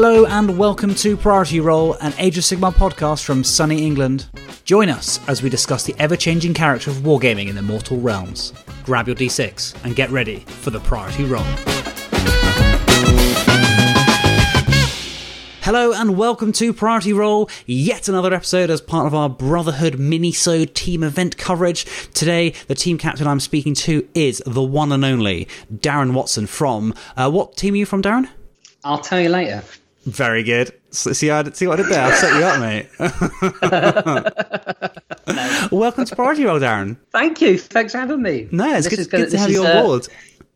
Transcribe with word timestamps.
Hello 0.00 0.26
and 0.26 0.56
welcome 0.56 0.94
to 0.94 1.16
Priority 1.16 1.58
Roll, 1.58 1.94
an 1.94 2.14
Age 2.18 2.38
of 2.38 2.44
Sigmar 2.44 2.72
podcast 2.72 3.24
from 3.24 3.42
sunny 3.42 3.84
England. 3.84 4.28
Join 4.64 4.88
us 4.88 5.18
as 5.26 5.42
we 5.42 5.50
discuss 5.50 5.82
the 5.82 5.96
ever 5.98 6.14
changing 6.14 6.54
character 6.54 6.92
of 6.92 6.98
wargaming 6.98 7.48
in 7.48 7.56
the 7.56 7.62
mortal 7.62 7.98
realms. 7.98 8.52
Grab 8.84 9.08
your 9.08 9.16
d6 9.16 9.74
and 9.84 9.96
get 9.96 10.08
ready 10.10 10.44
for 10.46 10.70
the 10.70 10.78
Priority 10.78 11.24
Roll. 11.24 11.42
Hello 15.62 15.92
and 15.92 16.16
welcome 16.16 16.52
to 16.52 16.72
Priority 16.72 17.12
Roll, 17.12 17.50
yet 17.66 18.08
another 18.08 18.32
episode 18.32 18.70
as 18.70 18.80
part 18.80 19.08
of 19.08 19.16
our 19.16 19.28
Brotherhood 19.28 19.98
mini-sode 19.98 20.76
team 20.76 21.02
event 21.02 21.36
coverage. 21.38 21.86
Today, 22.14 22.50
the 22.68 22.76
team 22.76 22.98
captain 22.98 23.26
I'm 23.26 23.40
speaking 23.40 23.74
to 23.74 24.06
is 24.14 24.44
the 24.46 24.62
one 24.62 24.92
and 24.92 25.04
only 25.04 25.48
Darren 25.74 26.12
Watson 26.12 26.46
from, 26.46 26.94
uh, 27.16 27.28
what 27.28 27.56
team 27.56 27.74
are 27.74 27.78
you 27.78 27.84
from, 27.84 28.00
Darren? 28.00 28.28
I'll 28.84 28.98
tell 28.98 29.18
you 29.18 29.28
later. 29.28 29.64
Very 30.08 30.42
good. 30.42 30.72
See, 30.90 31.30
I, 31.30 31.44
see 31.50 31.66
what 31.66 31.78
I 31.78 31.82
did 31.82 31.92
there? 31.92 32.02
I 32.02 32.14
set 32.14 32.34
you 32.38 32.44
up, 32.46 32.60
mate. 32.60 32.88
Welcome 35.72 36.06
to 36.06 36.16
Priority 36.16 36.46
Roll, 36.46 36.58
Darren. 36.58 36.96
Thank 37.12 37.42
you. 37.42 37.58
Thanks 37.58 37.92
for 37.92 37.98
having 37.98 38.22
me. 38.22 38.48
No, 38.50 38.74
it's 38.74 38.88
good, 38.88 38.96
gonna- 39.10 39.24
good 39.24 39.32
to 39.32 39.38
have 39.38 39.50
you 39.50 39.60
on 39.64 39.66
uh, 39.66 39.82
board. 39.82 40.08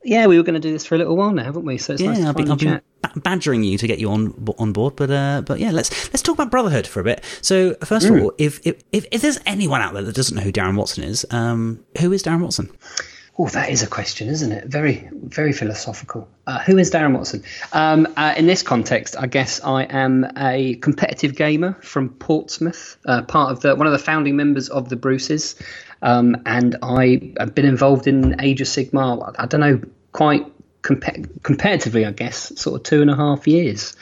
Yeah, 0.05 0.27
we 0.27 0.39
were 0.39 0.43
going 0.43 0.55
to 0.55 0.61
do 0.61 0.73
this 0.73 0.87
for 0.87 0.95
a 0.95 0.99
little 0.99 1.17
while 1.17 1.33
now, 1.33 1.45
haven't 1.45 1.65
we? 1.65 1.79
So 1.79 1.93
it's 1.93 2.03
nice 2.03 2.19
Yeah, 2.19 2.25
to 2.25 2.31
I've 2.31 2.37
been, 2.37 2.51
I've 2.51 2.59
been 2.59 2.81
badgering 3.23 3.63
you 3.63 3.79
to 3.79 3.87
get 3.87 4.01
you 4.01 4.11
on 4.11 4.35
on 4.59 4.73
board, 4.73 4.97
but 4.97 5.11
uh, 5.11 5.43
but 5.47 5.61
yeah, 5.61 5.71
let's 5.71 5.91
let's 6.13 6.23
talk 6.23 6.35
about 6.35 6.51
Brotherhood 6.51 6.89
for 6.89 6.99
a 6.99 7.05
bit. 7.05 7.23
So 7.41 7.75
first 7.85 8.09
of 8.09 8.21
all, 8.21 8.33
if, 8.37 8.59
if 8.67 8.83
if 8.91 9.07
if 9.13 9.23
there's 9.23 9.39
anyone 9.47 9.81
out 9.81 9.95
there 9.95 10.03
that 10.03 10.17
doesn't 10.17 10.35
know 10.37 10.43
who 10.43 10.51
Darren 10.51 10.77
Watson 10.77 11.05
is, 11.05 11.25
um, 11.31 11.85
who 12.01 12.11
is 12.11 12.25
Darren 12.25 12.43
Watson? 12.43 12.69
Oh, 13.39 13.49
that 13.49 13.71
is 13.71 13.83
a 13.83 13.87
question, 13.87 14.29
isn't 14.29 14.53
it? 14.53 14.67
Very, 14.67 15.09
very 15.11 15.55
philosophical. 15.55 16.29
Uh, 16.47 16.59
who 16.61 16.77
is 16.77 16.91
Darren 16.91 17.17
Watson? 17.17 17.43
Um, 17.73 18.07
uh, 18.17 18.35
in 18.37 18.47
this 18.47 18.63
context, 18.63 19.17
I 19.19 19.27
guess 19.27 19.63
I 19.65 19.85
am 19.85 20.27
a 20.37 20.75
competitive 20.77 21.35
gamer 21.35 21.79
from 21.81 22.11
Portsmouth, 22.11 22.99
uh, 23.07 23.23
part 23.23 23.51
of 23.51 23.61
the 23.61 23.75
one 23.75 23.87
of 23.87 23.93
the 23.93 23.99
founding 23.99 24.37
members 24.37 24.69
of 24.69 24.91
the 24.91 24.97
Bruces, 24.97 25.55
um, 26.03 26.43
and 26.45 26.77
I 26.83 27.33
have 27.39 27.55
been 27.55 27.65
involved 27.65 28.07
in 28.07 28.39
Age 28.39 28.61
of 28.61 28.67
Sigmar. 28.67 29.35
I 29.39 29.47
don't 29.47 29.61
know 29.61 29.81
quite 30.13 30.45
compa- 30.83 31.43
comparatively, 31.43 32.05
I 32.05 32.13
guess, 32.13 32.53
sort 32.61 32.81
of 32.81 32.83
two 32.83 33.01
and 33.01 33.11
a 33.11 33.17
half 33.17 33.47
years. 33.47 33.97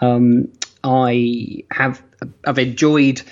Um, 0.00 0.52
I 0.84 1.64
have 1.72 2.00
I've 2.46 2.60
enjoyed. 2.60 3.22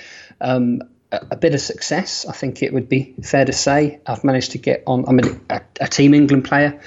Um, 0.40 0.82
a 1.30 1.36
bit 1.36 1.54
of 1.54 1.60
success. 1.60 2.26
I 2.26 2.32
think 2.32 2.62
it 2.62 2.72
would 2.72 2.88
be 2.88 3.14
fair 3.22 3.44
to 3.44 3.52
say. 3.52 4.00
I've 4.06 4.24
managed 4.24 4.52
to 4.52 4.58
get 4.58 4.82
on. 4.86 5.04
I'm 5.06 5.20
a, 5.50 5.60
a, 5.80 5.88
Team 5.88 6.14
England 6.14 6.44
player, 6.44 6.80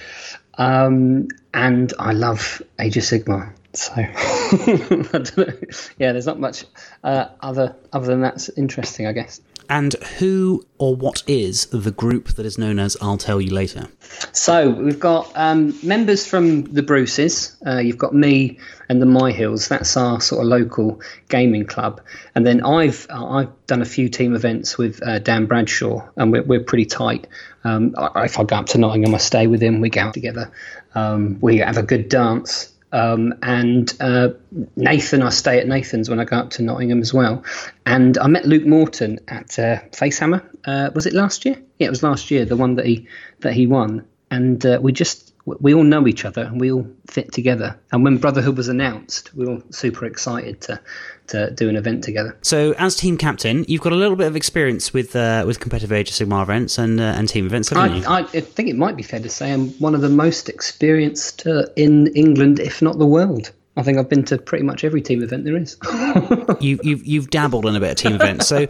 um, 0.57 1.27
and 1.53 1.93
I 1.99 2.13
love 2.13 2.61
Age 2.79 2.97
of 2.97 3.03
Sigmar. 3.03 3.53
So, 3.73 3.93
yeah, 5.99 6.13
there's 6.13 6.25
not 6.25 6.39
much 6.39 6.65
uh, 7.03 7.27
other 7.41 7.75
other 7.93 8.07
than 8.07 8.21
that's 8.21 8.49
interesting, 8.49 9.07
I 9.07 9.11
guess. 9.11 9.39
And 9.69 9.93
who 10.19 10.65
or 10.77 10.95
what 10.95 11.23
is 11.27 11.65
the 11.67 11.91
group 11.91 12.29
that 12.29 12.45
is 12.45 12.57
known 12.57 12.79
as 12.79 12.95
I'll 13.01 13.17
tell 13.17 13.41
you 13.41 13.53
later? 13.53 13.87
So 14.31 14.69
we've 14.69 14.99
got 14.99 15.31
um, 15.35 15.77
members 15.83 16.25
from 16.25 16.63
the 16.63 16.83
Bruces. 16.83 17.57
Uh, 17.65 17.79
you've 17.79 17.97
got 17.97 18.13
me 18.13 18.59
and 18.89 19.01
the 19.01 19.05
Myhills. 19.05 19.67
That's 19.67 19.97
our 19.97 20.21
sort 20.21 20.41
of 20.41 20.47
local 20.47 21.01
gaming 21.27 21.65
club. 21.65 22.01
And 22.35 22.45
then 22.45 22.63
I've 22.63 23.07
I've 23.09 23.49
done 23.65 23.81
a 23.81 23.85
few 23.85 24.09
team 24.09 24.35
events 24.35 24.77
with 24.77 25.05
uh, 25.05 25.19
Dan 25.19 25.45
Bradshaw, 25.45 26.07
and 26.15 26.31
we're 26.31 26.43
we're 26.43 26.63
pretty 26.63 26.85
tight. 26.85 27.27
Um, 27.63 27.93
if 28.15 28.39
I 28.39 28.43
go 28.43 28.55
up 28.55 28.67
to 28.67 28.77
Nottingham, 28.77 29.13
I 29.13 29.17
stay 29.17 29.47
with 29.47 29.61
him. 29.61 29.81
We 29.81 29.89
go 29.89 30.01
out 30.01 30.13
together. 30.13 30.51
Um, 30.95 31.39
we 31.41 31.57
have 31.57 31.77
a 31.77 31.83
good 31.83 32.07
dance. 32.07 32.71
Um, 32.91 33.35
and 33.41 33.93
uh, 33.99 34.29
Nathan, 34.75 35.21
I 35.21 35.29
stay 35.29 35.59
at 35.59 35.67
Nathan's 35.67 36.09
when 36.09 36.19
I 36.19 36.25
go 36.25 36.37
up 36.37 36.51
to 36.51 36.63
Nottingham 36.63 37.01
as 37.01 37.13
well. 37.13 37.43
And 37.85 38.17
I 38.17 38.27
met 38.27 38.45
Luke 38.45 38.65
Morton 38.65 39.19
at 39.27 39.59
uh, 39.59 39.79
Facehammer. 39.91 40.43
Uh, 40.65 40.91
was 40.93 41.05
it 41.05 41.13
last 41.13 41.45
year? 41.45 41.61
Yeah, 41.79 41.87
it 41.87 41.91
was 41.91 42.03
last 42.03 42.31
year. 42.31 42.45
The 42.45 42.55
one 42.55 42.75
that 42.75 42.85
he 42.85 43.07
that 43.41 43.53
he 43.53 43.67
won. 43.67 44.05
And 44.31 44.65
uh, 44.65 44.79
we 44.81 44.91
just 44.91 45.33
we 45.45 45.73
all 45.73 45.83
know 45.83 46.07
each 46.07 46.25
other 46.25 46.43
and 46.43 46.59
we 46.59 46.71
all 46.71 46.87
fit 47.09 47.31
together. 47.31 47.79
And 47.91 48.03
when 48.03 48.17
Brotherhood 48.17 48.57
was 48.57 48.67
announced, 48.67 49.33
we 49.33 49.45
were 49.45 49.53
all 49.53 49.63
super 49.69 50.05
excited 50.05 50.61
to 50.61 50.81
to 51.27 51.51
do 51.51 51.69
an 51.69 51.75
event 51.75 52.03
together. 52.03 52.37
So, 52.41 52.73
as 52.77 52.95
team 52.95 53.17
captain, 53.17 53.65
you've 53.67 53.81
got 53.81 53.93
a 53.93 53.95
little 53.95 54.15
bit 54.15 54.27
of 54.27 54.35
experience 54.35 54.93
with 54.93 55.15
uh, 55.15 55.43
with 55.45 55.59
competitive 55.59 55.91
Age 55.91 56.09
of 56.09 56.15
Sigmar 56.15 56.43
events 56.43 56.77
and 56.77 56.99
uh, 56.99 57.03
and 57.03 57.27
team 57.27 57.45
events, 57.45 57.69
haven't 57.69 57.97
you? 57.97 58.03
I, 58.07 58.19
I, 58.19 58.21
I 58.21 58.41
think 58.41 58.69
it 58.69 58.75
might 58.75 58.95
be 58.95 59.03
fair 59.03 59.19
to 59.19 59.29
say 59.29 59.51
I'm 59.51 59.69
one 59.79 59.95
of 59.95 60.01
the 60.01 60.09
most 60.09 60.49
experienced 60.49 61.45
uh, 61.45 61.65
in 61.75 62.07
England, 62.07 62.59
if 62.59 62.81
not 62.81 62.97
the 62.97 63.05
world. 63.05 63.51
I 63.75 63.83
think 63.83 63.99
I've 63.99 64.09
been 64.09 64.25
to 64.25 64.39
pretty 64.39 64.63
much 64.63 64.83
every 64.83 65.01
team 65.01 65.21
event 65.21 65.45
there 65.45 65.55
is. 65.55 65.77
you, 66.59 66.79
you've 66.83 67.05
you've 67.05 67.29
dabbled 67.29 67.65
in 67.65 67.75
a 67.75 67.79
bit 67.79 67.91
of 67.91 67.97
team 67.97 68.13
events, 68.13 68.47
so. 68.47 68.67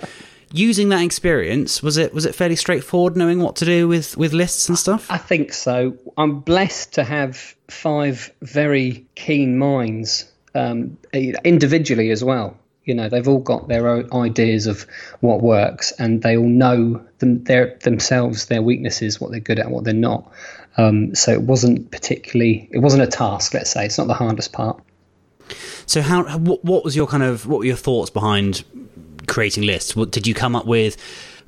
Using 0.53 0.88
that 0.89 1.03
experience, 1.03 1.84
was 1.84 1.97
it 1.97 2.13
was 2.13 2.25
it 2.25 2.34
fairly 2.34 2.56
straightforward 2.56 3.18
knowing 3.18 3.41
what 3.41 3.57
to 3.57 3.66
do 3.66 3.85
with, 3.85 4.16
with 4.16 4.31
lists 4.31 4.69
and 4.69 4.79
stuff? 4.79 5.12
I 5.12 5.18
think 5.18 5.51
so. 5.51 5.97
I'm 6.18 6.39
blessed 6.39 6.94
to 6.94 7.03
have 7.03 7.53
five 7.68 8.31
very 8.41 9.06
keen 9.16 9.57
minds, 9.57 10.31
um, 10.57 10.97
individually 11.13 12.12
as 12.12 12.23
well. 12.23 12.57
You 12.84 12.95
know, 12.95 13.09
they've 13.09 13.28
all 13.28 13.40
got 13.40 13.68
their 13.68 13.88
own 13.90 14.09
ideas 14.13 14.66
of 14.66 14.88
what 15.19 15.41
works, 15.41 15.91
and 15.91 16.22
they 16.22 16.38
all 16.38 16.47
know 16.47 17.06
them, 17.19 17.44
their 17.44 17.78
themselves, 17.84 18.45
their 18.45 18.62
weaknesses, 18.62 19.19
what 19.19 19.31
they're 19.31 19.41
good 19.41 19.59
at, 19.59 19.69
what 19.69 19.84
they're 19.84 19.94
not. 19.94 20.31
Um, 20.78 21.13
so 21.13 21.31
it 21.34 21.41
wasn't 21.41 21.91
particularly, 21.91 22.69
it 22.72 22.79
wasn't 22.79 23.03
a 23.03 23.07
task. 23.07 23.53
Let's 23.53 23.72
say 23.72 23.85
it's 23.85 23.97
not 23.97 24.07
the 24.07 24.13
hardest 24.13 24.53
part. 24.53 24.81
So 25.85 26.01
how 26.01 26.38
what, 26.38 26.63
what 26.63 26.84
was 26.84 26.95
your 26.95 27.07
kind 27.07 27.24
of 27.24 27.45
what 27.47 27.59
were 27.59 27.66
your 27.66 27.75
thoughts 27.75 28.09
behind 28.09 28.63
creating 29.28 29.63
lists? 29.63 29.95
What 29.95 30.12
did 30.12 30.28
you 30.28 30.34
come 30.34 30.56
up 30.56 30.66
with? 30.66 30.97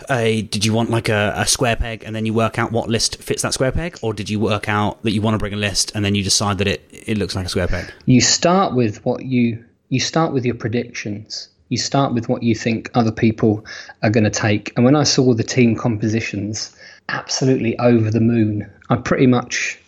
A 0.10 0.42
did 0.44 0.66
you 0.66 0.74
want 0.74 0.90
like 0.90 1.10
a, 1.10 1.34
a 1.36 1.48
square 1.48 1.76
peg 1.76 2.04
and 2.04 2.16
then 2.16 2.26
you 2.26 2.34
work 2.34 2.60
out 2.60 2.72
what 2.72 2.90
list 2.90 3.18
fits 3.22 3.42
that 3.42 3.54
square 3.54 3.72
peg, 3.72 3.98
or 4.02 4.14
did 4.14 4.30
you 4.30 4.40
work 4.40 4.70
out 4.70 5.02
that 5.04 5.12
you 5.12 5.22
want 5.22 5.36
to 5.36 5.38
bring 5.38 5.54
a 5.54 5.58
list 5.58 5.92
and 5.96 6.04
then 6.04 6.16
you 6.16 6.24
decide 6.24 6.58
that 6.60 6.68
it 6.68 6.82
it 6.92 7.18
looks 7.18 7.36
like 7.36 7.46
a 7.46 7.50
square 7.50 7.68
peg? 7.68 7.92
you 8.06 8.22
start 8.22 8.76
with 8.76 9.04
what 9.06 9.26
you 9.26 9.64
you 9.90 10.00
start 10.00 10.34
with 10.34 10.46
your 10.46 10.56
predictions. 10.56 11.50
You 11.70 11.78
start 11.78 12.14
with 12.14 12.30
what 12.30 12.42
you 12.42 12.56
think 12.56 12.90
other 12.96 13.12
people 13.12 13.64
are 14.02 14.10
going 14.10 14.24
to 14.24 14.30
take. 14.30 14.74
And 14.76 14.86
when 14.86 14.96
i 14.96 15.04
saw 15.04 15.34
the 15.34 15.44
team 15.44 15.76
compositions 15.76 16.76
absolutely 17.10 17.78
over 17.80 18.12
the 18.12 18.20
moon 18.20 18.70
i 18.90 18.96
pretty 18.96 19.28
much 19.28 19.80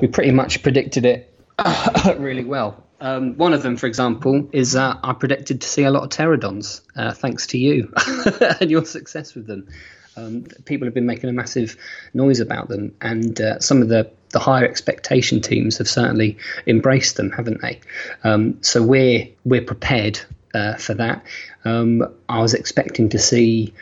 we 0.00 0.06
pretty 0.06 0.30
much 0.30 0.62
predicted 0.62 1.04
it 1.04 1.34
really 2.18 2.44
well 2.44 2.82
um, 3.00 3.36
one 3.36 3.54
of 3.54 3.62
them, 3.62 3.76
for 3.76 3.86
example, 3.86 4.48
is 4.52 4.76
uh, 4.76 4.98
I 5.02 5.12
predicted 5.14 5.62
to 5.62 5.68
see 5.68 5.84
a 5.84 5.90
lot 5.90 6.02
of 6.02 6.10
pterodons, 6.10 6.82
uh, 6.96 7.12
thanks 7.12 7.46
to 7.48 7.58
you 7.58 7.92
and 8.60 8.70
your 8.70 8.84
success 8.84 9.34
with 9.34 9.46
them. 9.46 9.68
Um, 10.16 10.44
people 10.64 10.86
have 10.86 10.94
been 10.94 11.06
making 11.06 11.30
a 11.30 11.32
massive 11.32 11.76
noise 12.12 12.40
about 12.40 12.68
them, 12.68 12.94
and 13.00 13.40
uh, 13.40 13.60
some 13.60 13.80
of 13.80 13.88
the, 13.88 14.10
the 14.30 14.38
higher 14.38 14.64
expectation 14.64 15.40
teams 15.40 15.78
have 15.78 15.88
certainly 15.88 16.36
embraced 16.66 17.16
them, 17.16 17.30
haven't 17.30 17.62
they? 17.62 17.80
Um, 18.22 18.62
so 18.62 18.82
we're 18.82 19.28
we're 19.44 19.62
prepared 19.62 20.20
uh, 20.52 20.74
for 20.74 20.94
that. 20.94 21.24
Um, 21.64 22.06
I 22.28 22.40
was 22.40 22.54
expecting 22.54 23.10
to 23.10 23.18
see 23.18 23.72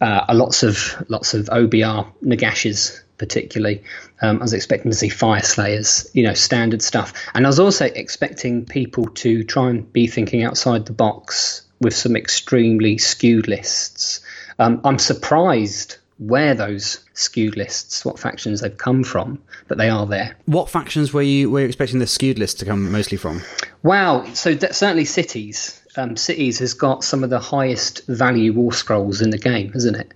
uh, 0.00 0.24
lots 0.32 0.62
of 0.62 1.04
lots 1.08 1.34
of 1.34 1.46
OBR 1.46 2.06
Nagashes 2.22 3.02
particularly. 3.22 3.84
Um, 4.22 4.38
I 4.38 4.42
was 4.42 4.52
expecting 4.52 4.90
to 4.90 4.96
see 4.96 5.08
Fyreslayers, 5.08 6.08
you 6.14 6.22
know, 6.22 6.34
standard 6.34 6.80
stuff, 6.82 7.12
and 7.34 7.44
I 7.44 7.48
was 7.48 7.60
also 7.60 7.86
expecting 7.86 8.64
people 8.64 9.06
to 9.06 9.44
try 9.44 9.68
and 9.68 9.92
be 9.92 10.06
thinking 10.06 10.42
outside 10.42 10.86
the 10.86 10.92
box 10.92 11.62
with 11.80 11.94
some 11.94 12.16
extremely 12.16 12.98
skewed 12.98 13.48
lists. 13.48 14.20
Um, 14.58 14.80
I'm 14.84 14.98
surprised 14.98 15.96
where 16.18 16.54
those 16.54 17.04
skewed 17.14 17.56
lists, 17.56 18.04
what 18.04 18.18
factions 18.18 18.60
they've 18.60 18.76
come 18.76 19.02
from, 19.02 19.42
but 19.66 19.78
they 19.78 19.88
are 19.88 20.06
there. 20.06 20.36
What 20.46 20.70
factions 20.70 21.12
were 21.12 21.22
you 21.22 21.50
were 21.50 21.60
you 21.60 21.66
expecting 21.66 21.98
the 21.98 22.06
skewed 22.06 22.38
list 22.38 22.60
to 22.60 22.64
come 22.64 22.92
mostly 22.92 23.16
from? 23.16 23.42
Wow. 23.82 24.24
So 24.34 24.54
that, 24.54 24.74
certainly 24.74 25.04
cities. 25.04 25.80
Um, 25.96 26.16
cities 26.16 26.58
has 26.60 26.74
got 26.74 27.04
some 27.04 27.24
of 27.24 27.30
the 27.30 27.40
highest 27.40 28.06
value 28.06 28.52
war 28.52 28.72
scrolls 28.72 29.20
in 29.20 29.30
the 29.30 29.38
game, 29.38 29.72
hasn't 29.72 29.96
it? 29.96 30.12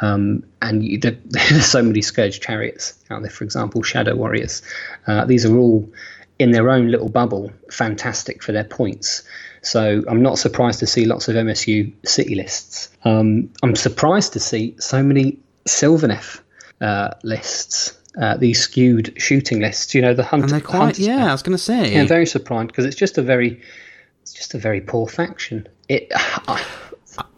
Um, 0.00 0.44
and 0.62 0.84
you, 0.84 0.98
there, 0.98 1.16
there's 1.26 1.66
so 1.66 1.82
many 1.82 2.02
Scourge 2.02 2.40
chariots 2.40 2.94
out 3.10 3.22
there, 3.22 3.30
for 3.30 3.44
example, 3.44 3.82
Shadow 3.82 4.14
Warriors. 4.14 4.62
Uh, 5.06 5.24
these 5.24 5.44
are 5.44 5.56
all 5.56 5.90
in 6.38 6.52
their 6.52 6.70
own 6.70 6.88
little 6.90 7.08
bubble, 7.08 7.52
fantastic 7.70 8.42
for 8.42 8.52
their 8.52 8.64
points. 8.64 9.22
So 9.62 10.04
I'm 10.08 10.22
not 10.22 10.38
surprised 10.38 10.78
to 10.80 10.86
see 10.86 11.04
lots 11.04 11.28
of 11.28 11.34
MSU 11.34 11.92
city 12.06 12.34
lists. 12.34 12.90
Um, 13.04 13.50
I'm 13.62 13.74
surprised 13.74 14.32
to 14.34 14.40
see 14.40 14.76
so 14.78 15.02
many 15.02 15.38
Sylvaneth 15.66 16.40
uh, 16.80 17.10
lists, 17.24 17.98
uh, 18.20 18.36
these 18.36 18.60
skewed 18.60 19.14
shooting 19.20 19.60
lists. 19.60 19.94
You 19.94 20.02
know, 20.02 20.14
the 20.14 20.22
hunter. 20.22 20.44
And 20.44 20.52
they're 20.52 20.60
quite 20.60 20.98
yeah. 20.98 21.28
I 21.28 21.32
was 21.32 21.42
going 21.42 21.56
to 21.56 21.62
say 21.62 21.92
yeah, 21.92 22.00
I'm 22.00 22.08
very 22.08 22.26
surprised 22.26 22.68
because 22.68 22.84
it's 22.84 22.96
just 22.96 23.18
a 23.18 23.22
very, 23.22 23.60
it's 24.22 24.32
just 24.32 24.54
a 24.54 24.58
very 24.58 24.80
poor 24.80 25.08
faction. 25.08 25.66
It, 25.88 26.12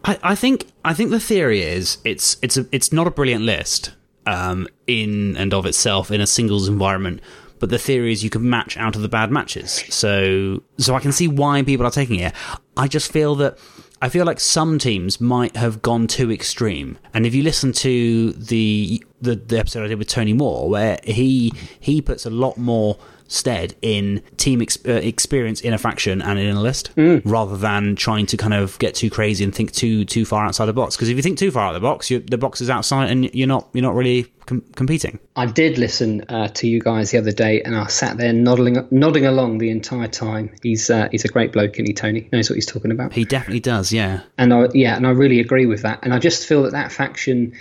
I, 0.03 0.19
I, 0.23 0.35
think 0.35 0.67
I 0.83 0.93
think 0.93 1.09
the 1.09 1.19
theory 1.19 1.61
is 1.61 1.97
it's 2.03 2.37
it's 2.41 2.57
a, 2.57 2.65
it's 2.71 2.91
not 2.91 3.07
a 3.07 3.11
brilliant 3.11 3.43
list 3.43 3.93
um, 4.25 4.67
in 4.87 5.37
and 5.37 5.53
of 5.53 5.65
itself 5.65 6.11
in 6.11 6.21
a 6.21 6.27
singles 6.27 6.67
environment, 6.67 7.21
but 7.59 7.69
the 7.69 7.77
theory 7.77 8.11
is 8.11 8.23
you 8.23 8.29
can 8.29 8.49
match 8.49 8.75
out 8.77 8.95
of 8.95 9.01
the 9.01 9.07
bad 9.07 9.31
matches. 9.31 9.83
So, 9.89 10.63
so 10.77 10.95
I 10.95 10.99
can 10.99 11.11
see 11.11 11.27
why 11.27 11.61
people 11.61 11.85
are 11.85 11.91
taking 11.91 12.19
it. 12.19 12.33
I 12.75 12.87
just 12.87 13.11
feel 13.11 13.35
that 13.35 13.57
I 14.01 14.09
feel 14.09 14.25
like 14.25 14.39
some 14.39 14.79
teams 14.79 15.21
might 15.21 15.55
have 15.55 15.83
gone 15.83 16.07
too 16.07 16.31
extreme. 16.31 16.97
And 17.13 17.25
if 17.25 17.35
you 17.35 17.43
listen 17.43 17.71
to 17.73 18.33
the 18.33 19.03
the, 19.21 19.35
the 19.35 19.59
episode 19.59 19.83
I 19.83 19.87
did 19.87 19.99
with 19.99 20.07
Tony 20.07 20.33
Moore, 20.33 20.69
where 20.69 20.99
he 21.03 21.53
he 21.79 22.01
puts 22.01 22.25
a 22.25 22.31
lot 22.31 22.57
more 22.57 22.97
stead 23.31 23.75
in 23.81 24.21
team 24.37 24.61
ex- 24.61 24.77
uh, 24.85 24.91
experience 24.91 25.61
in 25.61 25.73
a 25.73 25.77
faction 25.77 26.21
and 26.21 26.37
in 26.37 26.55
a 26.55 26.61
list 26.61 26.93
mm. 26.95 27.21
rather 27.25 27.55
than 27.55 27.95
trying 27.95 28.25
to 28.25 28.37
kind 28.37 28.53
of 28.53 28.77
get 28.79 28.93
too 28.93 29.09
crazy 29.09 29.43
and 29.43 29.55
think 29.55 29.71
too 29.71 30.03
too 30.05 30.25
far 30.25 30.45
outside 30.45 30.65
the 30.65 30.73
box. 30.73 30.95
Because 30.95 31.09
if 31.09 31.15
you 31.15 31.23
think 31.23 31.37
too 31.37 31.51
far 31.51 31.67
out 31.67 31.75
of 31.75 31.81
the 31.81 31.87
box 31.87 32.09
the 32.09 32.37
box 32.37 32.61
is 32.61 32.69
outside 32.69 33.09
and 33.09 33.33
you're 33.33 33.47
not 33.47 33.69
you're 33.73 33.81
not 33.81 33.95
really 33.95 34.31
com- 34.45 34.63
competing. 34.75 35.19
I 35.35 35.45
did 35.45 35.77
listen 35.77 36.25
uh, 36.27 36.49
to 36.49 36.67
you 36.67 36.81
guys 36.81 37.11
the 37.11 37.17
other 37.17 37.31
day 37.31 37.61
and 37.61 37.75
i 37.75 37.87
sat 37.87 38.17
there 38.17 38.33
nodding 38.33 38.85
nodding 38.91 39.25
along 39.25 39.59
the 39.59 39.69
entire 39.69 40.07
time. 40.07 40.53
He's 40.61 40.89
uh, 40.89 41.07
he's 41.11 41.25
a 41.25 41.29
great 41.29 41.53
bloke 41.53 41.77
and 41.77 41.87
he 41.87 41.93
tony? 41.93 42.27
Knows 42.33 42.49
what 42.49 42.55
he's 42.55 42.65
talking 42.65 42.91
about. 42.91 43.13
He 43.13 43.25
definitely 43.25 43.61
does 43.61 43.93
yeah. 43.93 44.21
And 44.37 44.53
I, 44.53 44.67
yeah 44.73 44.95
and 44.97 45.07
i 45.07 45.11
really 45.11 45.39
agree 45.39 45.65
with 45.65 45.83
that. 45.83 45.99
And 46.03 46.13
i 46.13 46.19
just 46.19 46.45
feel 46.45 46.63
that 46.63 46.71
that 46.73 46.91
faction 46.91 47.53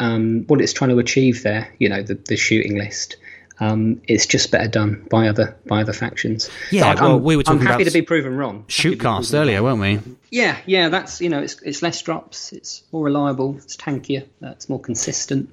um, 0.00 0.44
what 0.46 0.60
it's 0.60 0.72
trying 0.72 0.90
to 0.90 0.98
achieve 1.00 1.42
there 1.42 1.74
you 1.78 1.88
know 1.88 2.02
the, 2.02 2.14
the 2.14 2.36
shooting 2.36 2.78
list 2.78 3.16
um, 3.60 4.00
it's 4.06 4.26
just 4.26 4.50
better 4.50 4.68
done 4.68 5.06
by 5.10 5.28
other 5.28 5.56
by 5.66 5.80
other 5.80 5.92
factions. 5.92 6.48
Yeah, 6.70 6.94
so 6.94 7.02
well, 7.02 7.20
we 7.20 7.36
were 7.36 7.42
talking 7.42 7.60
I'm 7.60 7.66
happy 7.66 7.82
about 7.82 7.90
to 7.90 7.98
be 7.98 8.02
proven 8.02 8.36
wrong. 8.36 8.64
Shootcast 8.68 9.34
earlier, 9.34 9.62
weren't 9.62 9.80
we? 9.80 10.00
Yeah, 10.30 10.58
yeah. 10.66 10.88
That's 10.88 11.20
you 11.20 11.28
know, 11.28 11.42
it's 11.42 11.60
it's 11.62 11.82
less 11.82 12.00
drops, 12.02 12.52
it's 12.52 12.82
more 12.92 13.04
reliable, 13.04 13.56
it's 13.56 13.76
tankier, 13.76 14.22
uh, 14.42 14.50
it's 14.50 14.68
more 14.68 14.80
consistent. 14.80 15.52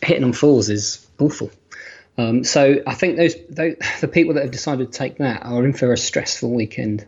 Hitting 0.00 0.24
on 0.24 0.32
fours 0.32 0.68
is 0.68 1.06
awful. 1.18 1.50
Um, 2.18 2.44
so 2.44 2.82
I 2.86 2.94
think 2.94 3.16
those, 3.16 3.34
those 3.48 3.76
the 4.00 4.08
people 4.08 4.34
that 4.34 4.42
have 4.42 4.52
decided 4.52 4.92
to 4.92 4.98
take 4.98 5.18
that 5.18 5.44
are 5.44 5.64
in 5.64 5.72
for 5.72 5.92
a 5.92 5.96
stressful 5.96 6.50
weekend 6.50 7.06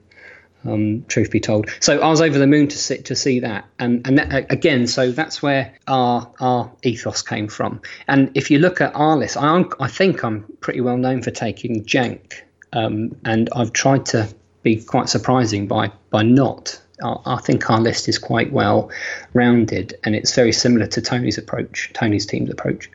um, 0.64 1.05
truth 1.08 1.31
be 1.31 1.40
told. 1.40 1.70
So 1.81 2.00
I 2.00 2.08
was 2.08 2.20
over 2.20 2.38
the 2.38 2.46
moon 2.46 2.69
to 2.69 2.78
sit 2.78 3.06
to 3.06 3.16
see 3.16 3.40
that, 3.40 3.66
and 3.78 4.06
and 4.06 4.19
that, 4.19 4.52
again, 4.52 4.87
so 4.87 5.11
that's 5.12 5.43
where 5.43 5.75
our 5.87 6.31
our 6.40 6.72
ethos 6.82 7.22
came 7.22 7.49
from. 7.49 7.82
And 8.08 8.31
if 8.34 8.50
you 8.50 8.58
look 8.58 8.81
at 8.81 8.94
our 8.94 9.16
list, 9.16 9.37
I 9.37 9.64
I 9.81 9.88
think 9.88 10.25
I'm 10.25 10.44
pretty 10.61 10.81
well 10.81 10.96
known 10.96 11.22
for 11.22 11.31
taking 11.31 11.84
jank, 11.84 12.43
um, 12.72 13.16
and 13.25 13.49
I've 13.55 13.72
tried 13.72 14.06
to 14.06 14.28
be 14.62 14.82
quite 14.82 15.08
surprising 15.08 15.66
by 15.66 15.93
by 16.11 16.22
not. 16.22 16.81
I, 17.02 17.16
I 17.26 17.40
think 17.40 17.69
our 17.70 17.81
list 17.81 18.08
is 18.08 18.19
quite 18.19 18.52
well 18.52 18.90
rounded, 19.32 19.94
and 20.05 20.14
it's 20.14 20.34
very 20.34 20.52
similar 20.52 20.87
to 20.88 21.02
Tony's 21.02 21.38
approach, 21.38 21.90
Tony's 21.93 22.26
team's 22.26 22.50
approach. 22.50 22.90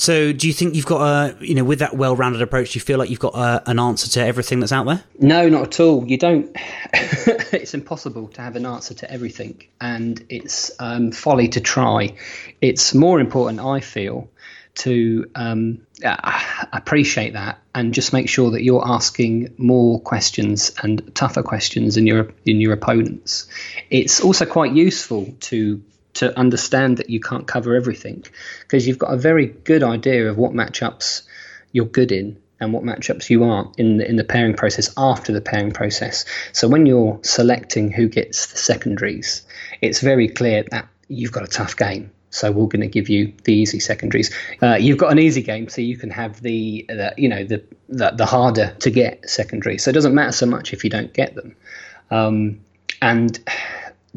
So, 0.00 0.32
do 0.32 0.46
you 0.46 0.54
think 0.54 0.74
you've 0.76 0.86
got 0.86 1.02
a, 1.02 1.44
you 1.44 1.54
know, 1.54 1.62
with 1.62 1.80
that 1.80 1.94
well-rounded 1.94 2.40
approach, 2.40 2.72
do 2.72 2.78
you 2.78 2.80
feel 2.80 2.98
like 2.98 3.10
you've 3.10 3.20
got 3.20 3.34
a, 3.34 3.62
an 3.68 3.78
answer 3.78 4.08
to 4.12 4.24
everything 4.24 4.58
that's 4.60 4.72
out 4.72 4.86
there? 4.86 5.04
No, 5.18 5.50
not 5.50 5.62
at 5.64 5.80
all. 5.80 6.08
You 6.08 6.16
don't. 6.16 6.56
it's 6.94 7.74
impossible 7.74 8.28
to 8.28 8.40
have 8.40 8.56
an 8.56 8.64
answer 8.64 8.94
to 8.94 9.12
everything, 9.12 9.62
and 9.78 10.24
it's 10.30 10.70
um, 10.78 11.12
folly 11.12 11.48
to 11.48 11.60
try. 11.60 12.14
It's 12.62 12.94
more 12.94 13.20
important, 13.20 13.60
I 13.60 13.80
feel, 13.80 14.30
to 14.76 15.30
um, 15.34 15.82
appreciate 16.72 17.34
that 17.34 17.58
and 17.74 17.92
just 17.92 18.14
make 18.14 18.30
sure 18.30 18.52
that 18.52 18.62
you're 18.62 18.88
asking 18.88 19.52
more 19.58 20.00
questions 20.00 20.72
and 20.82 21.14
tougher 21.14 21.42
questions 21.42 21.98
in 21.98 22.06
your 22.06 22.30
in 22.46 22.58
your 22.58 22.72
opponents. 22.72 23.48
It's 23.90 24.22
also 24.22 24.46
quite 24.46 24.72
useful 24.72 25.34
to 25.40 25.82
to 26.14 26.36
understand 26.38 26.96
that 26.98 27.10
you 27.10 27.20
can't 27.20 27.46
cover 27.46 27.74
everything 27.74 28.24
because 28.62 28.86
you've 28.86 28.98
got 28.98 29.12
a 29.12 29.16
very 29.16 29.46
good 29.46 29.82
idea 29.82 30.28
of 30.28 30.36
what 30.36 30.52
matchups 30.52 31.22
you're 31.72 31.86
good 31.86 32.12
in 32.12 32.36
and 32.60 32.72
what 32.72 32.82
matchups 32.82 33.30
you 33.30 33.44
aren't 33.44 33.78
in 33.78 33.96
the, 33.96 34.08
in 34.08 34.16
the 34.16 34.24
pairing 34.24 34.54
process 34.54 34.92
after 34.96 35.32
the 35.32 35.40
pairing 35.40 35.72
process. 35.72 36.24
So 36.52 36.68
when 36.68 36.84
you're 36.84 37.18
selecting 37.22 37.90
who 37.90 38.08
gets 38.08 38.46
the 38.52 38.58
secondaries, 38.58 39.42
it's 39.80 40.00
very 40.00 40.28
clear 40.28 40.64
that 40.70 40.88
you've 41.08 41.32
got 41.32 41.42
a 41.42 41.48
tough 41.48 41.76
game. 41.76 42.12
So 42.30 42.52
we're 42.52 42.68
going 42.68 42.82
to 42.82 42.88
give 42.88 43.08
you 43.08 43.32
the 43.44 43.54
easy 43.54 43.80
secondaries. 43.80 44.32
Uh, 44.62 44.74
you've 44.74 44.98
got 44.98 45.10
an 45.10 45.18
easy 45.18 45.42
game, 45.42 45.68
so 45.68 45.80
you 45.80 45.96
can 45.96 46.10
have 46.10 46.40
the, 46.42 46.84
the 46.88 47.12
you 47.16 47.28
know 47.28 47.42
the, 47.42 47.64
the, 47.88 48.12
the 48.12 48.26
harder 48.26 48.76
to 48.80 48.90
get 48.90 49.28
secondaries. 49.28 49.82
So 49.82 49.90
it 49.90 49.94
doesn't 49.94 50.14
matter 50.14 50.30
so 50.30 50.46
much 50.46 50.72
if 50.72 50.84
you 50.84 50.90
don't 50.90 51.12
get 51.12 51.34
them. 51.34 51.56
Um, 52.12 52.60
and 53.02 53.36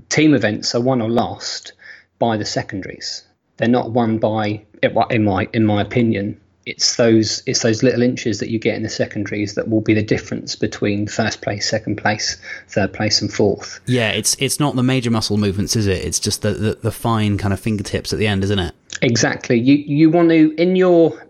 team 0.10 0.36
events 0.36 0.76
are 0.76 0.82
won 0.82 1.02
or 1.02 1.10
lost 1.10 1.74
by 2.24 2.38
the 2.38 2.46
secondaries. 2.46 3.26
They're 3.58 3.68
not 3.68 3.92
won 3.92 4.18
by, 4.18 4.64
in 4.82 5.26
my 5.26 5.50
in 5.52 5.66
my 5.66 5.82
opinion, 5.82 6.40
it's 6.66 6.96
those 6.96 7.44
it's 7.46 7.62
those 7.64 7.84
little 7.84 8.02
inches 8.02 8.40
that 8.40 8.50
you 8.50 8.60
get 8.60 8.76
in 8.76 8.84
the 8.84 8.90
secondaries 8.90 9.56
that 9.56 9.68
will 9.68 9.82
be 9.82 9.94
the 9.94 10.04
difference 10.04 10.56
between 10.56 11.06
first 11.06 11.42
place, 11.42 11.70
second 11.70 11.98
place, 11.98 12.38
third 12.70 12.94
place, 12.94 13.22
and 13.22 13.32
fourth. 13.32 13.82
Yeah, 13.88 14.12
it's 14.12 14.38
it's 14.40 14.58
not 14.58 14.78
the 14.78 14.84
major 14.84 15.12
muscle 15.12 15.38
movements, 15.38 15.76
is 15.76 15.86
it? 15.86 16.06
It's 16.06 16.18
just 16.18 16.44
the 16.44 16.52
the, 16.52 16.74
the 16.76 16.92
fine 16.94 17.38
kind 17.38 17.54
of 17.54 17.60
fingertips 17.60 18.14
at 18.14 18.20
the 18.20 18.28
end, 18.28 18.46
isn't 18.46 18.60
it? 18.60 18.74
Exactly. 19.02 19.60
You 19.60 19.76
you 19.76 20.10
want 20.10 20.30
to 20.30 20.56
in 20.56 20.78
your 20.78 21.22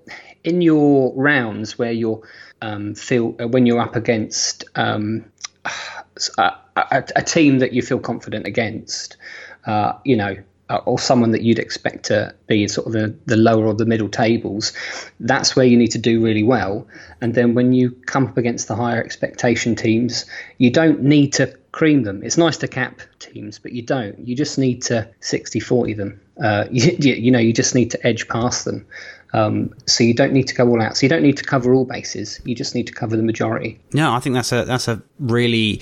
in 0.44 0.62
your 0.62 1.12
rounds 1.16 1.80
where 1.80 1.92
you're 1.92 2.22
um, 2.62 2.94
feel 2.94 3.32
when 3.32 3.66
you're 3.66 3.82
up 3.82 3.96
against 3.96 4.66
um, 4.76 5.26
a, 6.38 6.52
a, 6.78 7.04
a, 7.16 7.22
team 7.24 7.60
that 7.60 7.74
you 7.74 7.82
feel 7.82 8.00
confident 8.00 8.46
against. 8.46 9.18
Uh, 9.66 9.94
you 10.06 10.16
know, 10.16 10.32
uh, 10.32 10.42
or 10.86 11.00
someone 11.00 11.32
that 11.32 11.42
you'd 11.42 11.60
expect 11.60 12.06
to 12.06 12.34
be 12.48 12.64
in 12.64 12.70
sort 12.70 12.88
of 12.88 12.94
the, 12.94 13.16
the 13.26 13.38
lower 13.38 13.66
or 13.66 13.74
the 13.74 13.86
middle 13.86 14.10
tables, 14.10 14.74
that's 15.20 15.56
where 15.56 15.66
you 15.66 15.78
need 15.78 15.92
to 15.92 15.98
do 15.98 16.24
really 16.24 16.44
well. 16.44 16.88
And 17.22 17.34
then 17.36 17.54
when 17.54 17.74
you 17.74 17.92
come 17.92 18.28
up 18.28 18.38
against 18.38 18.68
the 18.68 18.76
higher 18.76 19.04
expectation 19.04 19.76
teams, 19.76 20.26
you 20.58 20.72
don't 20.72 21.02
need 21.02 21.34
to 21.34 21.56
cream 21.72 22.04
them. 22.04 22.24
It's 22.24 22.38
nice 22.38 22.58
to 22.58 22.68
cap 22.68 23.02
teams, 23.20 23.60
but 23.60 23.74
you 23.74 23.82
don't. 23.82 24.28
You 24.28 24.36
just 24.36 24.58
need 24.58 24.82
to 24.84 25.10
60 25.20 25.60
40 25.60 25.94
them. 25.94 26.22
Uh, 26.42 26.66
you, 26.72 26.96
you, 27.00 27.32
know, 27.32 27.40
you 27.40 27.54
just 27.54 27.76
need 27.76 27.92
to 27.92 28.08
edge 28.08 28.28
past 28.28 28.66
them. 28.66 28.86
Um, 29.34 29.74
so 29.88 30.04
you 30.04 30.14
don't 30.14 30.32
need 30.32 30.48
to 30.50 30.56
go 30.56 30.68
all 30.70 30.82
out. 30.82 30.96
So 30.96 31.06
you 31.06 31.10
don't 31.10 31.24
need 31.24 31.38
to 31.38 31.44
cover 31.44 31.74
all 31.74 31.86
bases. 31.86 32.40
You 32.46 32.54
just 32.54 32.76
need 32.76 32.88
to 32.88 32.94
cover 32.94 33.18
the 33.18 33.24
majority. 33.24 33.80
No, 33.92 34.14
I 34.14 34.20
think 34.20 34.36
that's 34.36 34.52
a 34.52 34.64
that's 34.64 34.88
a 34.88 35.02
really 35.18 35.82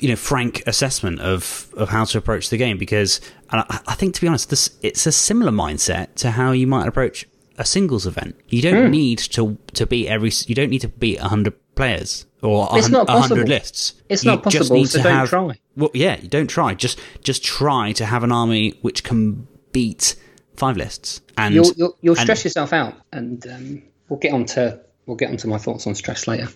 you 0.00 0.08
know 0.08 0.16
frank 0.16 0.62
assessment 0.66 1.20
of 1.20 1.72
of 1.76 1.88
how 1.88 2.04
to 2.04 2.18
approach 2.18 2.50
the 2.50 2.56
game 2.56 2.78
because 2.78 3.20
I, 3.50 3.80
I, 3.86 3.94
think 3.94 4.14
to 4.14 4.20
be 4.20 4.28
honest 4.28 4.50
this 4.50 4.70
it's 4.82 5.06
a 5.06 5.12
similar 5.12 5.52
mindset 5.52 6.14
to 6.16 6.32
how 6.32 6.52
you 6.52 6.66
might 6.66 6.86
approach 6.86 7.26
a 7.58 7.64
singles 7.64 8.06
event. 8.06 8.36
You 8.48 8.62
don't 8.62 8.86
mm. 8.86 8.90
need 8.90 9.18
to 9.18 9.58
to 9.74 9.86
beat 9.86 10.08
every 10.08 10.30
you 10.46 10.54
don't 10.54 10.70
need 10.70 10.80
to 10.80 10.88
beat 10.88 11.20
100 11.20 11.74
players 11.74 12.26
or 12.40 12.68
it's 12.72 12.88
100, 12.88 13.12
100 13.12 13.48
lists. 13.48 13.94
It's 14.08 14.24
you 14.24 14.30
not 14.30 14.44
possible 14.44 14.60
just 14.60 14.72
need 14.72 14.88
so 14.88 14.98
to 14.98 15.04
don't 15.04 15.12
have, 15.12 15.28
try. 15.28 15.58
Well 15.76 15.90
yeah 15.92 16.20
you 16.20 16.28
don't 16.28 16.48
try. 16.48 16.74
Just 16.74 17.00
just 17.22 17.44
try 17.44 17.92
to 17.92 18.06
have 18.06 18.22
an 18.22 18.32
army 18.32 18.78
which 18.82 19.04
can 19.04 19.46
beat 19.72 20.14
five 20.56 20.76
lists 20.76 21.20
and 21.36 21.54
you'll, 21.54 21.72
you'll, 21.76 21.96
you'll 22.00 22.16
stress 22.16 22.44
yourself 22.44 22.72
out 22.72 22.94
and 23.12 23.46
um, 23.46 23.82
we'll 24.08 24.18
get 24.18 24.32
on 24.32 24.44
to 24.44 24.80
we'll 25.08 25.16
get 25.16 25.30
onto 25.30 25.48
my 25.48 25.56
thoughts 25.58 25.86
on 25.86 25.94
stress 25.94 26.28
later. 26.28 26.48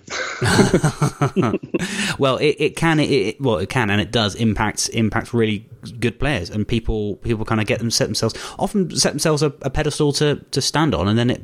well, 2.18 2.37
it, 2.37 2.56
it 2.59 2.76
can 2.76 3.00
it, 3.00 3.11
it, 3.11 3.40
well 3.40 3.56
it 3.56 3.71
can 3.71 3.90
and 3.90 4.00
it 4.00 4.12
does 4.12 4.35
impact 4.35 4.90
impact 4.90 5.32
really 5.32 5.68
good 5.99 6.21
players 6.21 6.50
and 6.50 6.68
people 6.68 7.16
people 7.16 7.44
kind 7.44 7.61
of 7.61 7.66
get 7.66 7.80
them 7.80 7.90
set 7.90 8.04
themselves 8.04 8.35
often 8.59 8.94
set 8.94 9.11
themselves 9.11 9.42
a, 9.42 9.47
a 9.62 9.71
pedestal 9.71 10.12
to 10.12 10.37
to 10.50 10.61
stand 10.61 10.94
on 10.94 11.09
and 11.09 11.18
then 11.18 11.30
it 11.30 11.42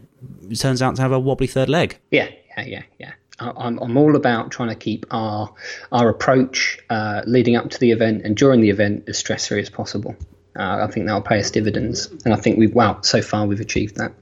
turns 0.57 0.83
out 0.83 0.95
to 0.97 1.03
have 1.03 1.11
a 1.13 1.19
wobbly 1.19 1.47
third 1.47 1.69
leg. 1.69 1.99
Yeah, 2.11 2.29
yeah, 2.57 2.65
yeah, 2.65 2.83
yeah. 2.99 3.13
I'm, 3.41 3.79
I'm 3.79 3.97
all 3.97 4.17
about 4.17 4.51
trying 4.51 4.69
to 4.69 4.75
keep 4.75 5.07
our 5.11 5.53
our 5.91 6.09
approach 6.09 6.79
uh, 6.91 7.23
leading 7.27 7.57
up 7.57 7.71
to 7.71 7.79
the 7.79 7.93
event 7.93 8.23
and 8.25 8.37
during 8.37 8.61
the 8.61 8.71
event 8.71 9.09
as 9.09 9.17
stress 9.17 9.49
free 9.49 9.61
as 9.61 9.71
possible. 9.71 10.15
Uh, 10.57 10.85
I 10.85 10.89
think 10.89 11.07
that'll 11.07 11.23
pay 11.23 11.39
us 11.39 11.53
dividends, 11.53 12.09
and 12.25 12.35
I 12.35 12.37
think 12.37 12.59
we've 12.59 12.75
wow 12.75 13.01
so 13.03 13.23
far 13.23 13.47
we've 13.47 13.61
achieved 13.61 13.97
that. 13.97 14.13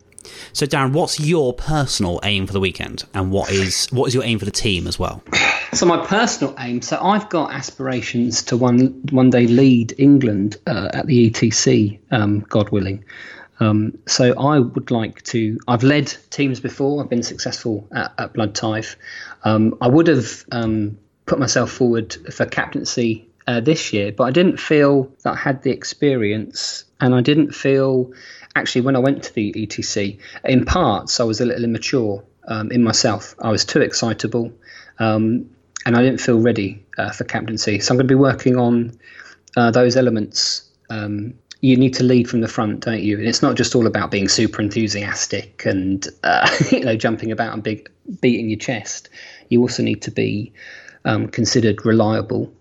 So, 0.52 0.66
Darren, 0.66 0.92
what's 0.92 1.20
your 1.20 1.52
personal 1.52 2.20
aim 2.22 2.46
for 2.46 2.52
the 2.52 2.60
weekend, 2.60 3.04
and 3.14 3.30
what 3.30 3.50
is 3.50 3.86
what 3.90 4.06
is 4.06 4.14
your 4.14 4.24
aim 4.24 4.38
for 4.38 4.44
the 4.44 4.50
team 4.50 4.86
as 4.86 4.98
well? 4.98 5.22
So, 5.72 5.86
my 5.86 6.04
personal 6.06 6.54
aim. 6.58 6.82
So, 6.82 6.98
I've 7.00 7.28
got 7.28 7.52
aspirations 7.52 8.42
to 8.44 8.56
one 8.56 9.02
one 9.10 9.30
day 9.30 9.46
lead 9.46 9.94
England 9.98 10.56
uh, 10.66 10.90
at 10.92 11.06
the 11.06 11.30
ETC, 11.30 11.98
um, 12.10 12.40
God 12.40 12.70
willing. 12.70 13.04
Um, 13.58 13.98
so, 14.06 14.38
I 14.38 14.58
would 14.60 14.90
like 14.90 15.22
to. 15.24 15.58
I've 15.68 15.82
led 15.82 16.14
teams 16.30 16.60
before. 16.60 17.02
I've 17.02 17.10
been 17.10 17.22
successful 17.22 17.88
at, 17.92 18.12
at 18.18 18.32
Blood 18.32 18.54
Tithe. 18.54 18.88
Um, 19.44 19.76
I 19.80 19.88
would 19.88 20.08
have 20.08 20.44
um, 20.52 20.98
put 21.26 21.38
myself 21.38 21.70
forward 21.70 22.14
for 22.32 22.46
captaincy 22.46 23.28
uh, 23.46 23.60
this 23.60 23.92
year, 23.92 24.12
but 24.12 24.24
I 24.24 24.30
didn't 24.30 24.58
feel 24.58 25.10
that 25.22 25.34
I 25.34 25.36
had 25.36 25.62
the 25.62 25.70
experience, 25.70 26.84
and 27.00 27.14
I 27.14 27.20
didn't 27.20 27.52
feel 27.52 28.12
actually, 28.56 28.82
when 28.82 28.96
I 28.96 29.00
went 29.00 29.24
to 29.24 29.34
the 29.34 29.52
ETC, 29.52 30.18
in 30.44 30.64
parts 30.64 31.20
I 31.20 31.24
was 31.24 31.40
a 31.40 31.46
little 31.46 31.64
immature 31.64 32.24
um, 32.48 32.72
in 32.72 32.82
myself. 32.82 33.34
I 33.40 33.50
was 33.50 33.64
too 33.64 33.80
excitable, 33.80 34.52
um, 34.98 35.50
and 35.84 35.96
I 35.96 36.02
didn't 36.02 36.20
feel 36.20 36.40
ready 36.40 36.84
uh, 36.98 37.10
for 37.10 37.24
captaincy. 37.24 37.80
So 37.80 37.92
I'm 37.92 37.98
going 37.98 38.08
to 38.08 38.12
be 38.12 38.18
working 38.18 38.56
on 38.56 38.98
uh, 39.56 39.70
those 39.70 39.96
elements 39.96 40.68
um, 40.90 41.34
you 41.60 41.76
need 41.76 41.94
to 41.94 42.04
lead 42.04 42.28
from 42.28 42.40
the 42.40 42.48
front, 42.48 42.80
don't 42.80 43.02
you? 43.02 43.18
And 43.18 43.26
it's 43.26 43.42
not 43.42 43.56
just 43.56 43.74
all 43.74 43.86
about 43.86 44.10
being 44.10 44.28
super 44.28 44.60
enthusiastic 44.60 45.64
and 45.64 46.06
uh, 46.22 46.48
you 46.70 46.84
know 46.84 46.96
jumping 46.96 47.32
about 47.32 47.54
and 47.54 47.62
big, 47.62 47.90
beating 48.20 48.50
your 48.50 48.58
chest. 48.58 49.08
You 49.48 49.60
also 49.62 49.82
need 49.82 50.02
to 50.02 50.10
be 50.10 50.52
um, 51.04 51.28
considered 51.28 51.84
reliable. 51.84 52.52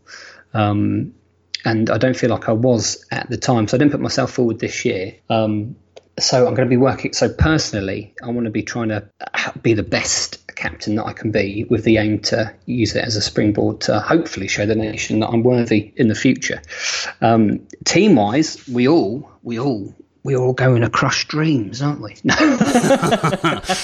Um, 0.54 1.14
and 1.66 1.90
I 1.90 1.98
don't 1.98 2.16
feel 2.16 2.30
like 2.30 2.48
I 2.48 2.54
was 2.54 3.06
at 3.12 3.30
the 3.30 3.38
time, 3.38 3.68
so 3.68 3.76
I 3.76 3.80
didn't 3.80 3.92
put 3.92 4.02
myself 4.02 4.32
forward 4.32 4.60
this 4.60 4.86
year. 4.86 5.16
Um, 5.30 5.76
so 6.20 6.48
I'm 6.48 6.54
going 6.54 6.68
to 6.68 6.70
be 6.70 6.78
working. 6.78 7.14
So 7.14 7.30
personally, 7.30 8.14
I 8.24 8.28
want 8.28 8.46
to 8.46 8.52
be 8.52 8.64
trying 8.64 8.90
to 8.90 9.08
be 9.62 9.74
the 9.74 9.84
best 9.84 10.46
captain 10.56 10.96
that 10.96 11.06
I 11.06 11.14
can 11.14 11.32
be, 11.32 11.66
with 11.70 11.84
the 11.84 11.98
aim 11.98 12.20
to 12.20 12.54
use 12.66 12.96
it 12.96 13.04
as 13.04 13.16
a 13.16 13.22
springboard 13.22 13.82
to 13.82 14.00
hopefully 14.00 14.48
show 14.48 14.66
the 14.66 14.76
nation 14.76 15.20
that 15.20 15.28
I'm 15.28 15.44
worthy 15.44 15.94
in 15.98 16.08
the 16.08 16.16
future. 16.16 16.62
Um, 17.22 17.68
team 17.84 18.16
wise, 18.16 18.68
we 18.68 18.88
all, 18.88 19.30
we 19.44 19.60
all. 19.60 19.94
We're 20.24 20.40
all 20.40 20.54
going 20.54 20.82
to 20.82 20.90
crush 20.90 21.28
dreams, 21.28 21.84
aren't 21.84 22.02
we? 22.02 22.16
No. 22.24 22.34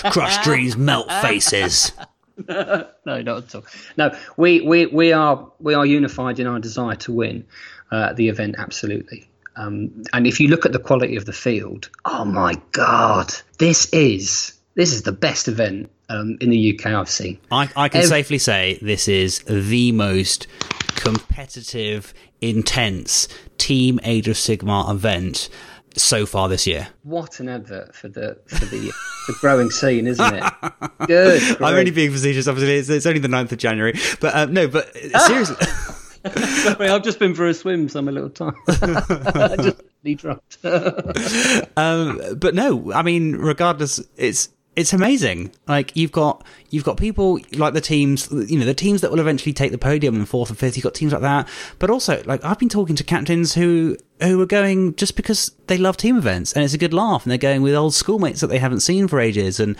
crush 0.09 0.43
dreams, 0.43 0.75
melt 0.75 1.11
faces. 1.21 1.91
no, 2.47 2.87
not 3.05 3.27
at 3.27 3.55
all. 3.55 3.63
No, 3.95 4.17
we, 4.37 4.61
we, 4.61 4.87
we 4.87 5.13
are 5.13 5.51
we 5.59 5.75
are 5.75 5.85
unified 5.85 6.39
in 6.39 6.47
our 6.47 6.59
desire 6.59 6.95
to 6.95 7.13
win 7.13 7.45
uh, 7.91 8.13
the 8.13 8.29
event. 8.29 8.55
Absolutely. 8.57 9.29
Um, 9.55 10.03
and 10.13 10.25
if 10.25 10.39
you 10.39 10.47
look 10.47 10.65
at 10.65 10.71
the 10.71 10.79
quality 10.79 11.15
of 11.15 11.25
the 11.25 11.33
field, 11.33 11.89
oh 12.05 12.25
my 12.25 12.55
god, 12.71 13.33
this 13.57 13.91
is 13.93 14.53
this 14.75 14.93
is 14.93 15.03
the 15.03 15.11
best 15.11 15.47
event 15.47 15.91
um, 16.09 16.37
in 16.39 16.49
the 16.49 16.73
UK 16.73 16.87
I've 16.87 17.09
seen. 17.09 17.39
I, 17.51 17.69
I 17.75 17.89
can 17.89 18.03
safely 18.03 18.37
say 18.37 18.79
this 18.81 19.07
is 19.07 19.39
the 19.39 19.91
most 19.91 20.47
competitive, 20.95 22.13
intense 22.39 23.27
Team 23.57 23.99
Age 24.03 24.27
of 24.27 24.35
Sigmar 24.35 24.89
event 24.89 25.49
so 25.97 26.25
far 26.25 26.47
this 26.47 26.65
year. 26.65 26.87
What 27.03 27.39
an 27.39 27.49
advert 27.49 27.95
for 27.95 28.07
the 28.07 28.37
for 28.47 28.65
the, 28.65 28.91
the 29.27 29.33
growing 29.41 29.69
scene, 29.69 30.07
isn't 30.07 30.33
it? 30.33 30.43
Good. 31.07 31.41
Great. 31.41 31.61
I'm 31.61 31.75
only 31.75 31.91
being 31.91 32.11
facetious. 32.11 32.47
Obviously, 32.47 32.77
it's, 32.77 32.89
it's 32.89 33.05
only 33.05 33.19
the 33.19 33.27
9th 33.27 33.51
of 33.51 33.57
January, 33.57 33.93
but 34.19 34.35
um, 34.35 34.53
no, 34.53 34.67
but 34.67 34.95
seriously. 34.95 35.57
Sorry, 36.33 36.89
I've 36.89 37.03
just 37.03 37.19
been 37.19 37.33
for 37.33 37.47
a 37.47 37.53
swim 37.53 37.89
some 37.89 38.07
a 38.07 38.11
little 38.11 38.29
time. 38.29 38.55
just 38.67 39.81
dropped. 40.17 40.57
um, 41.77 42.21
but 42.37 42.53
no, 42.53 42.91
I 42.93 43.01
mean, 43.01 43.35
regardless, 43.35 43.99
it's 44.17 44.49
it's 44.75 44.93
amazing. 44.93 45.51
Like 45.67 45.95
you've 45.95 46.11
got 46.11 46.45
you've 46.69 46.83
got 46.83 46.97
people 46.97 47.39
like 47.53 47.73
the 47.73 47.81
teams, 47.81 48.29
you 48.31 48.57
know, 48.57 48.65
the 48.65 48.73
teams 48.73 49.01
that 49.01 49.11
will 49.11 49.19
eventually 49.19 49.53
take 49.53 49.71
the 49.71 49.77
podium 49.77 50.15
in 50.15 50.25
fourth 50.25 50.49
and 50.49 50.57
fifth. 50.57 50.77
You've 50.77 50.83
got 50.83 50.93
teams 50.93 51.11
like 51.11 51.21
that, 51.21 51.49
but 51.79 51.89
also 51.89 52.21
like 52.25 52.43
I've 52.45 52.59
been 52.59 52.69
talking 52.69 52.95
to 52.95 53.03
captains 53.03 53.53
who 53.55 53.97
who 54.21 54.39
are 54.41 54.45
going 54.45 54.95
just 54.95 55.15
because 55.15 55.51
they 55.67 55.77
love 55.77 55.97
team 55.97 56.17
events 56.17 56.53
and 56.53 56.63
it's 56.63 56.73
a 56.73 56.77
good 56.77 56.93
laugh, 56.93 57.23
and 57.23 57.31
they're 57.31 57.37
going 57.37 57.61
with 57.61 57.73
old 57.75 57.93
schoolmates 57.93 58.41
that 58.41 58.47
they 58.47 58.59
haven't 58.59 58.81
seen 58.81 59.07
for 59.07 59.19
ages, 59.19 59.59
and 59.59 59.75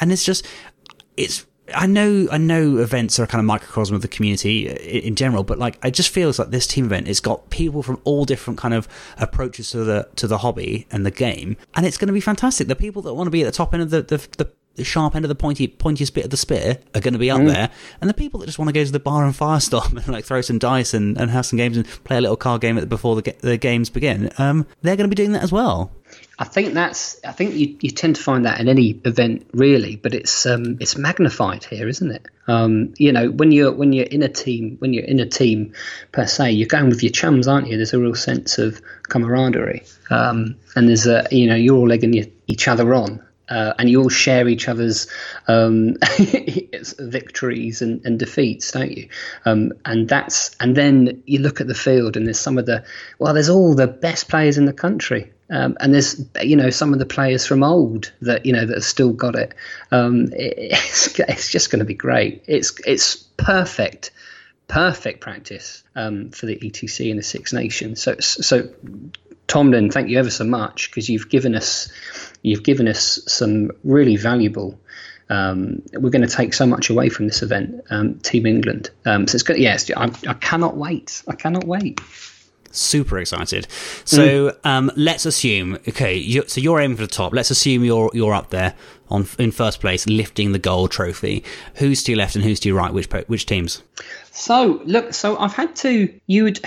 and 0.00 0.12
it's 0.12 0.24
just 0.24 0.46
it's 1.16 1.46
I 1.74 1.86
know, 1.86 2.26
I 2.30 2.38
know 2.38 2.78
events 2.78 3.18
are 3.18 3.24
a 3.24 3.26
kind 3.26 3.40
of 3.40 3.44
microcosm 3.44 3.94
of 3.94 4.02
the 4.02 4.08
community 4.08 4.68
in 4.68 5.14
general, 5.14 5.44
but 5.44 5.58
like, 5.58 5.78
it 5.84 5.92
just 5.92 6.08
feels 6.08 6.38
like 6.38 6.50
this 6.50 6.66
team 6.66 6.86
event 6.86 7.06
has 7.06 7.20
got 7.20 7.50
people 7.50 7.82
from 7.82 8.00
all 8.04 8.24
different 8.24 8.58
kind 8.58 8.74
of 8.74 8.88
approaches 9.18 9.70
to 9.72 9.84
the, 9.84 10.08
to 10.16 10.26
the 10.26 10.38
hobby 10.38 10.86
and 10.90 11.04
the 11.04 11.10
game. 11.10 11.56
And 11.74 11.84
it's 11.86 11.98
going 11.98 12.06
to 12.06 12.12
be 12.12 12.20
fantastic. 12.20 12.68
The 12.68 12.76
people 12.76 13.02
that 13.02 13.14
want 13.14 13.26
to 13.26 13.30
be 13.30 13.42
at 13.42 13.46
the 13.46 13.52
top 13.52 13.74
end 13.74 13.82
of 13.82 13.90
the, 13.90 14.02
the, 14.02 14.16
the 14.38 14.50
the 14.78 14.84
sharp 14.84 15.14
end 15.14 15.24
of 15.24 15.28
the 15.28 15.34
pointy 15.34 15.68
pointiest 15.68 16.14
bit 16.14 16.24
of 16.24 16.30
the 16.30 16.36
spear 16.36 16.78
are 16.94 17.00
going 17.00 17.12
to 17.12 17.18
be 17.18 17.30
up 17.30 17.40
mm. 17.40 17.48
there, 17.48 17.70
and 18.00 18.08
the 18.08 18.14
people 18.14 18.40
that 18.40 18.46
just 18.46 18.58
want 18.58 18.68
to 18.68 18.72
go 18.72 18.84
to 18.84 18.90
the 18.90 18.98
bar 18.98 19.24
and 19.24 19.34
firestorm 19.34 19.96
and 19.96 20.08
like 20.08 20.24
throw 20.24 20.40
some 20.40 20.58
dice 20.58 20.94
and, 20.94 21.18
and 21.18 21.30
have 21.30 21.44
some 21.44 21.56
games 21.56 21.76
and 21.76 21.86
play 22.04 22.16
a 22.16 22.20
little 22.20 22.36
card 22.36 22.60
game 22.60 22.82
before 22.88 23.20
the, 23.20 23.34
the 23.40 23.56
games 23.56 23.90
begin, 23.90 24.30
um, 24.38 24.66
they're 24.82 24.96
going 24.96 25.08
to 25.08 25.14
be 25.14 25.20
doing 25.20 25.32
that 25.32 25.42
as 25.42 25.52
well. 25.52 25.92
I 26.38 26.44
think 26.44 26.74
that's. 26.74 27.18
I 27.24 27.32
think 27.32 27.54
you, 27.54 27.76
you 27.80 27.90
tend 27.90 28.16
to 28.16 28.22
find 28.22 28.44
that 28.44 28.60
in 28.60 28.68
any 28.68 29.00
event, 29.04 29.48
really, 29.52 29.96
but 29.96 30.14
it's 30.14 30.46
um, 30.46 30.78
it's 30.80 30.96
magnified 30.96 31.64
here, 31.64 31.88
isn't 31.88 32.10
it? 32.10 32.26
Um, 32.46 32.94
you 32.96 33.12
know, 33.12 33.30
when 33.30 33.50
you're 33.50 33.72
when 33.72 33.92
you're 33.92 34.06
in 34.06 34.22
a 34.22 34.28
team, 34.28 34.76
when 34.78 34.92
you're 34.92 35.04
in 35.04 35.18
a 35.18 35.26
team 35.26 35.72
per 36.12 36.26
se, 36.26 36.52
you're 36.52 36.68
going 36.68 36.88
with 36.88 37.02
your 37.02 37.10
chums, 37.10 37.48
aren't 37.48 37.66
you? 37.66 37.76
There's 37.76 37.92
a 37.92 37.98
real 37.98 38.14
sense 38.14 38.58
of 38.58 38.80
camaraderie, 39.08 39.84
um, 40.10 40.56
and 40.76 40.88
there's 40.88 41.06
a 41.06 41.26
you 41.32 41.48
know 41.48 41.56
you're 41.56 41.76
all 41.76 41.88
legging 41.88 42.32
each 42.46 42.68
other 42.68 42.94
on, 42.94 43.20
uh, 43.48 43.74
and 43.78 43.88
you 43.88 44.02
all 44.02 44.08
share 44.08 44.48
each 44.48 44.68
other's 44.68 45.06
um, 45.46 45.96
victories 46.98 47.82
and, 47.82 48.04
and, 48.04 48.18
defeats, 48.18 48.72
don't 48.72 48.90
you? 48.90 49.08
Um, 49.44 49.72
and 49.84 50.08
that's 50.08 50.54
and 50.60 50.76
then 50.76 51.22
you 51.26 51.40
look 51.40 51.60
at 51.60 51.66
the 51.66 51.74
field, 51.74 52.16
and 52.16 52.26
there's 52.26 52.40
some 52.40 52.58
of 52.58 52.66
the 52.66 52.84
well, 53.18 53.34
there's 53.34 53.48
all 53.48 53.74
the 53.74 53.86
best 53.86 54.28
players 54.28 54.58
in 54.58 54.64
the 54.64 54.72
country, 54.72 55.32
um, 55.50 55.76
and 55.80 55.92
there's 55.92 56.24
you 56.42 56.56
know 56.56 56.70
some 56.70 56.92
of 56.92 56.98
the 56.98 57.06
players 57.06 57.46
from 57.46 57.62
old 57.62 58.12
that 58.22 58.46
you 58.46 58.52
know 58.52 58.66
that 58.66 58.74
have 58.74 58.84
still 58.84 59.12
got 59.12 59.34
it. 59.34 59.54
Um, 59.90 60.32
it 60.32 60.54
it's, 60.72 61.18
it's 61.18 61.50
just 61.50 61.70
going 61.70 61.80
to 61.80 61.86
be 61.86 61.94
great. 61.94 62.44
It's 62.46 62.78
it's 62.86 63.16
perfect 63.16 64.10
perfect 64.68 65.20
practice 65.20 65.82
um, 65.96 66.30
for 66.30 66.46
the 66.46 66.56
ETC 66.56 67.10
and 67.10 67.18
the 67.18 67.22
Six 67.22 67.52
Nations. 67.52 68.00
So, 68.02 68.16
so 68.20 68.68
Tomlin, 69.46 69.90
thank 69.90 70.10
you 70.10 70.18
ever 70.18 70.30
so 70.30 70.44
much 70.44 70.90
because 70.90 71.08
you've 71.08 71.30
given 71.30 71.54
us 71.54 71.90
you've 72.42 72.62
given 72.62 72.88
us 72.88 73.20
some 73.26 73.70
really 73.84 74.16
valuable. 74.16 74.78
Um, 75.30 75.82
we're 75.92 76.10
going 76.10 76.26
to 76.26 76.34
take 76.34 76.54
so 76.54 76.66
much 76.66 76.88
away 76.88 77.08
from 77.10 77.26
this 77.26 77.42
event, 77.42 77.84
um, 77.90 78.18
Team 78.20 78.46
England. 78.46 78.90
Um, 79.04 79.26
so 79.26 79.36
it's 79.36 79.42
good. 79.42 79.58
Yes, 79.58 79.90
I, 79.94 80.10
I, 80.26 80.34
cannot 80.34 80.76
wait. 80.76 81.22
I 81.28 81.34
cannot 81.34 81.64
wait. 81.64 82.00
Super 82.70 83.18
excited. 83.18 83.66
So 84.04 84.50
mm. 84.50 84.56
Um, 84.64 84.90
let's 84.96 85.26
assume, 85.26 85.78
okay, 85.88 86.16
you, 86.16 86.44
so 86.46 86.60
you're 86.60 86.80
aiming 86.80 86.96
for 86.96 87.02
the 87.02 87.12
top. 87.12 87.32
Let's 87.32 87.50
assume 87.50 87.84
you're 87.84 88.10
you're 88.14 88.34
up 88.34 88.50
there 88.50 88.74
on 89.10 89.26
in 89.38 89.52
first 89.52 89.80
place, 89.80 90.06
lifting 90.06 90.52
the 90.52 90.58
gold 90.58 90.90
trophy. 90.90 91.44
Who's 91.74 92.02
to 92.04 92.12
your 92.12 92.18
left 92.18 92.36
and 92.36 92.44
who's 92.44 92.60
to 92.60 92.68
your 92.68 92.78
right? 92.78 92.92
Which 92.92 93.08
which 93.26 93.46
teams? 93.46 93.82
So 94.32 94.80
look, 94.84 95.14
so 95.14 95.38
I've 95.38 95.54
had 95.54 95.74
to. 95.76 96.12
You 96.26 96.44
would 96.44 96.60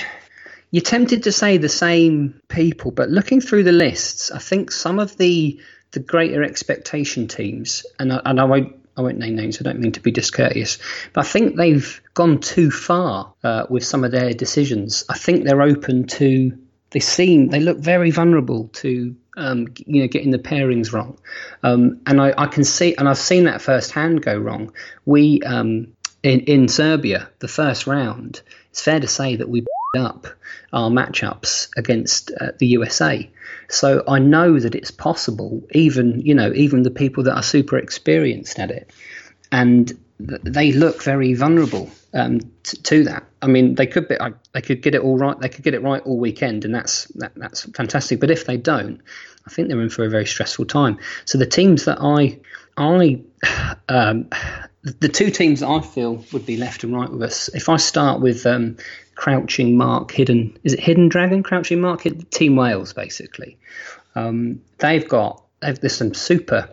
you're 0.71 0.81
tempted 0.81 1.23
to 1.23 1.31
say 1.31 1.57
the 1.57 1.69
same 1.69 2.41
people, 2.47 2.91
but 2.91 3.09
looking 3.09 3.41
through 3.41 3.63
the 3.63 3.73
lists, 3.73 4.31
I 4.31 4.39
think 4.39 4.71
some 4.71 4.99
of 4.99 5.17
the 5.17 5.59
the 5.91 5.99
greater 5.99 6.41
expectation 6.41 7.27
teams, 7.27 7.85
and 7.99 8.13
I, 8.13 8.21
and 8.23 8.39
I 8.39 8.45
won't 8.45 8.75
I 8.95 9.01
won't 9.01 9.17
name 9.17 9.35
names. 9.35 9.59
I 9.59 9.63
don't 9.63 9.79
mean 9.79 9.91
to 9.93 9.99
be 9.99 10.11
discourteous, 10.11 10.77
but 11.13 11.25
I 11.25 11.27
think 11.27 11.57
they've 11.57 12.01
gone 12.13 12.39
too 12.39 12.71
far 12.71 13.33
uh, 13.43 13.65
with 13.69 13.83
some 13.83 14.05
of 14.05 14.11
their 14.11 14.33
decisions. 14.33 15.03
I 15.09 15.17
think 15.17 15.43
they're 15.43 15.61
open 15.61 16.07
to. 16.07 16.57
They 16.91 16.99
seem 16.99 17.49
they 17.49 17.59
look 17.59 17.77
very 17.77 18.11
vulnerable 18.11 18.69
to 18.75 19.15
um, 19.35 19.67
you 19.85 20.01
know 20.01 20.07
getting 20.07 20.31
the 20.31 20.39
pairings 20.39 20.93
wrong, 20.93 21.19
um, 21.63 22.01
and 22.05 22.21
I, 22.21 22.33
I, 22.37 22.47
can 22.47 22.63
see 22.63 22.95
and 22.95 23.09
I've 23.09 23.17
seen 23.17 23.43
that 23.45 23.61
firsthand 23.61 24.21
go 24.21 24.37
wrong. 24.37 24.73
We 25.05 25.41
um, 25.41 25.93
in 26.23 26.41
in 26.41 26.67
Serbia 26.69 27.29
the 27.39 27.49
first 27.49 27.87
round. 27.87 28.41
It's 28.71 28.81
fair 28.81 28.99
to 28.99 29.07
say 29.07 29.35
that 29.35 29.49
we 29.49 29.65
up 29.97 30.27
our 30.71 30.89
matchups 30.89 31.69
against 31.75 32.31
uh, 32.39 32.51
the 32.57 32.67
USA. 32.67 33.29
So 33.69 34.03
I 34.07 34.19
know 34.19 34.59
that 34.59 34.75
it's 34.75 34.91
possible, 34.91 35.63
even 35.71 36.21
you 36.21 36.33
know, 36.33 36.51
even 36.53 36.83
the 36.83 36.91
people 36.91 37.23
that 37.23 37.35
are 37.35 37.43
super 37.43 37.77
experienced 37.77 38.59
at 38.59 38.71
it, 38.71 38.91
and 39.51 39.87
th- 39.87 40.41
they 40.43 40.71
look 40.71 41.03
very 41.03 41.33
vulnerable 41.33 41.89
um, 42.13 42.39
t- 42.63 42.77
to 42.77 43.03
that. 43.05 43.25
I 43.41 43.47
mean, 43.47 43.75
they 43.75 43.87
could 43.87 44.07
be, 44.07 44.19
I, 44.19 44.31
they 44.53 44.61
could 44.61 44.81
get 44.81 44.95
it 44.95 45.01
all 45.01 45.17
right. 45.17 45.37
They 45.39 45.49
could 45.49 45.63
get 45.63 45.73
it 45.73 45.81
right 45.81 46.01
all 46.03 46.17
weekend, 46.17 46.65
and 46.65 46.73
that's 46.73 47.05
that, 47.15 47.33
that's 47.35 47.63
fantastic. 47.63 48.19
But 48.19 48.31
if 48.31 48.45
they 48.45 48.57
don't, 48.57 49.01
I 49.45 49.49
think 49.49 49.67
they're 49.67 49.81
in 49.81 49.89
for 49.89 50.05
a 50.05 50.09
very 50.09 50.25
stressful 50.25 50.65
time. 50.65 50.99
So 51.25 51.37
the 51.37 51.45
teams 51.45 51.85
that 51.85 51.97
I 52.01 52.39
I 52.77 53.21
um, 53.89 54.29
the 54.83 55.09
two 55.09 55.29
teams 55.29 55.61
I 55.61 55.79
feel 55.81 56.23
would 56.33 56.45
be 56.45 56.57
left 56.57 56.83
and 56.83 56.95
right 56.95 57.09
with 57.09 57.21
us. 57.21 57.49
If 57.49 57.69
I 57.69 57.77
start 57.77 58.19
with 58.19 58.45
um, 58.45 58.77
Crouching 59.15 59.77
Mark, 59.77 60.11
Hidden 60.11 60.57
is 60.63 60.73
it 60.73 60.79
Hidden 60.79 61.09
Dragon? 61.09 61.43
Crouching 61.43 61.81
Mark, 61.81 62.03
Team 62.31 62.55
Wales, 62.55 62.93
basically. 62.93 63.57
Um, 64.15 64.61
they've 64.79 65.07
got 65.07 65.43
they've, 65.61 65.79
there's 65.79 65.95
some 65.95 66.13
super. 66.13 66.69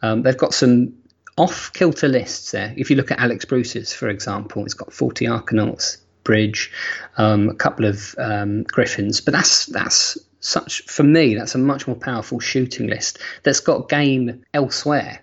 Um, 0.00 0.22
they've 0.22 0.36
got 0.36 0.54
some 0.54 0.94
off 1.36 1.72
kilter 1.72 2.08
lists 2.08 2.50
there. 2.52 2.74
If 2.76 2.90
you 2.90 2.96
look 2.96 3.10
at 3.10 3.18
Alex 3.18 3.44
Bruce's, 3.44 3.92
for 3.92 4.08
example, 4.08 4.64
it's 4.64 4.74
got 4.74 4.92
40 4.92 5.26
Arkanauts, 5.26 5.98
Bridge, 6.24 6.70
um, 7.16 7.48
a 7.48 7.54
couple 7.54 7.84
of 7.84 8.14
um, 8.18 8.62
Griffins, 8.64 9.20
but 9.20 9.32
that's 9.32 9.66
that's 9.66 10.18
such 10.40 10.82
for 10.82 11.02
me. 11.02 11.34
That's 11.34 11.54
a 11.54 11.58
much 11.58 11.86
more 11.86 11.96
powerful 11.96 12.40
shooting 12.40 12.86
list 12.86 13.18
that's 13.42 13.60
got 13.60 13.88
game 13.88 14.44
elsewhere. 14.54 15.21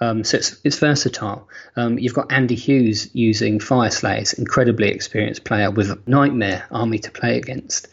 Um, 0.00 0.24
so 0.24 0.38
it's, 0.38 0.58
it's 0.64 0.78
versatile. 0.78 1.48
Um, 1.76 1.98
you've 1.98 2.14
got 2.14 2.32
Andy 2.32 2.54
Hughes 2.54 3.14
using 3.14 3.58
Fyreslayers, 3.58 4.38
incredibly 4.38 4.88
experienced 4.88 5.44
player 5.44 5.70
with 5.70 5.90
a 5.90 5.98
nightmare 6.06 6.66
army 6.70 6.98
to 7.00 7.10
play 7.10 7.36
against. 7.36 7.88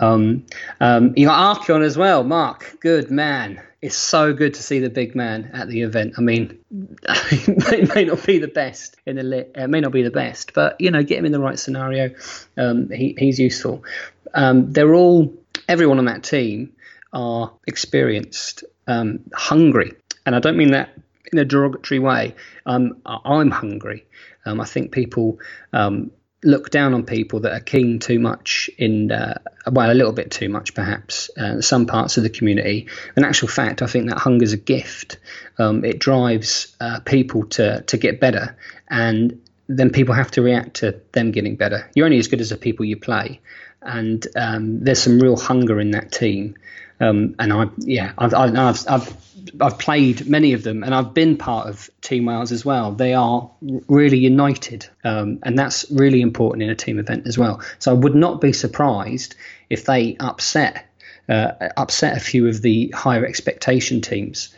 Um, 0.00 0.46
um, 0.80 1.14
you 1.16 1.26
got 1.26 1.58
Archaon 1.58 1.82
as 1.82 1.96
well, 1.96 2.24
Mark. 2.24 2.78
Good 2.80 3.10
man. 3.10 3.62
It's 3.80 3.96
so 3.96 4.32
good 4.32 4.54
to 4.54 4.62
see 4.62 4.80
the 4.80 4.90
big 4.90 5.14
man 5.14 5.50
at 5.52 5.68
the 5.68 5.82
event. 5.82 6.14
I 6.16 6.22
mean, 6.22 6.58
it 6.72 7.94
may 7.94 8.04
not 8.04 8.26
be 8.26 8.38
the 8.38 8.48
best 8.48 8.96
in 9.06 9.16
the 9.16 9.22
lit, 9.22 9.52
it 9.54 9.68
may 9.68 9.80
not 9.80 9.92
be 9.92 10.02
the 10.02 10.10
best, 10.10 10.54
but 10.54 10.80
you 10.80 10.90
know, 10.90 11.02
get 11.02 11.18
him 11.18 11.26
in 11.26 11.32
the 11.32 11.38
right 11.38 11.58
scenario. 11.58 12.14
Um, 12.56 12.90
he, 12.90 13.14
he's 13.16 13.38
useful. 13.38 13.84
Um, 14.32 14.72
they're 14.72 14.94
all 14.94 15.34
everyone 15.68 15.98
on 15.98 16.06
that 16.06 16.24
team 16.24 16.72
are 17.12 17.52
experienced, 17.66 18.64
hungry, 18.88 19.92
and 20.26 20.34
I 20.34 20.40
don't 20.40 20.56
mean 20.56 20.72
that 20.72 20.90
in 21.34 21.38
a 21.38 21.44
derogatory 21.44 21.98
way. 21.98 22.34
Um, 22.64 23.02
I'm 23.04 23.50
hungry. 23.50 24.06
Um, 24.46 24.60
I 24.60 24.64
think 24.64 24.92
people 24.92 25.40
um, 25.72 26.12
look 26.44 26.70
down 26.70 26.94
on 26.94 27.04
people 27.04 27.40
that 27.40 27.52
are 27.52 27.60
keen 27.60 27.98
too 27.98 28.20
much 28.20 28.70
in, 28.78 29.10
uh, 29.10 29.38
well, 29.70 29.90
a 29.90 29.94
little 29.94 30.12
bit 30.12 30.30
too 30.30 30.48
much 30.48 30.74
perhaps, 30.74 31.30
uh, 31.36 31.60
some 31.60 31.86
parts 31.86 32.16
of 32.16 32.22
the 32.22 32.30
community. 32.30 32.86
In 33.16 33.24
actual 33.24 33.48
fact, 33.48 33.82
I 33.82 33.86
think 33.86 34.08
that 34.08 34.18
hunger 34.18 34.44
is 34.44 34.52
a 34.52 34.58
gift. 34.58 35.18
Um, 35.58 35.84
it 35.84 35.98
drives 35.98 36.76
uh, 36.80 37.00
people 37.00 37.46
to, 37.46 37.82
to 37.82 37.96
get 37.96 38.20
better, 38.20 38.56
and 38.88 39.40
then 39.68 39.90
people 39.90 40.14
have 40.14 40.30
to 40.32 40.42
react 40.42 40.74
to 40.74 41.00
them 41.12 41.32
getting 41.32 41.56
better. 41.56 41.90
You're 41.94 42.06
only 42.06 42.18
as 42.18 42.28
good 42.28 42.40
as 42.40 42.50
the 42.50 42.56
people 42.56 42.84
you 42.84 42.96
play, 42.96 43.40
and 43.82 44.24
um, 44.36 44.84
there's 44.84 45.02
some 45.02 45.18
real 45.18 45.36
hunger 45.36 45.80
in 45.80 45.92
that 45.92 46.12
team. 46.12 46.54
Um, 47.00 47.34
and 47.40 47.52
I, 47.52 47.64
yeah, 47.78 48.12
I've, 48.16 48.34
I've, 48.34 48.86
I've 48.88 49.16
I've 49.60 49.78
played 49.78 50.26
many 50.26 50.52
of 50.52 50.62
them, 50.62 50.82
and 50.82 50.94
I've 50.94 51.14
been 51.14 51.36
part 51.36 51.68
of 51.68 51.90
Team 52.00 52.26
Wales 52.26 52.52
as 52.52 52.64
well. 52.64 52.92
They 52.92 53.14
are 53.14 53.50
really 53.88 54.18
united, 54.18 54.88
um, 55.04 55.38
and 55.42 55.58
that's 55.58 55.90
really 55.90 56.20
important 56.20 56.62
in 56.62 56.70
a 56.70 56.74
team 56.74 56.98
event 56.98 57.26
as 57.26 57.36
well. 57.36 57.60
So 57.78 57.90
I 57.90 57.94
would 57.94 58.14
not 58.14 58.40
be 58.40 58.52
surprised 58.52 59.34
if 59.68 59.84
they 59.84 60.16
upset 60.18 60.86
uh, 61.28 61.52
upset 61.76 62.16
a 62.16 62.20
few 62.20 62.48
of 62.48 62.62
the 62.62 62.88
higher 62.94 63.24
expectation 63.24 64.00
teams. 64.00 64.54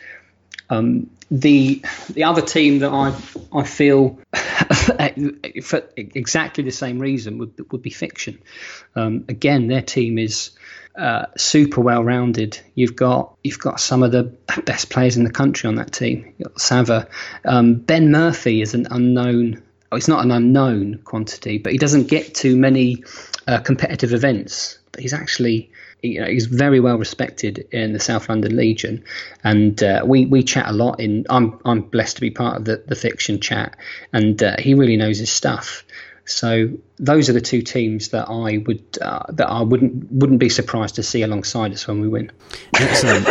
Um, 0.69 1.09
the 1.29 1.81
the 2.09 2.23
other 2.23 2.41
team 2.41 2.79
that 2.79 2.91
I 2.91 3.15
I 3.57 3.63
feel 3.63 4.19
for 5.63 5.83
exactly 5.95 6.63
the 6.63 6.71
same 6.71 6.99
reason 6.99 7.37
would 7.37 7.71
would 7.71 7.81
be 7.81 7.89
Fiction. 7.89 8.39
Um, 8.95 9.25
again, 9.27 9.67
their 9.67 9.81
team 9.81 10.17
is 10.17 10.51
uh, 10.97 11.27
super 11.37 11.81
well 11.81 12.03
rounded. 12.03 12.59
You've 12.75 12.95
got 12.95 13.35
you've 13.43 13.59
got 13.59 13.79
some 13.79 14.03
of 14.03 14.11
the 14.11 14.23
best 14.65 14.89
players 14.89 15.17
in 15.17 15.23
the 15.23 15.31
country 15.31 15.67
on 15.67 15.75
that 15.75 15.91
team. 15.91 16.33
You've 16.37 16.49
got 16.49 16.61
Sava, 16.61 17.07
um, 17.45 17.75
Ben 17.75 18.11
Murphy 18.11 18.61
is 18.61 18.73
an 18.73 18.87
unknown. 18.89 19.63
Oh, 19.91 19.95
it's 19.95 20.07
not 20.07 20.25
an 20.25 20.31
unknown 20.31 20.99
quantity, 21.03 21.59
but 21.59 21.71
he 21.71 21.77
doesn't 21.77 22.07
get 22.07 22.35
too 22.35 22.57
many 22.57 23.03
uh, 23.47 23.59
competitive 23.59 24.13
events. 24.13 24.79
But 24.91 25.01
he's 25.01 25.13
actually 25.13 25.71
you 26.01 26.21
know, 26.21 26.27
he's 26.27 26.45
very 26.45 26.79
well 26.79 26.97
respected 26.97 27.67
in 27.71 27.93
the 27.93 27.99
South 27.99 28.29
London 28.29 28.55
Legion, 28.55 29.03
and 29.43 29.81
uh, 29.81 30.03
we 30.05 30.25
we 30.25 30.43
chat 30.43 30.67
a 30.67 30.73
lot. 30.73 30.99
In 30.99 31.25
I'm 31.29 31.59
I'm 31.65 31.81
blessed 31.81 32.17
to 32.17 32.21
be 32.21 32.31
part 32.31 32.57
of 32.57 32.65
the 32.65 32.83
the 32.85 32.95
fiction 32.95 33.39
chat, 33.39 33.77
and 34.13 34.41
uh, 34.41 34.57
he 34.59 34.73
really 34.73 34.97
knows 34.97 35.17
his 35.19 35.31
stuff. 35.31 35.83
So 36.27 36.69
those 36.99 37.29
are 37.29 37.33
the 37.33 37.41
two 37.41 37.61
teams 37.61 38.09
that 38.09 38.29
I 38.29 38.57
would 38.57 38.83
uh, 39.01 39.23
that 39.29 39.47
I 39.47 39.61
wouldn't 39.61 40.11
wouldn't 40.11 40.39
be 40.39 40.49
surprised 40.49 40.95
to 40.95 41.03
see 41.03 41.21
alongside 41.21 41.71
us 41.71 41.87
when 41.87 42.01
we 42.01 42.09
win. 42.09 42.31
Excellent. 42.77 43.25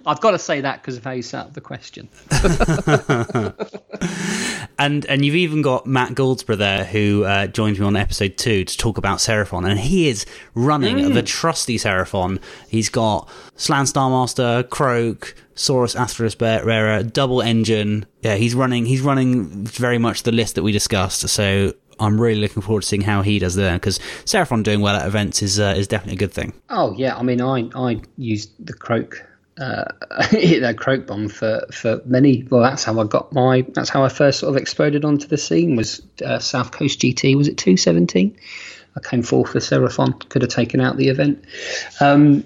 I've 0.06 0.20
got 0.20 0.30
to 0.30 0.38
say 0.38 0.60
that 0.60 0.80
because 0.80 0.96
of 0.96 1.04
how 1.04 1.10
you 1.10 1.22
set 1.22 1.46
up 1.46 1.54
the 1.54 1.60
question. 1.60 2.08
and 4.78 5.04
and 5.06 5.24
you've 5.24 5.34
even 5.34 5.62
got 5.62 5.86
Matt 5.86 6.12
Goldsborough 6.12 6.58
there 6.58 6.84
who 6.84 7.24
uh, 7.24 7.48
joined 7.48 7.80
me 7.80 7.86
on 7.86 7.96
episode 7.96 8.36
two 8.36 8.64
to 8.64 8.76
talk 8.76 8.96
about 8.96 9.18
Seraphon, 9.18 9.68
and 9.68 9.80
he 9.80 10.08
is 10.08 10.24
running 10.54 10.98
mm. 10.98 11.14
the 11.14 11.22
trusty 11.22 11.78
Seraphon. 11.78 12.40
He's 12.68 12.90
got 12.90 13.28
Slann 13.56 13.86
Starmaster, 13.86 14.68
Kroak, 14.68 15.34
Saurus 15.54 15.96
Asteris 15.96 16.64
Rara, 16.64 17.02
double 17.02 17.40
engine. 17.40 18.06
Yeah, 18.22 18.34
he's 18.34 18.54
running. 18.54 18.86
He's 18.86 19.00
running 19.00 19.64
very 19.64 19.98
much 19.98 20.24
the 20.24 20.32
list 20.32 20.56
that 20.56 20.62
we 20.62 20.72
discussed. 20.72 21.28
So 21.28 21.72
I'm 22.00 22.20
really 22.20 22.40
looking 22.40 22.62
forward 22.62 22.82
to 22.82 22.86
seeing 22.86 23.02
how 23.02 23.22
he 23.22 23.38
does 23.38 23.54
there 23.54 23.74
because 23.74 23.98
Seraphon 24.24 24.62
doing 24.62 24.80
well 24.80 24.96
at 24.96 25.06
events 25.06 25.42
is 25.42 25.60
uh, 25.60 25.74
is 25.76 25.88
definitely 25.88 26.14
a 26.14 26.18
good 26.18 26.32
thing. 26.32 26.52
Oh 26.70 26.94
yeah, 26.96 27.16
I 27.16 27.22
mean 27.22 27.40
I 27.40 27.68
I 27.74 28.00
used 28.16 28.50
the 28.64 28.72
Kroak 28.72 29.24
uh, 29.58 29.84
that 30.10 30.76
Kroak 30.78 31.06
bomb 31.06 31.28
for 31.28 31.64
for 31.72 32.00
many. 32.04 32.46
Well, 32.50 32.62
that's 32.62 32.84
how 32.84 32.98
I 33.00 33.04
got 33.04 33.32
my. 33.32 33.64
That's 33.74 33.88
how 33.88 34.04
I 34.04 34.08
first 34.08 34.40
sort 34.40 34.54
of 34.54 34.60
exploded 34.60 35.04
onto 35.04 35.28
the 35.28 35.38
scene. 35.38 35.76
Was 35.76 36.02
uh, 36.24 36.38
South 36.38 36.72
Coast 36.72 37.00
GT? 37.00 37.36
Was 37.36 37.48
it 37.48 37.58
217? 37.58 38.36
I 38.96 39.00
came 39.00 39.22
fourth 39.22 39.52
for 39.52 39.58
Seraphon. 39.58 40.28
Could 40.28 40.42
have 40.42 40.50
taken 40.50 40.80
out 40.80 40.96
the 40.96 41.08
event. 41.08 41.44
Um, 42.00 42.44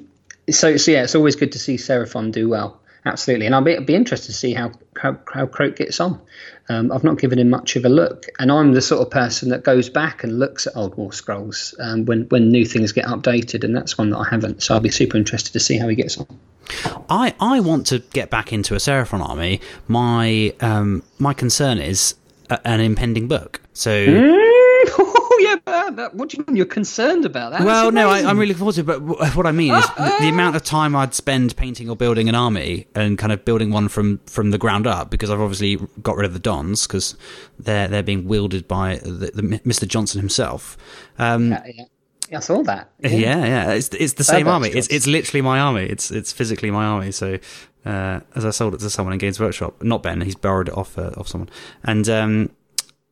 so 0.50 0.76
so 0.76 0.90
yeah, 0.90 1.04
it's 1.04 1.14
always 1.14 1.36
good 1.36 1.52
to 1.52 1.58
see 1.58 1.76
Seraphon 1.76 2.32
do 2.32 2.48
well 2.48 2.77
absolutely. 3.04 3.46
And 3.46 3.54
I'll 3.54 3.62
be, 3.62 3.78
be 3.80 3.94
interested 3.94 4.28
to 4.28 4.32
see 4.32 4.54
how 4.54 4.72
how, 4.96 5.18
how 5.32 5.46
Kroak 5.46 5.76
gets 5.76 6.00
on. 6.00 6.20
Um, 6.68 6.92
I've 6.92 7.04
not 7.04 7.18
given 7.18 7.38
him 7.38 7.48
much 7.48 7.76
of 7.76 7.84
a 7.84 7.88
look, 7.88 8.26
and 8.38 8.52
I'm 8.52 8.72
the 8.72 8.82
sort 8.82 9.00
of 9.00 9.10
person 9.10 9.48
that 9.50 9.64
goes 9.64 9.88
back 9.88 10.22
and 10.22 10.38
looks 10.38 10.66
at 10.66 10.76
old 10.76 10.96
war 10.96 11.12
scrolls 11.12 11.74
um, 11.80 12.04
when 12.04 12.24
when 12.24 12.50
new 12.50 12.66
things 12.66 12.92
get 12.92 13.06
updated, 13.06 13.64
and 13.64 13.74
that's 13.74 13.96
one 13.96 14.10
that 14.10 14.18
I 14.18 14.28
haven't. 14.28 14.62
So 14.62 14.74
I'll 14.74 14.80
be 14.80 14.90
super 14.90 15.16
interested 15.16 15.52
to 15.52 15.60
see 15.60 15.78
how 15.78 15.88
he 15.88 15.96
gets 15.96 16.18
on. 16.18 16.26
I, 17.08 17.34
I 17.40 17.60
want 17.60 17.86
to 17.88 18.00
get 18.00 18.28
back 18.28 18.52
into 18.52 18.74
a 18.74 18.78
Seraphon 18.78 19.26
army. 19.26 19.60
My 19.86 20.54
um, 20.60 21.02
my 21.18 21.32
concern 21.32 21.78
is 21.78 22.14
a, 22.50 22.66
an 22.66 22.80
impending 22.80 23.28
book. 23.28 23.60
So. 23.72 24.44
Mm 25.38 25.58
yeah, 25.66 25.90
but 25.90 26.14
what 26.14 26.28
do 26.28 26.36
you 26.36 26.44
mean 26.46 26.56
you're 26.56 26.66
concerned 26.66 27.24
about 27.24 27.52
that? 27.52 27.62
Well, 27.62 27.90
no, 27.92 28.08
I, 28.08 28.20
am 28.20 28.38
really 28.38 28.54
looking 28.54 28.58
forward 28.58 28.74
to 28.74 28.80
it. 28.80 29.18
But 29.18 29.36
what 29.36 29.46
I 29.46 29.52
mean 29.52 29.74
is 29.74 29.86
the, 29.96 30.16
the, 30.20 30.28
amount 30.28 30.56
of 30.56 30.62
time 30.62 30.94
I'd 30.96 31.14
spend 31.14 31.56
painting 31.56 31.88
or 31.88 31.96
building 31.96 32.28
an 32.28 32.34
army 32.34 32.86
and 32.94 33.18
kind 33.18 33.32
of 33.32 33.44
building 33.44 33.70
one 33.70 33.88
from, 33.88 34.18
from 34.26 34.50
the 34.50 34.58
ground 34.58 34.86
up 34.86 35.10
because 35.10 35.30
I've 35.30 35.40
obviously 35.40 35.76
got 36.02 36.16
rid 36.16 36.26
of 36.26 36.32
the 36.32 36.38
Dons 36.38 36.86
because 36.86 37.16
they're 37.58 37.88
they're 37.88 38.02
being 38.02 38.26
wielded 38.26 38.68
by 38.68 38.96
the, 38.96 39.30
the 39.34 39.42
Mr. 39.42 39.86
Johnson 39.86 40.20
himself. 40.20 40.76
Um, 41.18 41.50
yeah, 41.50 41.62
yeah. 41.66 41.84
I 42.36 42.40
saw 42.40 42.62
that. 42.64 42.90
Yeah, 43.00 43.10
yeah, 43.10 43.44
yeah. 43.44 43.70
It's 43.72 43.88
it's 43.88 44.14
the 44.14 44.24
same 44.24 44.48
army. 44.48 44.68
It's 44.68 44.88
it's 44.88 45.06
literally 45.06 45.42
my 45.42 45.60
army. 45.60 45.84
It's 45.84 46.10
it's 46.10 46.32
physically 46.32 46.70
my 46.70 46.84
army. 46.84 47.10
So 47.10 47.38
uh, 47.86 48.20
as 48.34 48.44
I 48.44 48.50
sold 48.50 48.74
it 48.74 48.80
to 48.80 48.90
someone 48.90 49.14
in 49.14 49.18
Games 49.18 49.40
Workshop, 49.40 49.82
not 49.82 50.02
Ben, 50.02 50.20
he's 50.20 50.34
borrowed 50.34 50.68
it 50.68 50.76
off 50.76 50.98
uh, 50.98 51.12
off 51.16 51.28
someone, 51.28 51.48
and 51.84 52.06
um, 52.08 52.50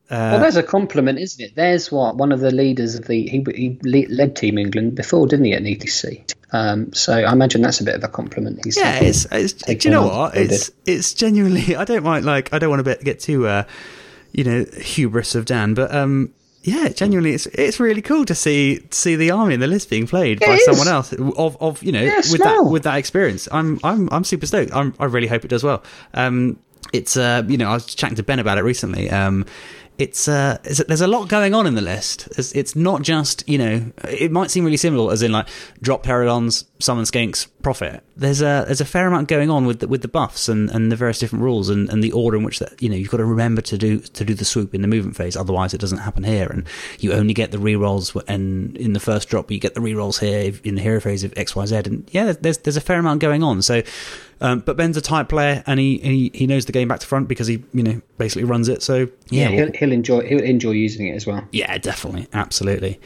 uh, 0.09 0.31
well, 0.31 0.39
there's 0.39 0.55
a 0.55 0.63
compliment, 0.63 1.19
isn't 1.19 1.43
it? 1.43 1.55
There's 1.55 1.91
what 1.91 2.15
one 2.15 2.31
of 2.31 2.39
the 2.39 2.51
leaders 2.51 2.95
of 2.95 3.07
the 3.07 3.27
he, 3.27 3.43
he 3.53 3.77
led 3.83 4.35
Team 4.35 4.57
England 4.57 4.95
before, 4.95 5.27
didn't 5.27 5.45
he, 5.45 5.53
at 5.53 5.63
ETC? 5.63 6.33
Um, 6.53 6.93
so 6.93 7.13
I 7.13 7.31
imagine 7.33 7.61
that's 7.61 7.81
a 7.81 7.83
bit 7.83 7.95
of 7.95 8.03
a 8.03 8.07
compliment. 8.07 8.63
He's 8.63 8.77
yeah, 8.77 8.99
it's, 9.01 9.25
it's 9.31 9.53
do 9.53 9.75
you 9.81 9.89
know 9.89 10.07
what? 10.07 10.37
It's 10.37 10.71
it's 10.85 11.13
genuinely. 11.13 11.75
I 11.77 11.83
don't 11.83 12.03
mind 12.03 12.25
like 12.25 12.53
I 12.53 12.59
don't 12.59 12.69
want 12.69 12.85
to 12.85 12.95
get 13.03 13.19
too 13.19 13.47
uh, 13.47 13.63
you 14.31 14.45
know 14.45 14.65
hubris 14.79 15.35
of 15.35 15.45
Dan, 15.45 15.73
but 15.73 15.93
um, 15.93 16.33
yeah, 16.63 16.87
genuinely, 16.89 17.33
it's 17.33 17.45
it's 17.47 17.79
really 17.79 18.01
cool 18.01 18.23
to 18.25 18.35
see 18.35 18.81
see 18.91 19.17
the 19.17 19.31
army 19.31 19.55
and 19.55 19.63
the 19.63 19.67
list 19.67 19.89
being 19.89 20.07
played 20.07 20.41
it 20.41 20.45
by 20.45 20.53
is. 20.53 20.65
someone 20.65 20.87
else 20.87 21.11
of 21.11 21.57
of 21.61 21.83
you 21.83 21.91
know 21.91 22.01
yeah, 22.01 22.17
with 22.17 22.41
that 22.41 22.63
with 22.63 22.83
that 22.83 22.97
experience. 22.97 23.49
I'm 23.51 23.79
I'm 23.83 24.07
I'm 24.11 24.23
super 24.23 24.45
stoked. 24.45 24.73
I'm, 24.73 24.93
i 24.99 25.05
really 25.05 25.27
hope 25.27 25.43
it 25.43 25.49
does 25.49 25.63
well. 25.63 25.83
Um, 26.13 26.59
it's 26.93 27.17
uh, 27.17 27.43
you 27.47 27.57
know 27.57 27.69
I 27.69 27.73
was 27.73 27.93
chatting 27.93 28.15
to 28.15 28.23
Ben 28.23 28.39
about 28.39 28.57
it 28.57 28.63
recently. 28.63 29.09
Um, 29.09 29.45
it's 29.97 30.27
uh, 30.27 30.57
there's 30.63 31.01
a 31.01 31.07
lot 31.07 31.27
going 31.27 31.53
on 31.53 31.65
in 31.65 31.75
the 31.75 31.81
list. 31.81 32.27
It's, 32.37 32.51
it's, 32.53 32.75
not 32.75 33.01
just 33.01 33.47
you 33.47 33.57
know, 33.57 33.91
it 34.03 34.31
might 34.31 34.51
seem 34.51 34.63
really 34.63 34.77
simple, 34.77 35.11
as 35.11 35.23
in 35.23 35.31
like 35.31 35.47
drop 35.81 36.03
Terradons, 36.03 36.65
summon 36.79 37.05
Skinks, 37.05 37.47
profit. 37.67 38.01
There's 38.15 38.41
a 38.41 38.63
there's 38.65 38.79
a 38.79 38.85
fair 38.85 39.07
amount 39.07 39.27
going 39.27 39.49
on 39.49 39.65
with 39.65 39.81
the, 39.81 39.89
with 39.89 40.01
the 40.01 40.07
buffs 40.07 40.47
and, 40.47 40.69
and 40.69 40.89
the 40.89 40.95
various 40.95 41.19
different 41.19 41.43
rules 41.43 41.67
and, 41.67 41.89
and 41.89 42.01
the 42.01 42.13
order 42.13 42.37
in 42.37 42.43
which 42.43 42.59
that 42.59 42.81
you 42.81 42.87
know 42.87 42.95
you've 42.95 43.09
got 43.09 43.17
to 43.17 43.25
remember 43.25 43.61
to 43.63 43.77
do 43.77 43.99
to 43.99 44.23
do 44.23 44.33
the 44.33 44.45
swoop 44.45 44.73
in 44.73 44.81
the 44.81 44.87
movement 44.87 45.17
phase. 45.17 45.35
Otherwise, 45.35 45.73
it 45.73 45.81
doesn't 45.81 45.97
happen 45.97 46.23
here, 46.23 46.47
and 46.47 46.65
you 46.99 47.11
only 47.11 47.33
get 47.33 47.51
the 47.51 47.57
rerolls 47.57 48.15
and 48.25 48.77
in 48.77 48.93
the 48.93 49.01
first 49.01 49.27
drop, 49.27 49.51
you 49.51 49.59
get 49.59 49.73
the 49.73 49.81
rerolls 49.81 50.21
here 50.21 50.53
in 50.63 50.75
the 50.75 50.81
hero 50.81 51.01
phase 51.01 51.25
of 51.25 51.33
X 51.35 51.57
Y 51.57 51.65
Z. 51.65 51.75
And 51.75 52.09
yeah, 52.13 52.31
there's 52.31 52.59
there's 52.59 52.77
a 52.77 52.81
fair 52.81 52.99
amount 52.99 53.19
going 53.19 53.43
on. 53.43 53.61
So 53.61 53.83
um, 54.39 54.61
but 54.61 54.77
Ben's 54.77 54.95
a 54.95 55.01
tight 55.01 55.27
player, 55.27 55.61
and 55.67 55.77
he, 55.77 55.97
he 55.97 56.31
he 56.33 56.47
knows 56.47 56.67
the 56.67 56.71
game 56.71 56.87
back 56.87 57.01
to 57.01 57.07
front 57.07 57.27
because 57.27 57.47
he 57.47 57.65
you 57.73 57.83
know 57.83 58.01
basically 58.17 58.45
runs 58.45 58.69
it. 58.69 58.81
So 58.81 59.09
yeah, 59.29 59.49
yeah 59.49 59.49
he'll, 59.49 59.71
he'll 59.73 59.91
enjoy 59.91 60.25
he'll 60.25 60.41
enjoy 60.41 60.71
using 60.71 61.07
it 61.07 61.15
as 61.15 61.27
well. 61.27 61.45
Yeah, 61.51 61.77
definitely, 61.79 62.27
absolutely. 62.31 62.99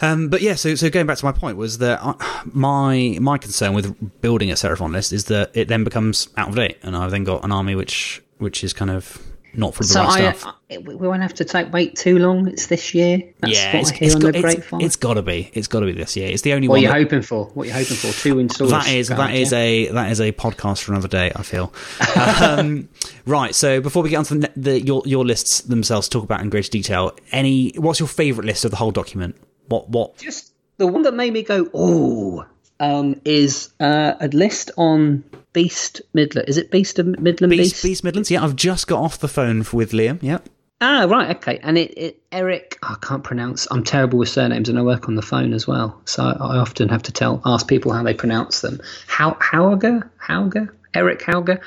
Um, 0.00 0.28
but 0.28 0.42
yeah, 0.42 0.54
so 0.54 0.74
so 0.74 0.90
going 0.90 1.06
back 1.06 1.18
to 1.18 1.24
my 1.24 1.32
point 1.32 1.56
was 1.56 1.78
that 1.78 2.00
I, 2.02 2.42
my 2.46 3.18
my 3.20 3.38
concern 3.38 3.74
with 3.74 4.20
building 4.20 4.50
a 4.50 4.54
Seraphon 4.54 4.92
list 4.92 5.12
is 5.12 5.26
that 5.26 5.50
it 5.54 5.68
then 5.68 5.84
becomes 5.84 6.28
out 6.36 6.48
of 6.48 6.56
date, 6.56 6.78
and 6.82 6.96
I've 6.96 7.10
then 7.10 7.24
got 7.24 7.44
an 7.44 7.52
army 7.52 7.74
which 7.74 8.22
which 8.38 8.64
is 8.64 8.72
kind 8.72 8.90
of 8.90 9.18
not 9.56 9.74
from 9.74 9.86
the 9.86 9.92
so 9.92 10.02
right 10.02 10.24
I, 10.24 10.32
stuff. 10.32 10.54
I, 10.70 10.78
we 10.78 10.94
won't 10.94 11.22
have 11.22 11.34
to 11.34 11.44
take 11.44 11.72
wait 11.72 11.96
too 11.96 12.18
long. 12.18 12.48
It's 12.48 12.66
this 12.66 12.94
year. 12.94 13.22
That's 13.40 13.52
yeah, 13.52 13.76
it's, 13.76 13.90
it's, 14.00 14.14
got, 14.14 14.34
it's, 14.34 14.66
it's 14.72 14.96
got 14.96 15.14
to 15.14 15.22
be. 15.22 15.50
It's 15.54 15.68
got 15.68 15.80
to 15.80 15.86
be 15.86 15.92
this 15.92 16.16
year. 16.16 16.28
It's 16.28 16.42
the 16.42 16.52
only 16.54 16.68
what 16.68 16.76
one. 16.76 16.84
What 16.84 16.92
are 16.92 16.98
you 16.98 17.04
that, 17.04 17.10
hoping 17.10 17.22
for? 17.22 17.46
What 17.46 17.64
are 17.64 17.66
you 17.66 17.72
hoping 17.72 17.96
for? 17.96 18.12
Two 18.12 18.38
installs. 18.38 18.70
That 18.70 18.88
is 18.88 19.08
that 19.08 19.34
is 19.34 19.52
yeah? 19.52 19.58
a 19.58 19.88
that 19.92 20.10
is 20.10 20.20
a 20.20 20.32
podcast 20.32 20.82
for 20.82 20.92
another 20.92 21.08
day. 21.08 21.32
I 21.34 21.42
feel. 21.42 21.72
um, 22.42 22.88
right. 23.26 23.54
So 23.54 23.80
before 23.80 24.02
we 24.02 24.10
get 24.10 24.16
onto 24.16 24.40
the, 24.40 24.52
the, 24.56 24.80
your 24.80 25.02
your 25.06 25.24
lists 25.24 25.60
themselves, 25.62 26.08
talk 26.08 26.24
about 26.24 26.40
in 26.40 26.50
greater 26.50 26.70
detail. 26.70 27.16
Any? 27.30 27.70
What's 27.76 28.00
your 28.00 28.08
favourite 28.08 28.46
list 28.46 28.64
of 28.64 28.70
the 28.70 28.76
whole 28.78 28.90
document? 28.90 29.36
What 29.66 29.88
what? 29.88 30.18
Just 30.18 30.52
the 30.76 30.86
one 30.86 31.02
that 31.02 31.14
made 31.14 31.32
me 31.32 31.42
go 31.42 31.68
oh 31.72 32.46
um, 32.80 33.20
is 33.24 33.70
uh, 33.80 34.14
a 34.20 34.28
list 34.28 34.70
on 34.76 35.24
Beast 35.52 36.02
Midland. 36.12 36.48
Is 36.48 36.58
it 36.58 36.70
Beast 36.70 36.98
of 36.98 37.06
Midland 37.06 37.50
Beast? 37.50 37.74
Beast, 37.74 37.82
Beast 37.82 38.04
Midlands. 38.04 38.30
Yeah, 38.30 38.44
I've 38.44 38.56
just 38.56 38.86
got 38.86 39.00
off 39.00 39.18
the 39.18 39.28
phone 39.28 39.64
with 39.72 39.92
Liam. 39.92 40.22
Yep. 40.22 40.48
Ah, 40.80 41.06
right, 41.08 41.36
okay. 41.36 41.60
And 41.62 41.78
it, 41.78 41.96
it 41.96 42.22
Eric, 42.32 42.78
I 42.82 42.96
can't 43.00 43.24
pronounce. 43.24 43.66
I'm 43.70 43.84
terrible 43.84 44.18
with 44.18 44.28
surnames, 44.28 44.68
and 44.68 44.78
I 44.78 44.82
work 44.82 45.08
on 45.08 45.14
the 45.14 45.22
phone 45.22 45.52
as 45.54 45.66
well, 45.66 46.00
so 46.04 46.24
I 46.24 46.58
often 46.58 46.88
have 46.88 47.04
to 47.04 47.12
tell 47.12 47.40
ask 47.44 47.66
people 47.68 47.92
how 47.92 48.02
they 48.02 48.14
pronounce 48.14 48.60
them. 48.60 48.80
How 49.06 49.32
Hauger, 49.34 50.10
Hauger, 50.20 50.70
Eric 50.92 51.20
Hauger. 51.20 51.60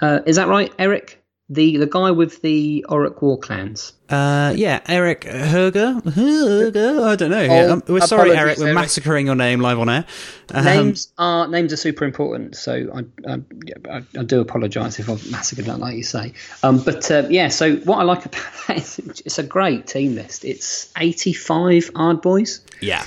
Uh, 0.00 0.20
is 0.24 0.36
that 0.36 0.48
right, 0.48 0.72
Eric? 0.78 1.23
The 1.50 1.76
the 1.76 1.86
guy 1.86 2.10
with 2.10 2.40
the 2.40 2.86
Orruk 2.88 3.20
War 3.20 3.38
clans. 3.38 3.92
Uh, 4.08 4.54
yeah, 4.56 4.80
Eric 4.88 5.22
Herger. 5.22 6.00
Herger. 6.02 7.02
I 7.04 7.16
don't 7.16 7.30
know. 7.30 7.46
Oh, 7.50 7.72
Um, 7.74 7.82
we're 7.86 8.00
sorry, 8.00 8.30
Eric. 8.34 8.56
We're 8.56 8.66
Eric. 8.68 8.74
massacring 8.74 9.26
your 9.26 9.34
name 9.34 9.60
live 9.60 9.78
on 9.78 9.90
air. 9.90 10.06
Um, 10.54 10.64
names 10.64 11.12
are 11.18 11.46
names 11.46 11.70
are 11.74 11.76
super 11.76 12.06
important, 12.06 12.56
so 12.56 12.72
I 12.94 13.30
I, 13.30 13.40
yeah, 13.66 13.74
I, 13.90 13.96
I 14.18 14.22
do 14.24 14.40
apologise 14.40 14.98
if 14.98 15.10
I've 15.10 15.30
massacred 15.30 15.66
that, 15.66 15.80
like 15.80 15.96
you 15.96 16.02
say. 16.02 16.32
Um, 16.62 16.78
but 16.82 17.10
uh, 17.10 17.26
yeah, 17.28 17.48
so 17.48 17.76
what 17.76 17.98
I 17.98 18.04
like 18.04 18.24
about 18.24 18.42
that 18.68 18.78
is 18.78 18.98
it's 19.26 19.38
a 19.38 19.42
great 19.42 19.86
team 19.86 20.14
list. 20.14 20.46
It's 20.46 20.90
85 20.98 21.92
Ardboys. 21.94 22.60
yeah. 22.80 23.04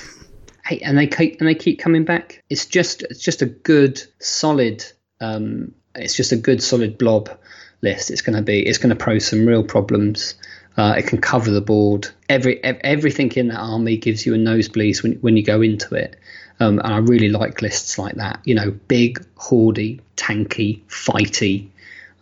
Hey, 0.64 0.78
and 0.80 0.96
they 0.98 1.06
keep 1.08 1.40
and 1.40 1.48
they 1.48 1.54
keep 1.56 1.80
coming 1.80 2.04
back. 2.04 2.44
It's 2.50 2.66
just 2.66 3.02
it's 3.02 3.20
just 3.20 3.42
a 3.42 3.46
good 3.46 4.00
solid. 4.20 4.84
Um, 5.20 5.74
it's 5.96 6.14
just 6.14 6.30
a 6.30 6.36
good 6.36 6.62
solid 6.62 6.98
blob 6.98 7.30
list. 7.80 8.10
It's 8.10 8.22
going 8.22 8.36
to 8.36 8.42
be 8.42 8.66
it's 8.66 8.78
going 8.78 8.96
to 8.96 9.04
pose 9.04 9.26
some 9.26 9.46
real 9.46 9.64
problems. 9.64 10.34
Uh, 10.76 10.94
it 10.96 11.06
can 11.06 11.20
cover 11.20 11.50
the 11.50 11.60
board. 11.60 12.08
Every 12.28 12.62
ev- 12.62 12.80
everything 12.82 13.32
in 13.32 13.48
that 13.48 13.58
army 13.58 13.96
gives 13.96 14.24
you 14.24 14.34
a 14.34 14.38
nosebleed 14.38 15.02
when 15.02 15.12
when 15.14 15.36
you 15.36 15.42
go 15.42 15.62
into 15.62 15.94
it. 15.94 16.16
Um, 16.60 16.78
and 16.80 16.92
I 16.92 16.98
really 16.98 17.28
like 17.28 17.62
lists 17.62 17.98
like 17.98 18.16
that. 18.16 18.40
You 18.44 18.54
know, 18.54 18.70
big, 18.70 19.24
hoardy, 19.36 20.00
tanky, 20.16 20.82
fighty. 20.86 21.68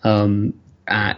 Um, 0.04 0.54
uh, 0.88 1.14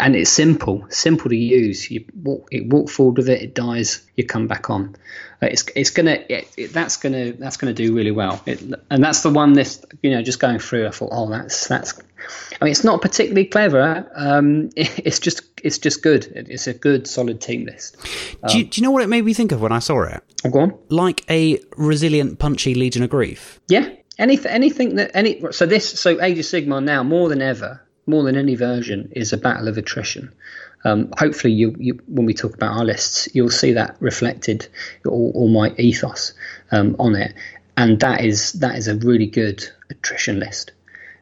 and 0.00 0.16
it's 0.16 0.30
simple, 0.30 0.86
simple 0.88 1.30
to 1.30 1.36
use. 1.36 1.88
You 1.90 2.04
walk, 2.22 2.48
walk 2.52 2.90
forward 2.90 3.18
with 3.18 3.28
it, 3.28 3.42
it 3.42 3.54
dies, 3.54 4.04
you 4.16 4.24
come 4.24 4.48
back 4.48 4.70
on. 4.70 4.96
Uh, 5.40 5.46
it's 5.46 5.64
it's 5.76 5.90
gonna 5.90 6.24
it, 6.28 6.52
it, 6.56 6.72
that's 6.72 6.96
gonna 6.96 7.32
that's 7.32 7.56
gonna 7.56 7.74
do 7.74 7.94
really 7.94 8.10
well. 8.10 8.42
It, 8.44 8.60
and 8.90 9.04
that's 9.04 9.22
the 9.22 9.30
one 9.30 9.54
list. 9.54 9.84
You 10.02 10.10
know, 10.10 10.22
just 10.22 10.40
going 10.40 10.58
through, 10.58 10.88
I 10.88 10.90
thought, 10.90 11.10
oh, 11.12 11.28
that's 11.30 11.68
that's. 11.68 11.94
I 12.60 12.64
mean, 12.64 12.72
it's 12.72 12.84
not 12.84 13.02
particularly 13.02 13.44
clever. 13.46 14.10
Um, 14.14 14.70
it, 14.76 14.98
it's 15.06 15.18
just 15.18 15.42
it's 15.62 15.78
just 15.78 16.02
good. 16.02 16.26
It, 16.26 16.48
it's 16.48 16.66
a 16.66 16.74
good 16.74 17.06
solid 17.06 17.40
team 17.40 17.64
list. 17.64 17.96
do, 18.48 18.58
you, 18.58 18.64
do 18.64 18.80
you 18.80 18.84
know 18.84 18.90
what 18.90 19.02
it 19.02 19.08
made 19.08 19.24
me 19.24 19.34
think 19.34 19.52
of 19.52 19.60
when 19.60 19.72
I 19.72 19.78
saw 19.78 20.02
it? 20.02 20.22
Oh, 20.44 20.50
go 20.50 20.60
on. 20.60 20.78
Like 20.88 21.28
a 21.30 21.58
resilient, 21.76 22.38
punchy 22.38 22.74
Legion 22.74 23.02
of 23.02 23.10
Grief. 23.10 23.60
Yeah. 23.68 23.90
Anything 24.16 24.52
anything 24.52 24.94
that 24.96 25.10
any 25.14 25.42
so 25.50 25.66
this 25.66 25.98
so 25.98 26.20
Age 26.22 26.38
of 26.38 26.44
Sigmar 26.44 26.82
now 26.82 27.02
more 27.02 27.28
than 27.28 27.42
ever, 27.42 27.82
more 28.06 28.22
than 28.22 28.36
any 28.36 28.54
version, 28.54 29.10
is 29.12 29.32
a 29.32 29.36
battle 29.36 29.66
of 29.66 29.76
attrition. 29.76 30.32
Um, 30.84 31.12
hopefully, 31.18 31.52
you, 31.52 31.74
you 31.78 32.00
when 32.06 32.26
we 32.26 32.34
talk 32.34 32.54
about 32.54 32.76
our 32.76 32.84
lists, 32.84 33.28
you'll 33.32 33.50
see 33.50 33.72
that 33.72 33.96
reflected, 34.00 34.68
all, 35.06 35.32
all 35.34 35.48
my 35.48 35.74
ethos 35.78 36.32
um, 36.70 36.94
on 36.98 37.16
it, 37.16 37.34
and 37.76 37.98
that 38.00 38.22
is 38.22 38.52
that 38.54 38.76
is 38.76 38.86
a 38.86 38.94
really 38.96 39.26
good 39.26 39.66
attrition 39.90 40.38
list. 40.38 40.72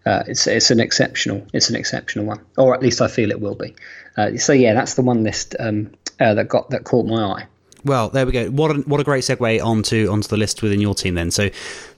Uh, 0.05 0.23
it's 0.27 0.47
it's 0.47 0.71
an 0.71 0.81
exceptional 0.81 1.47
it's 1.53 1.71
an 1.71 1.77
exceptional 1.77 2.27
one, 2.27 2.41
or 2.57 2.75
at 2.75 2.83
least 2.83 3.01
I 3.01 3.09
feel 3.09 3.31
it 3.31 3.41
will 3.41 3.55
be. 3.55 3.75
Uh, 4.17 4.37
so 4.37 4.53
yeah, 4.53 4.75
that's 4.75 4.95
the 4.95 5.03
one 5.03 5.23
list 5.23 5.55
um, 5.61 5.93
uh, 6.21 6.35
that 6.35 6.49
got 6.49 6.71
that 6.71 6.85
caught 6.85 7.07
my 7.07 7.23
eye. 7.23 7.47
Well, 7.85 8.11
there 8.11 8.27
we 8.27 8.33
go. 8.33 8.49
What 8.51 8.71
a, 8.71 8.75
what 8.81 9.01
a 9.01 9.05
great 9.05 9.25
segue 9.25 9.65
onto 9.65 10.09
onto 10.11 10.29
the 10.29 10.37
list 10.37 10.62
within 10.62 10.81
your 10.81 10.95
team. 10.95 11.15
Then, 11.15 11.31
so 11.31 11.51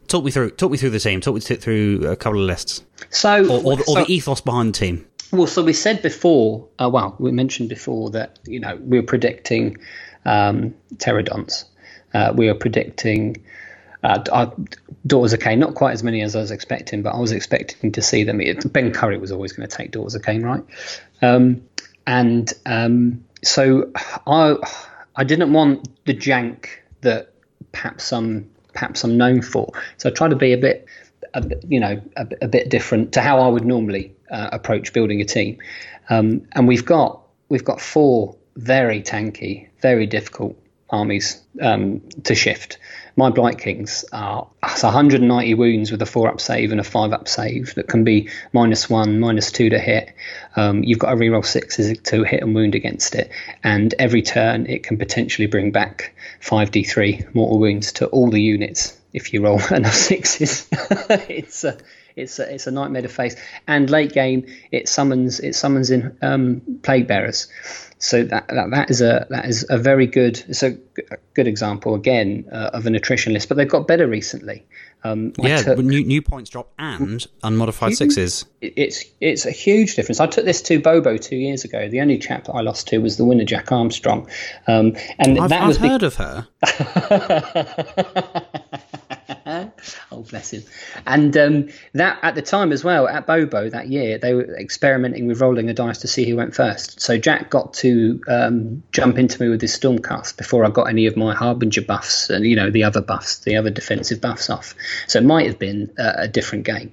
talk 0.08 0.24
me 0.24 0.30
through 0.30 0.50
talk 0.52 0.70
me 0.70 0.78
through 0.78 0.90
the 0.90 1.00
team. 1.00 1.20
Talk 1.20 1.34
me 1.34 1.40
through 1.40 2.06
a 2.06 2.16
couple 2.16 2.40
of 2.40 2.46
lists, 2.46 2.82
So 3.10 3.44
or, 3.46 3.58
or, 3.64 3.72
or 3.80 3.84
so- 3.84 3.94
the 4.04 4.12
ethos 4.12 4.40
behind 4.40 4.74
the 4.74 4.78
team. 4.78 5.06
Well, 5.32 5.48
so 5.48 5.64
we 5.64 5.72
said 5.72 6.00
before, 6.00 6.68
uh, 6.78 6.88
well, 6.88 7.16
we 7.18 7.32
mentioned 7.32 7.68
before 7.68 8.10
that, 8.10 8.38
you 8.46 8.60
know, 8.60 8.76
we 8.76 9.00
were 9.00 9.06
predicting 9.06 9.78
um, 10.24 10.74
pterodons. 10.96 11.64
Uh, 12.12 12.32
we 12.36 12.46
were 12.46 12.54
predicting 12.54 13.44
uh, 14.04 14.22
our 14.30 14.54
Daughters 15.06 15.34
not 15.56 15.74
quite 15.74 15.92
as 15.92 16.02
many 16.02 16.22
as 16.22 16.36
I 16.36 16.40
was 16.40 16.50
expecting, 16.50 17.02
but 17.02 17.14
I 17.14 17.18
was 17.18 17.32
expecting 17.32 17.92
to 17.92 18.00
see 18.00 18.24
them. 18.24 18.40
It, 18.40 18.72
ben 18.72 18.90
Curry 18.92 19.18
was 19.18 19.32
always 19.32 19.52
going 19.52 19.68
to 19.68 19.76
take 19.76 19.90
Daughters 19.90 20.14
of 20.14 20.22
Khaine, 20.22 20.44
right? 20.44 20.62
Um, 21.20 21.62
and 22.06 22.52
um, 22.66 23.24
so 23.42 23.90
I, 24.26 24.56
I 25.16 25.24
didn't 25.24 25.52
want 25.52 25.88
the 26.06 26.14
jank 26.14 26.68
that 27.00 27.32
perhaps 27.72 28.12
I'm 28.12 28.50
perhaps 28.72 29.04
I'm 29.04 29.16
known 29.16 29.40
for. 29.40 29.72
So 29.98 30.08
I 30.08 30.12
tried 30.12 30.30
to 30.30 30.36
be 30.36 30.52
a 30.52 30.58
bit, 30.58 30.86
a, 31.34 31.44
you 31.68 31.80
know, 31.80 32.00
a, 32.16 32.26
a 32.42 32.48
bit 32.48 32.68
different 32.68 33.12
to 33.12 33.20
how 33.20 33.40
I 33.40 33.48
would 33.48 33.64
normally 33.64 34.14
uh, 34.30 34.48
approach 34.52 34.92
building 34.92 35.20
a 35.20 35.24
team. 35.24 35.58
Um, 36.10 36.46
and 36.52 36.66
we've 36.68 36.84
got 36.84 37.22
we've 37.48 37.64
got 37.64 37.80
four 37.80 38.36
very 38.56 39.02
tanky, 39.02 39.68
very 39.80 40.06
difficult 40.06 40.58
armies 40.90 41.42
um, 41.62 42.00
to 42.24 42.34
shift. 42.34 42.78
My 43.16 43.30
Blight 43.30 43.58
Kings 43.58 44.04
are 44.12 44.48
it's 44.64 44.82
190 44.82 45.54
wounds 45.54 45.92
with 45.92 46.02
a 46.02 46.06
four 46.06 46.28
up 46.28 46.40
save 46.40 46.72
and 46.72 46.80
a 46.80 46.84
five 46.84 47.12
up 47.12 47.28
save 47.28 47.74
that 47.76 47.86
can 47.86 48.02
be 48.02 48.28
minus 48.52 48.90
one, 48.90 49.20
minus 49.20 49.52
two 49.52 49.70
to 49.70 49.78
hit. 49.78 50.12
Um, 50.56 50.82
you've 50.82 50.98
got 50.98 51.10
to 51.10 51.16
reroll 51.16 51.44
sixes 51.44 51.96
to 51.96 52.24
hit 52.24 52.42
and 52.42 52.54
wound 52.54 52.74
against 52.74 53.14
it, 53.14 53.30
and 53.62 53.94
every 54.00 54.22
turn 54.22 54.66
it 54.66 54.82
can 54.82 54.98
potentially 54.98 55.46
bring 55.46 55.70
back 55.70 56.16
5d3 56.42 57.34
mortal 57.34 57.60
wounds 57.60 57.92
to 57.92 58.06
all 58.06 58.30
the 58.30 58.42
units 58.42 58.98
if 59.12 59.32
you 59.32 59.42
roll 59.44 59.60
enough 59.70 59.94
sixes. 59.94 60.66
it's 60.72 61.62
a 61.62 61.78
it's 62.16 62.38
a, 62.38 62.54
it's 62.54 62.66
a 62.66 62.70
nightmare 62.70 63.02
to 63.02 63.08
face. 63.08 63.36
And 63.66 63.90
late 63.90 64.12
game, 64.12 64.46
it 64.70 64.88
summons 64.88 65.40
it 65.40 65.54
summons 65.54 65.90
in 65.90 66.16
um, 66.20 66.80
plague 66.82 67.06
bearers. 67.06 67.48
So 68.04 68.22
that, 68.24 68.46
that 68.48 68.70
that 68.70 68.90
is 68.90 69.00
a 69.00 69.26
that 69.30 69.46
is 69.46 69.64
a 69.70 69.78
very 69.78 70.06
good 70.06 70.44
it's 70.48 70.62
a, 70.62 70.72
g- 70.72 70.78
a 71.10 71.16
good 71.32 71.48
example 71.48 71.94
again 71.94 72.44
uh, 72.52 72.70
of 72.74 72.86
a 72.86 72.90
attrition 72.90 73.32
list. 73.32 73.48
But 73.48 73.56
they've 73.56 73.66
got 73.68 73.86
better 73.88 74.06
recently. 74.06 74.66
Um, 75.04 75.32
Yeah, 75.38 75.62
took- 75.62 75.78
new, 75.78 76.04
new 76.04 76.20
points 76.20 76.50
drop 76.50 76.70
and 76.78 77.26
unmodified 77.42 77.94
sixes. 77.94 78.44
it's 78.60 79.04
it's 79.20 79.46
a 79.46 79.50
huge 79.50 79.96
difference. 79.96 80.20
I 80.20 80.26
took 80.26 80.44
this 80.44 80.60
to 80.62 80.78
Bobo 80.80 81.16
two 81.16 81.36
years 81.36 81.64
ago. 81.64 81.88
The 81.88 82.00
only 82.02 82.18
chap 82.18 82.44
that 82.44 82.52
I 82.52 82.60
lost 82.60 82.88
to 82.88 82.98
was 82.98 83.16
the 83.16 83.24
winner, 83.24 83.44
Jack 83.44 83.72
Armstrong, 83.72 84.28
um, 84.66 84.94
and 85.18 85.38
I've, 85.38 85.48
that 85.50 85.62
I've 85.62 85.68
was 85.68 85.78
be- 85.78 85.88
heard 85.88 86.02
of 86.02 86.16
her. 86.16 86.46
oh, 90.12 90.22
bless 90.22 90.52
him. 90.52 90.62
And 91.06 91.36
um, 91.36 91.68
that 91.92 92.18
at 92.22 92.34
the 92.34 92.42
time 92.42 92.72
as 92.72 92.84
well, 92.84 93.08
at 93.08 93.26
Bobo 93.26 93.68
that 93.70 93.88
year, 93.88 94.18
they 94.18 94.34
were 94.34 94.56
experimenting 94.56 95.26
with 95.26 95.40
rolling 95.40 95.68
a 95.70 95.74
dice 95.74 95.98
to 95.98 96.08
see 96.08 96.28
who 96.28 96.36
went 96.36 96.54
first. 96.54 97.00
So 97.00 97.18
Jack 97.18 97.50
got 97.50 97.74
to 97.74 98.20
um, 98.28 98.82
jump 98.92 99.18
into 99.18 99.42
me 99.42 99.48
with 99.48 99.60
his 99.60 99.76
Stormcast 99.76 100.36
before 100.36 100.64
I 100.64 100.70
got 100.70 100.84
any 100.84 101.06
of 101.06 101.16
my 101.16 101.34
Harbinger 101.34 101.82
buffs 101.82 102.30
and, 102.30 102.44
you 102.44 102.56
know, 102.56 102.70
the 102.70 102.84
other 102.84 103.00
buffs, 103.00 103.38
the 103.40 103.56
other 103.56 103.70
defensive 103.70 104.20
buffs 104.20 104.50
off. 104.50 104.74
So 105.06 105.18
it 105.18 105.24
might 105.24 105.46
have 105.46 105.58
been 105.58 105.92
a, 105.98 106.14
a 106.18 106.28
different 106.28 106.64
game. 106.64 106.92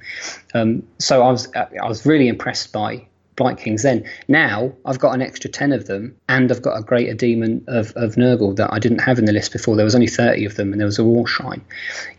Um, 0.54 0.84
so 1.00 1.24
I 1.24 1.32
was, 1.32 1.52
I 1.56 1.88
was 1.88 2.06
really 2.06 2.28
impressed 2.28 2.72
by 2.72 3.08
Blight 3.42 3.58
Kings 3.58 3.82
then. 3.84 4.08
Now 4.28 4.72
I've 4.86 5.00
got 5.00 5.14
an 5.16 5.22
extra 5.22 5.50
10 5.50 5.72
of 5.72 5.88
them 5.88 6.16
and 6.30 6.52
I've 6.52 6.62
got 6.62 6.78
a 6.78 6.84
greater 6.84 7.14
demon 7.14 7.64
of, 7.68 7.92
of 7.96 8.16
Nurgle 8.16 8.56
that 8.58 8.72
I 8.72 8.78
didn't 8.78 9.00
have 9.00 9.18
in 9.18 9.26
the 9.26 9.34
list 9.34 9.52
before. 9.52 9.76
There 9.76 9.86
was 9.86 9.96
only 9.96 10.08
30 10.08 10.46
of 10.46 10.56
them 10.56 10.72
and 10.72 10.80
there 10.80 10.86
was 10.86 11.00
a 11.00 11.04
War 11.04 11.26
Shrine. 11.26 11.64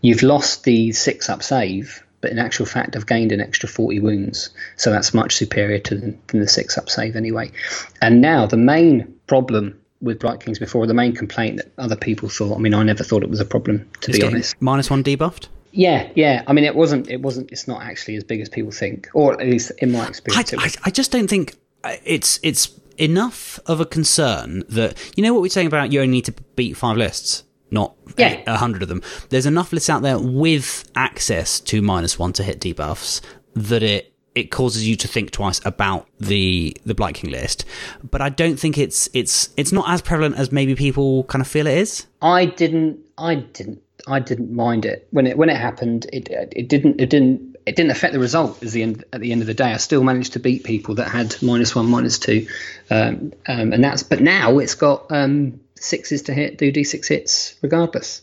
You've 0.01 0.23
lost 0.23 0.65
the 0.65 0.91
six 0.93 1.31
up 1.31 1.43
save, 1.43 2.03
but 2.21 2.33
in 2.33 2.39
actual 2.39 2.67
fact, 2.67 2.97
I've 2.97 3.07
gained 3.07 3.31
an 3.31 3.41
extra 3.41 3.69
40 3.69 4.01
wounds. 4.01 4.51
So 4.77 4.91
that's 4.91 5.15
much 5.15 5.37
superior 5.37 5.79
to 5.79 5.95
the, 5.95 6.17
than 6.29 6.41
the 6.41 6.49
six 6.49 6.77
up 6.77 6.91
save 6.91 7.15
anyway. 7.15 7.53
And 8.01 8.21
now 8.21 8.47
the 8.47 8.57
main 8.57 9.15
problem 9.29 9.79
with 10.01 10.19
Blight 10.19 10.41
Kings 10.41 10.59
before, 10.59 10.89
the 10.89 10.95
main 10.95 11.15
complaint 11.15 11.59
that 11.59 11.71
other 11.79 11.95
people 11.97 12.29
thought, 12.29 12.57
I 12.57 12.59
mean, 12.61 12.75
I 12.75 12.83
never 12.83 13.05
thought 13.05 13.23
it 13.23 13.31
was 13.31 13.39
a 13.41 13.45
problem, 13.45 13.89
to 14.01 14.11
It's 14.11 14.19
be 14.19 14.27
honest. 14.27 14.57
minus 14.61 14.91
one 14.91 15.05
debuffed. 15.05 15.47
Yeah, 15.73 16.11
yeah. 16.15 16.43
I 16.47 16.53
mean, 16.53 16.65
it 16.65 16.75
wasn't, 16.77 17.09
it 17.11 17.23
wasn't, 17.23 17.51
it's 17.51 17.67
not 17.67 17.83
actually 17.83 18.17
as 18.17 18.25
big 18.25 18.41
as 18.41 18.49
people 18.49 18.71
think, 18.71 19.09
or 19.15 19.33
at 19.41 19.47
least 19.49 19.73
in 19.79 19.91
my 19.91 20.07
experience. 20.07 20.53
it 20.53 20.59
I. 20.61 20.71
I 20.85 20.91
just 20.91 21.11
don't 21.11 21.29
think 21.29 21.57
uh, 21.83 21.97
it's 22.05 22.39
it's 22.43 22.69
enough 22.99 23.59
of 23.67 23.81
a 23.81 23.87
concern 23.87 24.65
that 24.69 24.97
you 25.17 25.23
know 25.23 25.33
what 25.33 25.41
we're 25.43 25.49
saying 25.49 25.67
about 25.67 25.91
you 25.91 26.01
only 26.01 26.13
need 26.13 26.27
to 26.27 26.33
beat 26.57 26.77
five 26.77 26.97
lists, 26.97 27.45
not 27.71 27.95
Yeah. 28.19 28.43
a 28.47 28.57
hundred 28.59 28.83
of 28.83 28.89
them. 28.89 29.03
There's 29.31 29.47
enough 29.47 29.73
lists 29.73 29.89
out 29.89 30.03
there 30.03 30.19
with 30.19 30.91
access 30.95 31.59
to 31.61 31.81
minus 31.83 32.19
one 32.19 32.33
to 32.35 32.43
hit 32.43 32.61
debuffs 32.61 33.21
that 33.55 33.83
it 33.83 34.13
it 34.35 34.51
causes 34.51 34.89
you 34.89 34.97
to 34.97 35.09
think 35.09 35.31
twice 35.31 35.61
about 35.65 36.07
the 36.21 36.77
the 36.85 36.95
Blight 36.95 37.15
King 37.15 37.31
list. 37.31 37.65
But 38.11 38.21
I 38.21 38.29
don't 38.29 38.59
think 38.59 38.77
it's 38.79 39.09
it's 39.15 39.49
it's 39.57 39.73
not 39.73 39.89
as 39.89 40.03
prevalent 40.03 40.37
as 40.37 40.53
maybe 40.53 40.75
people 40.75 41.25
kind 41.25 41.41
of 41.41 41.49
feel 41.49 41.67
it 41.67 41.77
is. 41.79 42.07
I 42.21 42.45
didn't. 42.47 42.99
I 43.19 43.37
didn't. 43.37 43.81
I 44.07 44.19
didn't 44.19 44.53
mind 44.53 44.85
it 44.85 45.07
when 45.11 45.27
it 45.27 45.37
when 45.37 45.49
it 45.49 45.57
happened. 45.57 46.07
It 46.13 46.29
it 46.31 46.69
didn't. 46.69 47.01
It 47.01 47.11
didn't. 47.11 47.57
It 47.65 47.77
didn't 47.77 47.93
affect 47.93 48.13
the 48.13 48.19
result. 48.19 48.63
At 48.63 48.71
the 48.71 48.83
end 48.83 49.05
at 49.13 49.21
the 49.21 49.33
end 49.33 49.41
of 49.41 49.47
the 49.47 49.55
day, 49.55 49.73
I 49.73 49.77
still 49.77 50.03
managed 50.03 50.33
to 50.35 50.41
beat 50.41 50.65
people 50.65 50.97
that 50.97 51.09
had 51.09 51.37
minus 51.43 51.75
one, 51.75 51.87
minus 51.87 52.19
two, 52.19 52.47
um, 52.91 53.33
um, 53.47 53.73
and 53.73 53.85
that's. 53.85 54.03
But 54.03 54.21
now 54.21 54.59
it's 54.59 54.75
got 54.75 55.11
um, 55.11 55.61
sixes 55.77 56.23
to 56.23 56.35
hit, 56.35 56.59
do 56.59 56.73
d 56.73 56.85
six 56.85 57.09
hits 57.09 57.55
regardless. 57.63 58.23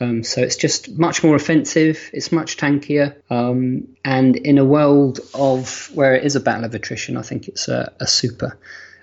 Um, 0.00 0.22
so 0.22 0.40
it's 0.40 0.56
just 0.56 0.96
much 0.96 1.24
more 1.24 1.34
offensive. 1.34 2.10
It's 2.12 2.30
much 2.30 2.56
tankier, 2.56 3.16
um, 3.30 3.88
and 4.04 4.36
in 4.36 4.58
a 4.58 4.64
world 4.64 5.20
of 5.34 5.90
where 5.92 6.14
it 6.14 6.24
is 6.24 6.36
a 6.36 6.40
battle 6.40 6.64
of 6.64 6.74
attrition, 6.74 7.16
I 7.16 7.22
think 7.22 7.48
it's 7.48 7.68
a, 7.68 7.92
a 8.00 8.06
super. 8.06 8.58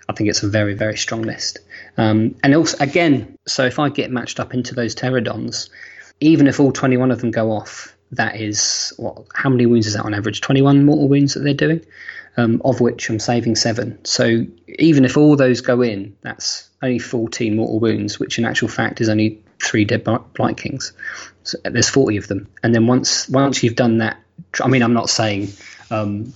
I 0.07 0.13
think 0.13 0.29
it's 0.29 0.43
a 0.43 0.47
very, 0.47 0.75
very 0.75 0.97
strong 0.97 1.23
list. 1.23 1.59
Um, 1.97 2.35
and 2.43 2.53
also, 2.55 2.77
again, 2.79 3.38
so 3.47 3.65
if 3.65 3.79
I 3.79 3.89
get 3.89 4.11
matched 4.11 4.39
up 4.39 4.53
into 4.53 4.75
those 4.75 4.95
pterodons, 4.95 5.69
even 6.19 6.47
if 6.47 6.60
all 6.60 6.71
21 6.71 7.12
of 7.12 7.21
them 7.21 7.32
go 7.32 7.51
off, 7.51 7.95
that 8.12 8.39
is 8.39 8.93
what? 8.97 9.25
How 9.34 9.49
many 9.49 9.65
wounds 9.65 9.88
is 9.88 9.93
that 9.93 10.06
on 10.06 10.13
average? 10.13 10.41
21 10.41 10.86
mortal 10.86 11.08
wounds 11.08 11.34
that 11.34 11.41
they're 11.41 11.54
doing, 11.54 11.86
um, 12.38 12.62
of 12.63 12.82
which 12.82 13.10
I'm 13.10 13.19
saving 13.19 13.56
seven. 13.56 14.04
So 14.06 14.45
even 14.67 15.06
if 15.06 15.17
all 15.17 15.36
those 15.36 15.62
go 15.62 15.82
in, 15.82 16.15
that's 16.21 16.69
only 16.82 16.99
14 16.99 17.56
mortal 17.56 17.80
wounds, 17.80 18.19
which 18.19 18.38
in 18.38 18.45
actual 18.45 18.67
fact 18.67 19.01
is 19.01 19.10
only 19.10 19.41
three 19.62 19.86
dead 19.86 20.04
blight 20.34 20.58
kings. 20.58 20.93
So 21.43 21.58
there's 21.63 21.89
40 21.89 22.17
of 22.17 22.28
them, 22.28 22.47
and 22.63 22.73
then 22.73 22.88
once 22.88 23.30
once 23.30 23.63
you've 23.63 23.75
done 23.75 23.99
that, 23.99 24.17
I 24.63 24.67
mean, 24.67 24.82
I'm 24.82 24.93
not 24.93 25.10
saying 25.10 25.49
um, 25.91 26.34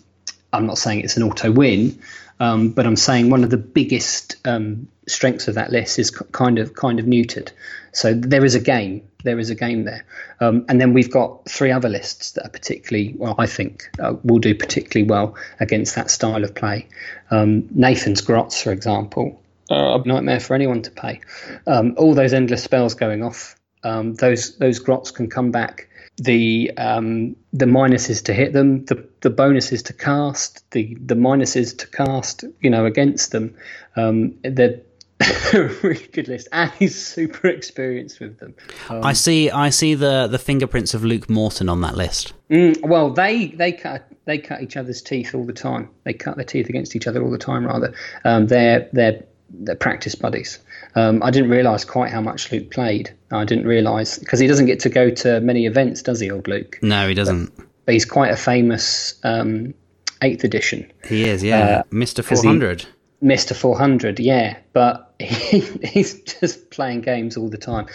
I'm 0.53 0.65
not 0.65 0.77
saying 0.77 1.01
it's 1.01 1.17
an 1.17 1.23
auto 1.23 1.51
win, 1.51 1.99
um, 2.39 2.69
but 2.69 2.85
I'm 2.85 2.95
saying 2.95 3.29
one 3.29 3.43
of 3.43 3.49
the 3.49 3.57
biggest 3.57 4.35
um, 4.45 4.87
strengths 5.07 5.47
of 5.47 5.55
that 5.55 5.71
list 5.71 5.99
is 5.99 6.11
kind 6.11 6.59
of 6.59 6.73
kind 6.73 6.99
of 6.99 7.05
neutered. 7.05 7.51
So 7.91 8.13
there 8.13 8.45
is 8.45 8.55
a 8.55 8.59
game. 8.59 9.03
There 9.23 9.39
is 9.39 9.49
a 9.49 9.55
game 9.55 9.83
there, 9.83 10.05
um, 10.39 10.65
and 10.69 10.79
then 10.79 10.93
we've 10.93 11.11
got 11.11 11.49
three 11.49 11.71
other 11.71 11.89
lists 11.89 12.31
that 12.31 12.45
are 12.45 12.49
particularly 12.49 13.13
well. 13.17 13.35
I 13.37 13.47
think 13.47 13.89
uh, 13.99 14.13
will 14.23 14.39
do 14.39 14.55
particularly 14.55 15.09
well 15.09 15.35
against 15.59 15.95
that 15.95 16.09
style 16.09 16.43
of 16.45 16.55
play. 16.55 16.87
Um, 17.29 17.67
Nathan's 17.71 18.21
Grots, 18.21 18.61
for 18.61 18.71
example, 18.71 19.41
a 19.69 20.01
nightmare 20.05 20.39
for 20.39 20.53
anyone 20.53 20.81
to 20.83 20.91
pay. 20.91 21.19
Um, 21.67 21.95
all 21.97 22.13
those 22.13 22.33
endless 22.33 22.63
spells 22.63 22.93
going 22.93 23.23
off. 23.23 23.55
Um, 23.83 24.15
those 24.15 24.57
those 24.57 24.79
grots 24.79 25.11
can 25.11 25.29
come 25.29 25.51
back. 25.51 25.89
The 26.19 26.71
um, 26.77 27.35
the 27.53 27.65
minuses 27.65 28.23
to 28.25 28.33
hit 28.33 28.53
them, 28.53 28.85
the 28.85 29.07
the 29.21 29.29
bonuses 29.29 29.83
to 29.83 29.93
cast, 29.93 30.69
the 30.71 30.95
the 30.99 31.15
minuses 31.15 31.77
to 31.77 31.87
cast, 31.87 32.43
you 32.61 32.69
know, 32.69 32.85
against 32.85 33.31
them. 33.31 33.55
Um, 33.95 34.35
they're 34.43 34.81
a 35.53 35.63
really 35.83 36.07
good 36.13 36.27
list, 36.29 36.47
and 36.53 36.71
he's 36.79 36.95
super 36.95 37.47
experienced 37.47 38.19
with 38.21 38.39
them. 38.39 38.55
Um, 38.89 39.03
I 39.03 39.13
see. 39.13 39.49
I 39.51 39.69
see 39.69 39.93
the 39.93 40.27
the 40.27 40.39
fingerprints 40.39 40.93
of 40.93 41.03
Luke 41.03 41.29
Morton 41.29 41.67
on 41.67 41.81
that 41.81 41.95
list. 41.95 42.33
Mm, 42.49 42.81
well, 42.87 43.09
they 43.09 43.47
they 43.47 43.73
cut 43.73 44.07
they 44.25 44.37
cut 44.37 44.61
each 44.61 44.77
other's 44.77 45.01
teeth 45.01 45.35
all 45.35 45.45
the 45.45 45.53
time. 45.53 45.89
They 46.05 46.13
cut 46.13 46.37
their 46.37 46.45
teeth 46.45 46.69
against 46.69 46.95
each 46.95 47.05
other 47.05 47.21
all 47.21 47.31
the 47.31 47.37
time. 47.37 47.65
Rather, 47.65 47.93
um, 48.23 48.47
they're 48.47 48.87
they're 48.93 49.23
they're 49.49 49.75
practice 49.75 50.15
buddies. 50.15 50.59
Um, 50.95 51.21
I 51.23 51.31
didn't 51.31 51.49
realise 51.49 51.85
quite 51.85 52.11
how 52.11 52.21
much 52.21 52.51
Luke 52.51 52.71
played. 52.71 53.15
I 53.31 53.45
didn't 53.45 53.65
realise 53.65 54.17
because 54.17 54.39
he 54.39 54.47
doesn't 54.47 54.65
get 54.65 54.79
to 54.81 54.89
go 54.89 55.09
to 55.09 55.39
many 55.41 55.65
events, 55.65 56.01
does 56.01 56.19
he, 56.19 56.31
old 56.31 56.47
Luke? 56.47 56.79
No, 56.81 57.07
he 57.07 57.13
doesn't. 57.13 57.55
But, 57.55 57.65
but 57.85 57.93
he's 57.93 58.05
quite 58.05 58.31
a 58.31 58.37
famous 58.37 59.19
um, 59.23 59.73
eighth 60.21 60.43
edition. 60.43 60.91
He 61.07 61.25
is, 61.25 61.43
yeah, 61.43 61.59
uh, 61.59 61.83
Mister 61.91 62.23
Four 62.23 62.43
Hundred. 62.43 62.85
Mister 63.21 63.53
Four 63.53 63.77
Hundred, 63.77 64.19
yeah, 64.19 64.57
but 64.73 65.13
he, 65.19 65.59
he's 65.83 66.21
just 66.21 66.69
playing 66.71 67.01
games 67.01 67.37
all 67.37 67.49
the 67.49 67.57
time. 67.57 67.87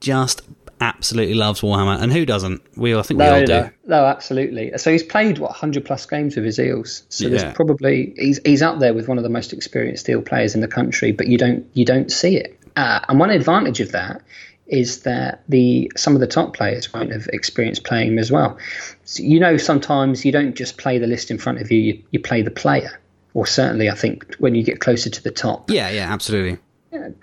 Just 0.00 0.42
absolutely 0.82 1.34
loves 1.34 1.60
Warhammer, 1.60 2.00
and 2.00 2.12
who 2.12 2.26
doesn't? 2.26 2.60
We, 2.76 2.94
I 2.94 3.02
think 3.02 3.18
no, 3.18 3.32
we 3.32 3.40
all 3.40 3.46
do. 3.46 3.70
No, 3.86 4.04
absolutely. 4.04 4.72
So 4.76 4.90
he's 4.90 5.02
played 5.02 5.38
what 5.38 5.52
hundred 5.52 5.84
plus 5.84 6.04
games 6.06 6.36
with 6.36 6.44
his 6.44 6.58
eels. 6.58 7.04
So 7.08 7.24
yeah. 7.24 7.30
there's 7.30 7.54
probably 7.54 8.14
he's 8.16 8.40
he's 8.44 8.62
up 8.62 8.80
there 8.80 8.92
with 8.92 9.08
one 9.08 9.16
of 9.16 9.24
the 9.24 9.30
most 9.30 9.52
experienced 9.52 10.08
eel 10.08 10.22
players 10.22 10.54
in 10.54 10.60
the 10.60 10.68
country, 10.68 11.12
but 11.12 11.28
you 11.28 11.38
don't 11.38 11.66
you 11.72 11.84
don't 11.84 12.10
see 12.10 12.36
it. 12.36 12.58
Uh, 12.76 13.00
and 13.08 13.18
one 13.20 13.30
advantage 13.30 13.80
of 13.80 13.92
that 13.92 14.22
is 14.66 15.02
that 15.02 15.42
the 15.48 15.90
some 15.96 16.14
of 16.14 16.20
the 16.20 16.26
top 16.26 16.54
players 16.54 16.92
won't 16.92 17.12
have 17.12 17.28
experience 17.28 17.78
playing 17.78 18.12
him 18.12 18.18
as 18.18 18.32
well. 18.32 18.58
So, 19.04 19.22
you 19.22 19.38
know, 19.38 19.56
sometimes 19.56 20.24
you 20.24 20.32
don't 20.32 20.54
just 20.54 20.78
play 20.78 20.98
the 20.98 21.06
list 21.06 21.30
in 21.30 21.38
front 21.38 21.60
of 21.60 21.70
you; 21.70 21.78
you, 21.78 22.02
you 22.10 22.20
play 22.20 22.42
the 22.42 22.50
player. 22.50 22.98
Or 23.34 23.46
certainly, 23.46 23.88
I 23.88 23.94
think 23.94 24.34
when 24.40 24.54
you 24.54 24.62
get 24.62 24.80
closer 24.80 25.08
to 25.08 25.22
the 25.22 25.30
top. 25.30 25.70
Yeah, 25.70 25.88
yeah, 25.88 26.12
absolutely 26.12 26.58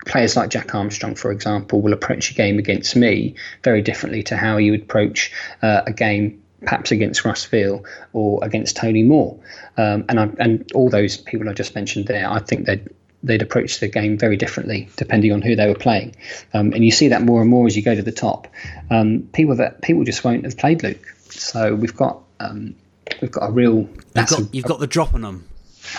players 0.06 0.36
like 0.36 0.50
Jack 0.50 0.74
Armstrong, 0.74 1.14
for 1.14 1.30
example, 1.30 1.80
will 1.80 1.92
approach 1.92 2.30
a 2.30 2.34
game 2.34 2.58
against 2.58 2.96
me 2.96 3.34
very 3.62 3.82
differently 3.82 4.22
to 4.24 4.36
how 4.36 4.56
you 4.56 4.72
would 4.72 4.82
approach 4.82 5.32
uh, 5.62 5.82
a 5.86 5.92
game 5.92 6.42
perhaps 6.62 6.90
against 6.90 7.24
Russ 7.24 7.44
Veal 7.46 7.84
or 8.12 8.40
against 8.42 8.76
Tony 8.76 9.02
Moore. 9.02 9.38
Um, 9.76 10.04
and, 10.08 10.20
I, 10.20 10.28
and 10.38 10.70
all 10.72 10.90
those 10.90 11.16
people 11.16 11.48
I 11.48 11.54
just 11.54 11.74
mentioned 11.74 12.06
there, 12.06 12.30
I 12.30 12.38
think 12.38 12.66
they'd, 12.66 12.88
they'd 13.22 13.42
approach 13.42 13.80
the 13.80 13.88
game 13.88 14.18
very 14.18 14.36
differently 14.36 14.88
depending 14.96 15.32
on 15.32 15.42
who 15.42 15.56
they 15.56 15.66
were 15.66 15.74
playing. 15.74 16.16
Um, 16.52 16.72
and 16.72 16.84
you 16.84 16.90
see 16.90 17.08
that 17.08 17.22
more 17.22 17.40
and 17.40 17.48
more 17.48 17.66
as 17.66 17.76
you 17.76 17.82
go 17.82 17.94
to 17.94 18.02
the 18.02 18.12
top. 18.12 18.48
Um, 18.90 19.28
people 19.32 19.56
that 19.56 19.82
people 19.82 20.04
just 20.04 20.24
won't 20.24 20.44
have 20.44 20.58
played 20.58 20.82
Luke. 20.82 21.06
So 21.30 21.74
we've 21.74 21.96
got 21.96 22.22
um, 22.40 22.74
we've 23.20 23.30
got 23.30 23.48
a 23.48 23.52
real. 23.52 23.88
You've 24.14 24.28
got, 24.28 24.54
you've 24.54 24.64
got 24.64 24.80
the 24.80 24.86
drop 24.86 25.14
on 25.14 25.22
them. 25.22 25.49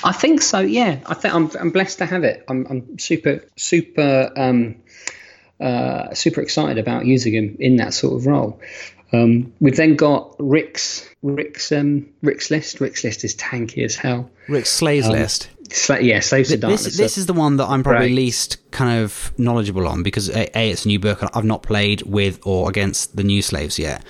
I 0.04 0.12
think 0.12 0.42
so. 0.42 0.60
Yeah, 0.60 1.00
I 1.06 1.14
think 1.14 1.34
I'm, 1.34 1.52
I'm 1.60 1.70
blessed 1.72 2.00
to 2.00 2.06
have 2.06 2.24
it. 2.24 2.44
I'm, 2.48 2.66
I'm 2.70 3.00
super 3.00 3.44
super 3.56 4.32
um, 4.36 4.76
uh, 5.60 6.14
super 6.14 6.42
excited 6.42 6.78
about 6.78 7.06
using 7.06 7.34
him 7.34 7.58
in 7.60 7.78
that 7.78 7.94
sort 7.94 8.16
of 8.16 8.26
role. 8.26 8.60
Um, 9.14 9.54
we've 9.60 9.76
then 9.76 9.96
got 9.96 10.36
Rick's 10.40 11.08
Rick's 11.22 11.72
um, 11.72 12.10
Rick's 12.22 12.50
list. 12.50 12.80
Rick's 12.80 13.04
list 13.04 13.24
is 13.24 13.36
tanky 13.36 13.84
as 13.84 13.96
hell. 13.96 14.30
Rick's 14.48 14.70
Slaves 14.70 15.08
um, 15.08 15.14
list. 15.14 15.50
Sla- 15.70 16.04
yeah, 16.04 16.20
Slaves 16.20 16.50
Th- 16.50 16.60
This, 16.62 16.98
this 16.98 17.18
is 17.18 17.26
the 17.26 17.34
one 17.34 17.58
that 17.58 17.66
I'm 17.66 17.84
probably 17.84 18.14
least 18.14 18.58
kind 18.72 19.04
of 19.04 19.32
knowledgeable 19.38 19.88
on 19.88 20.04
because 20.04 20.30
a, 20.30 20.58
a, 20.58 20.72
it's 20.72 20.86
a 20.86 20.88
new 20.88 21.00
book. 21.00 21.24
I've 21.34 21.46
not 21.46 21.64
played 21.64 22.02
with 22.04 22.40
or 22.46 22.70
against 22.70 23.16
the 23.16 23.24
new 23.24 23.42
slaves 23.42 23.78
yet, 23.78 24.04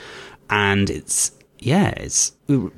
and 0.49 0.89
it's 0.89 1.31
yeah, 1.59 1.89
it's 1.89 2.31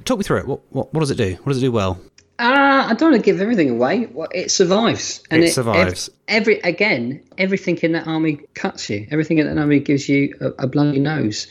talk 0.06 0.18
me 0.18 0.24
through 0.24 0.40
it. 0.40 0.48
What 0.48 0.62
what, 0.70 0.94
what 0.94 1.02
does 1.02 1.12
it 1.12 1.18
do? 1.18 1.36
What 1.44 1.54
does 1.54 1.58
it 1.58 1.66
do 1.66 1.72
well? 1.72 2.00
Uh, 2.40 2.88
I 2.90 2.94
don't 2.96 3.12
want 3.12 3.24
to 3.24 3.26
give 3.26 3.42
everything 3.42 3.70
away. 3.70 4.08
Well, 4.08 4.28
it 4.34 4.50
survives, 4.50 5.22
and 5.30 5.44
it, 5.44 5.50
it 5.50 5.54
survives. 5.54 6.10
Every, 6.28 6.60
every, 6.60 6.72
again, 6.72 7.24
everything 7.38 7.78
in 7.78 7.92
that 7.92 8.08
army 8.08 8.40
cuts 8.56 8.90
you. 8.90 9.08
Everything 9.12 9.38
in 9.38 9.46
that 9.48 9.62
army 9.62 9.80
gives 9.80 10.10
you 10.10 10.36
a, 10.42 10.64
a 10.64 10.68
bloody 10.68 11.00
nose, 11.00 11.46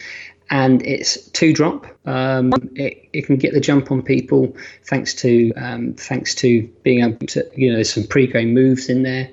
and 0.50 0.84
it's 0.84 1.28
two 1.30 1.52
drop. 1.52 1.86
Um, 2.04 2.52
it, 2.74 3.08
it 3.12 3.26
can 3.26 3.36
get 3.36 3.54
the 3.54 3.60
jump 3.60 3.92
on 3.92 4.02
people 4.02 4.56
thanks 4.84 5.14
to 5.14 5.52
um, 5.54 5.94
thanks 5.94 6.34
to 6.36 6.66
being 6.82 7.04
able 7.04 7.26
to 7.28 7.48
you 7.54 7.70
know 7.70 7.76
there's 7.76 7.92
some 7.92 8.08
pre-game 8.08 8.52
moves 8.52 8.88
in 8.88 9.04
there. 9.04 9.30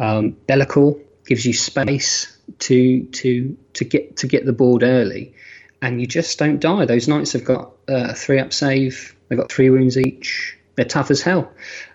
Um, 0.00 0.36
Be'lakor 0.48 1.00
gives 1.26 1.46
you 1.46 1.52
space 1.52 2.36
to 2.58 3.04
to 3.04 3.56
to 3.74 3.84
get 3.84 4.16
to 4.16 4.26
get 4.26 4.46
the 4.46 4.52
board 4.52 4.82
early, 4.82 5.32
and 5.80 6.00
you 6.00 6.08
just 6.08 6.40
don't 6.40 6.58
die. 6.58 6.86
Those 6.86 7.06
knights 7.06 7.34
have 7.34 7.44
got 7.44 7.70
uh, 7.86 8.14
three 8.14 8.40
up 8.40 8.52
save. 8.52 9.14
They've 9.28 9.38
got 9.38 9.52
three 9.52 9.70
wounds 9.70 9.96
each 9.96 10.58
they're 10.74 10.84
tough 10.84 11.10
as 11.10 11.22
hell. 11.22 11.52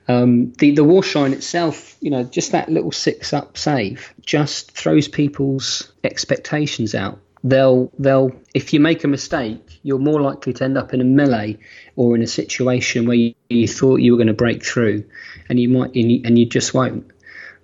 Um, 0.08 0.54
the 0.54 0.72
the 0.72 0.84
Warshrine 0.84 1.34
itself, 1.34 1.98
you 2.00 2.12
know, 2.12 2.24
just 2.24 2.52
that 2.52 2.70
little 2.70 2.92
six 2.92 3.34
up 3.34 3.58
save 3.58 4.13
just 4.22 4.72
throws 4.72 5.08
people's 5.08 5.92
expectations 6.04 6.96
out. 6.96 7.20
They'll 7.44 7.92
they'll 8.00 8.32
if 8.54 8.74
you 8.74 8.80
make 8.80 9.04
a 9.04 9.08
mistake, 9.08 9.80
you're 9.84 10.00
more 10.00 10.22
likely 10.22 10.54
to 10.54 10.63
end 10.63 10.78
up 10.78 10.94
in 10.94 11.02
a 11.02 11.04
melee 11.04 11.58
or 11.96 12.16
in 12.16 12.22
a 12.22 12.28
situation 12.28 13.06
where 13.08 13.16
you, 13.16 13.34
you 13.50 13.68
thought 13.68 13.98
you 13.98 14.12
were 14.12 14.18
going 14.18 14.28
to 14.28 14.34
break 14.34 14.66
through, 14.66 15.04
and 15.50 15.60
you 15.60 15.70
might 15.70 15.96
and 15.96 16.12
you, 16.12 16.22
and 16.24 16.38
you 16.38 16.46
just 16.46 16.74
won't. 16.74 17.12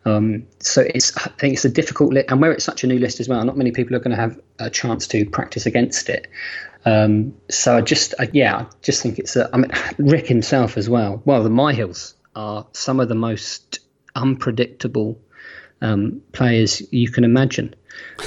Um, 0.06 0.48
so 0.60 0.82
it's 0.82 1.16
I 1.18 1.30
think 1.40 1.54
it's 1.54 1.66
a 1.66 1.70
difficult 1.70 2.14
list, 2.14 2.30
and 2.30 2.42
where 2.42 2.52
it's 2.52 2.66
such 2.66 2.84
a 2.84 2.88
new 2.88 3.00
list 3.00 3.20
as 3.20 3.30
well, 3.30 3.44
not 3.44 3.58
many 3.58 3.72
people 3.72 3.96
are 3.96 4.00
going 4.00 4.16
to 4.16 4.22
have 4.22 4.40
a 4.60 4.70
chance 4.70 5.08
to 5.08 5.26
practice 5.26 5.66
against 5.66 6.10
it. 6.10 6.28
Um, 6.86 7.36
so 7.50 7.78
I 7.78 7.82
just, 7.82 8.14
I, 8.20 8.30
yeah, 8.34 8.58
I 8.58 8.66
just 8.82 9.02
think 9.02 9.20
it's. 9.20 9.36
A, 9.36 9.50
I 9.54 9.58
mean, 9.58 9.72
Rick 9.98 10.28
himself 10.28 10.78
as 10.78 10.90
well. 10.90 11.22
Well, 11.26 11.44
the 11.44 11.50
Myhills 11.50 12.14
are 12.36 12.68
some 12.74 13.00
of 13.00 13.10
the 13.10 13.16
most 13.16 13.80
unpredictable 14.16 15.20
um, 15.82 16.22
players 16.32 16.82
you 16.92 17.10
can 17.10 17.24
imagine. 17.24 17.76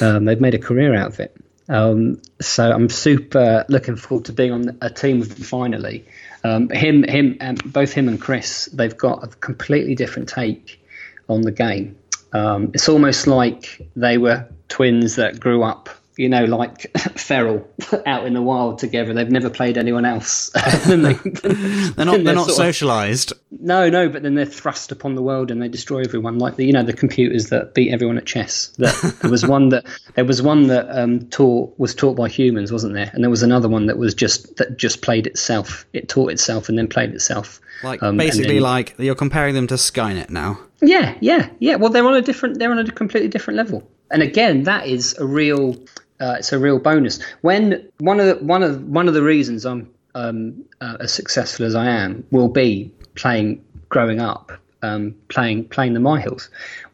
Um, 0.00 0.24
they've 0.24 0.40
made 0.40 0.54
a 0.54 0.58
career 0.58 0.94
out 0.94 1.08
of 1.08 1.20
it. 1.20 1.36
Um, 1.68 2.22
so 2.40 2.70
I'm 2.70 2.88
super 2.88 3.64
looking 3.68 3.96
forward 3.96 4.26
to 4.26 4.32
being 4.32 4.52
on 4.52 4.78
a 4.80 4.90
team 4.90 5.18
with 5.18 5.34
them 5.34 5.44
finally. 5.44 6.04
Um, 6.44 6.68
him, 6.68 7.02
him, 7.02 7.38
um, 7.40 7.56
both 7.64 7.92
him 7.92 8.08
and 8.08 8.20
Chris, 8.20 8.66
they've 8.66 8.96
got 8.96 9.24
a 9.24 9.26
completely 9.26 9.96
different 9.96 10.28
take 10.28 10.80
on 11.28 11.40
the 11.40 11.50
game. 11.50 11.98
it's 12.32 12.88
almost 12.88 13.26
like 13.26 13.88
they 13.96 14.16
were 14.16 14.48
twins 14.68 15.16
that 15.16 15.40
grew 15.40 15.64
up 15.64 15.88
you 16.16 16.28
know, 16.28 16.44
like 16.44 16.90
feral 17.18 17.68
out 18.06 18.26
in 18.26 18.34
the 18.34 18.42
wild 18.42 18.78
together. 18.78 19.12
They've 19.12 19.30
never 19.30 19.50
played 19.50 19.76
anyone 19.76 20.04
else. 20.04 20.50
they, 20.86 20.92
are 20.92 20.96
not. 20.96 21.22
They're, 21.42 21.94
they're 21.94 22.34
not 22.34 22.48
socialised. 22.48 23.32
No, 23.50 23.90
no. 23.90 24.08
But 24.08 24.22
then 24.22 24.34
they're 24.34 24.46
thrust 24.46 24.92
upon 24.92 25.14
the 25.14 25.22
world 25.22 25.50
and 25.50 25.60
they 25.60 25.68
destroy 25.68 26.00
everyone. 26.00 26.38
Like 26.38 26.56
the, 26.56 26.64
you 26.64 26.72
know, 26.72 26.82
the 26.82 26.92
computers 26.92 27.50
that 27.50 27.74
beat 27.74 27.92
everyone 27.92 28.18
at 28.18 28.26
chess. 28.26 28.68
That 28.78 29.18
there 29.20 29.30
was 29.30 29.46
one 29.46 29.68
that 29.70 29.84
there 30.14 30.24
was 30.24 30.40
one 30.42 30.68
that 30.68 30.88
um, 30.90 31.26
taught 31.28 31.78
was 31.78 31.94
taught 31.94 32.16
by 32.16 32.28
humans, 32.28 32.72
wasn't 32.72 32.94
there? 32.94 33.10
And 33.12 33.22
there 33.22 33.30
was 33.30 33.42
another 33.42 33.68
one 33.68 33.86
that 33.86 33.98
was 33.98 34.14
just 34.14 34.56
that 34.56 34.76
just 34.76 35.02
played 35.02 35.26
itself. 35.26 35.86
It 35.92 36.08
taught 36.08 36.32
itself 36.32 36.68
and 36.68 36.78
then 36.78 36.88
played 36.88 37.10
itself. 37.10 37.60
Like 37.82 38.02
um, 38.02 38.16
basically, 38.16 38.54
then, 38.54 38.62
like 38.62 38.94
you're 38.98 39.14
comparing 39.14 39.54
them 39.54 39.66
to 39.66 39.74
Skynet 39.74 40.30
now. 40.30 40.58
Yeah, 40.80 41.16
yeah, 41.20 41.50
yeah. 41.58 41.76
Well, 41.76 41.90
they're 41.90 42.06
on 42.06 42.14
a 42.14 42.22
different. 42.22 42.58
They're 42.58 42.70
on 42.70 42.78
a 42.78 42.90
completely 42.90 43.28
different 43.28 43.58
level. 43.58 43.86
And 44.10 44.22
again, 44.22 44.62
that 44.64 44.86
is 44.86 45.16
a 45.18 45.26
real 45.26 45.76
uh, 46.20 46.36
it's 46.38 46.52
a 46.52 46.58
real 46.58 46.78
bonus. 46.78 47.22
When 47.40 47.88
one 47.98 48.20
of 48.20 48.26
the, 48.26 48.44
one 48.44 48.62
of 48.62 48.82
one 48.84 49.08
of 49.08 49.14
the 49.14 49.22
reasons 49.22 49.66
I'm 49.66 49.92
um, 50.14 50.64
uh, 50.80 50.96
as 51.00 51.12
successful 51.12 51.66
as 51.66 51.74
I 51.74 51.86
am 51.86 52.26
will 52.30 52.48
be 52.48 52.92
playing 53.14 53.64
growing 53.88 54.20
up 54.20 54.52
um, 54.82 55.14
playing 55.28 55.68
playing 55.68 55.94
the 55.94 56.00
Myhills. 56.00 56.48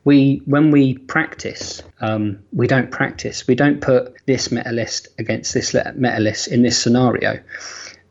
We 0.04 0.42
when 0.44 0.70
we 0.70 0.98
practice, 0.98 1.82
um, 2.00 2.40
we 2.52 2.66
don't 2.66 2.90
practice. 2.90 3.46
We 3.46 3.54
don't 3.54 3.80
put 3.80 4.14
this 4.26 4.50
meta 4.50 4.72
list 4.72 5.08
against 5.18 5.54
this 5.54 5.74
meta 5.74 6.20
list 6.20 6.48
in 6.48 6.62
this 6.62 6.78
scenario. 6.78 7.40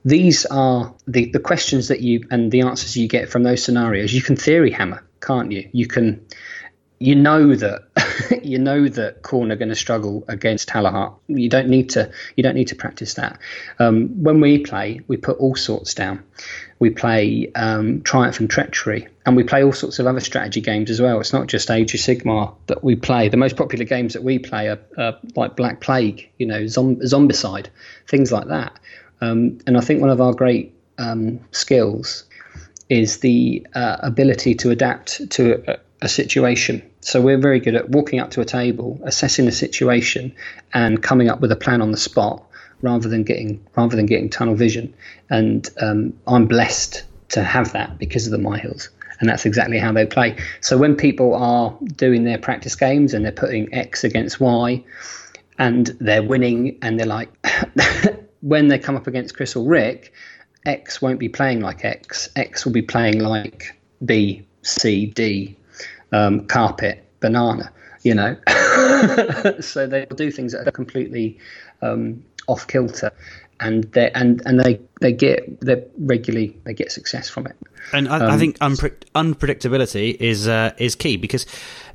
These 0.03 0.45
are 0.47 0.95
the, 1.05 1.29
the 1.29 1.39
questions 1.39 1.89
that 1.89 2.01
you 2.01 2.25
and 2.31 2.51
the 2.51 2.61
answers 2.61 2.97
you 2.97 3.07
get 3.07 3.29
from 3.29 3.43
those 3.43 3.63
scenarios. 3.63 4.11
You 4.11 4.21
can 4.21 4.35
theory 4.35 4.71
hammer, 4.71 5.03
can't 5.19 5.51
you? 5.51 5.69
You 5.73 5.87
can 5.87 6.25
you 6.97 7.15
know 7.15 7.55
that 7.55 7.83
you 8.43 8.59
know 8.59 8.87
that 8.87 9.21
Corn 9.21 9.51
are 9.51 9.55
going 9.55 9.69
to 9.69 9.75
struggle 9.75 10.23
against 10.27 10.69
Talahart. 10.69 11.15
You 11.27 11.49
don't 11.49 11.69
need 11.69 11.91
to 11.91 12.11
you 12.35 12.43
don't 12.43 12.55
need 12.55 12.69
to 12.69 12.75
practice 12.75 13.15
that. 13.15 13.39
Um, 13.79 14.23
when 14.23 14.41
we 14.41 14.59
play, 14.59 15.01
we 15.07 15.17
put 15.17 15.37
all 15.37 15.55
sorts 15.55 15.93
down. 15.93 16.23
We 16.79 16.89
play 16.89 17.51
um, 17.53 18.01
Triumph 18.01 18.39
and 18.39 18.49
Treachery, 18.49 19.07
and 19.25 19.35
we 19.35 19.43
play 19.43 19.63
all 19.63 19.73
sorts 19.73 19.99
of 19.99 20.07
other 20.07 20.19
strategy 20.19 20.61
games 20.61 20.89
as 20.89 20.99
well. 20.99 21.19
It's 21.19 21.33
not 21.33 21.47
just 21.47 21.69
Age 21.69 21.93
of 21.93 21.99
Sigmar 21.99 22.55
that 22.67 22.83
we 22.83 22.95
play. 22.95 23.29
The 23.29 23.37
most 23.37 23.55
popular 23.55 23.85
games 23.85 24.13
that 24.13 24.23
we 24.23 24.39
play 24.39 24.67
are, 24.67 24.79
are 24.97 25.17
like 25.35 25.55
Black 25.55 25.79
Plague, 25.79 26.29
you 26.37 26.47
know, 26.47 26.61
Zombicide, 26.63 27.67
things 28.07 28.31
like 28.31 28.47
that. 28.47 28.79
Um, 29.21 29.59
and 29.67 29.77
I 29.77 29.81
think 29.81 30.01
one 30.01 30.09
of 30.09 30.19
our 30.19 30.33
great 30.33 30.73
um, 30.97 31.39
skills 31.51 32.23
is 32.89 33.19
the 33.19 33.65
uh, 33.73 33.97
ability 34.01 34.55
to 34.55 34.69
adapt 34.69 35.29
to 35.31 35.63
a, 35.71 35.79
a 36.01 36.09
situation 36.09 36.81
so 37.01 37.19
we're 37.19 37.37
very 37.39 37.59
good 37.59 37.75
at 37.75 37.89
walking 37.89 38.19
up 38.19 38.31
to 38.31 38.41
a 38.41 38.45
table, 38.45 38.99
assessing 39.03 39.45
the 39.45 39.51
situation, 39.51 40.33
and 40.73 41.01
coming 41.01 41.29
up 41.29 41.41
with 41.41 41.51
a 41.51 41.55
plan 41.55 41.81
on 41.81 41.91
the 41.91 41.97
spot 41.97 42.45
rather 42.81 43.09
than 43.09 43.23
getting 43.23 43.65
rather 43.75 43.95
than 43.95 44.05
getting 44.05 44.29
tunnel 44.29 44.55
vision. 44.55 44.93
And 45.29 45.67
um, 45.79 46.13
I'm 46.27 46.45
blessed 46.45 47.03
to 47.29 47.43
have 47.43 47.73
that 47.73 47.97
because 47.97 48.27
of 48.27 48.31
the 48.31 48.37
Myhills. 48.37 48.89
And 49.19 49.29
that's 49.29 49.45
exactly 49.45 49.77
how 49.77 49.91
they 49.91 50.05
play. 50.05 50.37
So 50.61 50.77
when 50.77 50.95
people 50.95 51.35
are 51.35 51.75
doing 51.95 52.23
their 52.23 52.39
practice 52.39 52.75
games 52.75 53.13
and 53.13 53.23
they're 53.23 53.31
putting 53.31 53.73
X 53.73 54.03
against 54.03 54.39
Y, 54.39 54.83
and 55.59 55.87
they're 55.99 56.23
winning, 56.23 56.79
and 56.81 56.99
they're 56.99 57.05
like, 57.05 57.29
when 58.41 58.67
they 58.67 58.79
come 58.79 58.95
up 58.95 59.05
against 59.05 59.35
Chris 59.35 59.55
or 59.55 59.67
Rick, 59.67 60.11
X 60.65 61.03
won't 61.03 61.19
be 61.19 61.29
playing 61.29 61.61
like 61.61 61.85
X. 61.85 62.29
X 62.35 62.65
will 62.65 62.71
be 62.71 62.81
playing 62.81 63.19
like 63.19 63.79
B, 64.03 64.43
C, 64.63 65.05
D, 65.05 65.55
um, 66.11 66.45
carpet, 66.47 67.07
banana, 67.19 67.71
you 68.03 68.13
know. 68.13 68.35
so 69.59 69.87
they 69.87 70.05
do 70.15 70.31
things 70.31 70.53
that 70.53 70.67
are 70.67 70.71
completely 70.71 71.37
um, 71.81 72.23
off 72.47 72.67
kilter, 72.67 73.11
and 73.59 73.85
they 73.93 74.11
and 74.11 74.41
and 74.45 74.59
they 74.59 74.79
they 74.99 75.11
get 75.11 75.61
they 75.61 75.83
regularly 75.99 76.57
they 76.65 76.73
get 76.73 76.91
success 76.91 77.29
from 77.29 77.47
it. 77.47 77.55
And 77.93 78.07
I, 78.09 78.19
um, 78.19 78.31
I 78.31 78.37
think 78.37 78.57
unpre- 78.59 79.03
unpredictability 79.15 80.15
is 80.19 80.47
uh, 80.47 80.73
is 80.77 80.95
key 80.95 81.17
because 81.17 81.45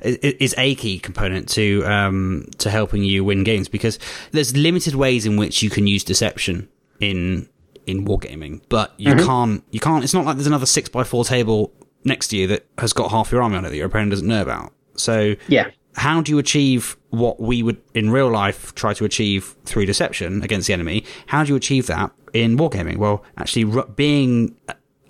it 0.01 0.41
is 0.41 0.53
a 0.57 0.75
key 0.75 0.99
component 0.99 1.49
to 1.49 1.83
um, 1.85 2.47
to 2.57 2.69
helping 2.69 3.03
you 3.03 3.23
win 3.23 3.43
games 3.43 3.67
because 3.67 3.99
there's 4.31 4.55
limited 4.55 4.95
ways 4.95 5.25
in 5.25 5.37
which 5.37 5.61
you 5.61 5.69
can 5.69 5.87
use 5.87 6.03
deception 6.03 6.69
in 6.99 7.47
in 7.85 8.05
wargaming, 8.05 8.61
but 8.69 8.93
you 8.97 9.13
mm-hmm. 9.13 9.25
can't 9.25 9.63
you 9.71 9.79
can't. 9.79 10.03
It's 10.03 10.13
not 10.13 10.25
like 10.25 10.35
there's 10.35 10.47
another 10.47 10.65
six 10.65 10.89
by 10.89 11.03
four 11.03 11.23
table 11.23 11.73
next 12.07 12.29
to 12.29 12.37
you 12.37 12.47
that 12.47 12.65
has 12.77 12.93
got 12.93 13.11
half 13.11 13.31
your 13.31 13.41
army 13.41 13.57
on 13.57 13.65
it 13.65 13.69
that 13.69 13.77
your 13.77 13.87
opponent 13.87 14.11
doesn't 14.11 14.27
know 14.27 14.41
about. 14.41 14.73
So 14.95 15.35
yeah, 15.47 15.69
how 15.95 16.21
do 16.21 16.31
you 16.31 16.37
achieve 16.37 16.95
what 17.09 17.39
we 17.39 17.63
would 17.63 17.81
in 17.93 18.11
real 18.11 18.29
life 18.29 18.73
try 18.75 18.93
to 18.93 19.05
achieve 19.05 19.55
through 19.65 19.85
deception 19.85 20.43
against 20.43 20.67
the 20.67 20.73
enemy? 20.73 21.03
How 21.27 21.43
do 21.43 21.49
you 21.49 21.55
achieve 21.55 21.87
that 21.87 22.11
in 22.33 22.57
wargaming? 22.57 22.97
Well, 22.97 23.23
actually, 23.37 23.83
being 23.95 24.55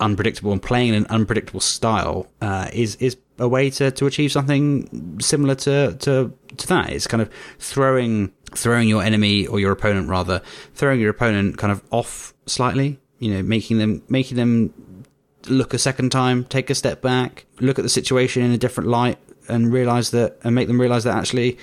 unpredictable 0.00 0.52
and 0.52 0.62
playing 0.62 0.90
in 0.90 0.94
an 0.94 1.06
unpredictable 1.06 1.60
style 1.60 2.26
uh, 2.40 2.68
is 2.72 2.96
is 2.96 3.16
a 3.38 3.48
way 3.48 3.70
to, 3.70 3.90
to 3.90 4.06
achieve 4.06 4.32
something 4.32 5.20
similar 5.20 5.54
to, 5.54 5.96
to 6.00 6.32
to 6.56 6.66
that. 6.68 6.90
It's 6.90 7.06
kind 7.06 7.22
of 7.22 7.30
throwing 7.58 8.32
throwing 8.54 8.88
your 8.88 9.02
enemy 9.02 9.46
or 9.46 9.60
your 9.60 9.72
opponent 9.72 10.08
rather 10.08 10.40
throwing 10.74 11.00
your 11.00 11.10
opponent 11.10 11.58
kind 11.58 11.72
of 11.72 11.82
off 11.90 12.34
slightly. 12.46 12.98
You 13.18 13.34
know, 13.34 13.42
making 13.42 13.78
them 13.78 14.02
making 14.08 14.36
them 14.36 14.72
look 15.46 15.74
a 15.74 15.78
second 15.78 16.10
time, 16.10 16.44
take 16.44 16.70
a 16.70 16.74
step 16.74 17.00
back, 17.00 17.46
look 17.60 17.78
at 17.78 17.82
the 17.82 17.88
situation 17.88 18.42
in 18.42 18.52
a 18.52 18.58
different 18.58 18.88
light, 18.90 19.18
and 19.48 19.72
realize 19.72 20.10
that, 20.10 20.38
and 20.44 20.54
make 20.54 20.68
them 20.68 20.80
realize 20.80 21.04
that 21.04 21.16
actually 21.16 21.58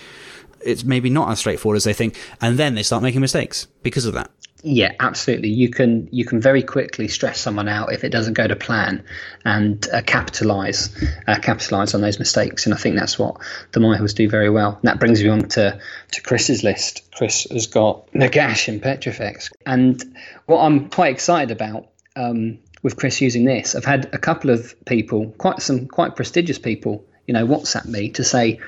it's 0.62 0.84
maybe 0.84 1.10
not 1.10 1.30
as 1.30 1.40
straightforward 1.40 1.78
as 1.78 1.84
they 1.84 1.94
think, 1.94 2.18
and 2.42 2.58
then 2.58 2.76
they 2.76 2.84
start 2.84 3.04
making 3.04 3.22
mistakes 3.22 3.68
because 3.84 4.06
of 4.06 4.14
that. 4.14 4.32
Yeah, 4.68 4.94
absolutely. 5.00 5.50
You 5.50 5.70
can 5.70 6.10
you 6.12 6.26
can 6.26 6.42
very 6.42 6.64
quickly 6.64 7.08
stress 7.08 7.40
someone 7.40 7.70
out 7.70 7.94
if 7.94 8.04
it 8.04 8.10
doesn't 8.10 8.34
go 8.34 8.48
to 8.48 8.56
plan, 8.56 9.04
and 9.44 9.88
uh, 9.94 10.02
capitalize 10.02 10.90
uh, 11.28 11.38
capitalize 11.40 11.94
on 11.94 12.02
those 12.02 12.18
mistakes. 12.18 12.66
And 12.66 12.74
I 12.74 12.78
think 12.78 12.98
that's 12.98 13.20
what 13.20 13.38
the 13.74 13.80
Myhills 13.80 14.16
do 14.16 14.28
very 14.28 14.50
well. 14.50 14.72
And 14.72 14.84
that 14.84 15.00
brings 15.00 15.24
me 15.24 15.30
on 15.30 15.50
to 15.50 15.80
to 16.14 16.22
Chris's 16.24 16.64
list. 16.64 17.12
Chris 17.16 17.46
has 17.52 17.68
got 17.68 18.12
Nagash 18.14 18.68
and 18.68 18.82
Petrifex, 18.82 19.52
and 19.68 20.04
what 20.48 20.62
I'm 20.62 20.90
quite 20.90 21.14
excited 21.14 21.52
about 21.52 21.90
um, 22.16 22.58
with 22.86 22.98
Chris 22.98 23.20
using 23.20 23.46
this. 23.46 23.74
I've 23.74 23.84
had 23.84 24.14
a 24.14 24.20
couple 24.20 24.52
of 24.52 24.76
people, 24.86 25.32
quite 25.40 25.60
some 25.60 25.88
quite 25.88 26.16
prestigious 26.16 26.60
people, 26.60 27.04
you 27.26 27.34
know, 27.34 27.44
WhatsApp 27.48 27.88
me 27.88 28.10
to 28.10 28.24
say, 28.24 28.60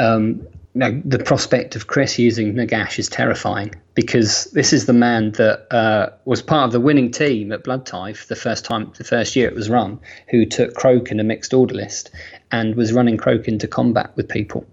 um, 0.00 0.48
you 0.74 0.80
know, 0.80 1.00
the 1.04 1.20
prospect 1.20 1.76
of 1.76 1.86
Chris 1.86 2.18
using 2.18 2.54
Nagash 2.54 2.98
is 2.98 3.08
terrifying 3.08 3.72
because 3.94 4.46
this 4.46 4.72
is 4.72 4.86
the 4.86 4.92
man 4.92 5.30
that 5.32 5.72
uh, 5.72 6.10
was 6.24 6.42
part 6.42 6.64
of 6.64 6.72
the 6.72 6.80
winning 6.80 7.12
team 7.12 7.52
at 7.52 7.62
Blood 7.62 7.86
Tithe 7.86 8.18
the 8.28 8.34
first 8.34 8.64
time, 8.64 8.92
the 8.98 9.04
first 9.04 9.36
year 9.36 9.46
it 9.46 9.54
was 9.54 9.70
run, 9.70 10.00
who 10.28 10.44
took 10.44 10.74
Kroak 10.74 11.12
in 11.12 11.20
a 11.20 11.24
mixed 11.24 11.54
order 11.54 11.76
list 11.76 12.10
and 12.50 12.74
was 12.74 12.92
running 12.92 13.16
Kroak 13.16 13.46
into 13.46 13.68
combat 13.68 14.10
with 14.16 14.28
people. 14.28 14.66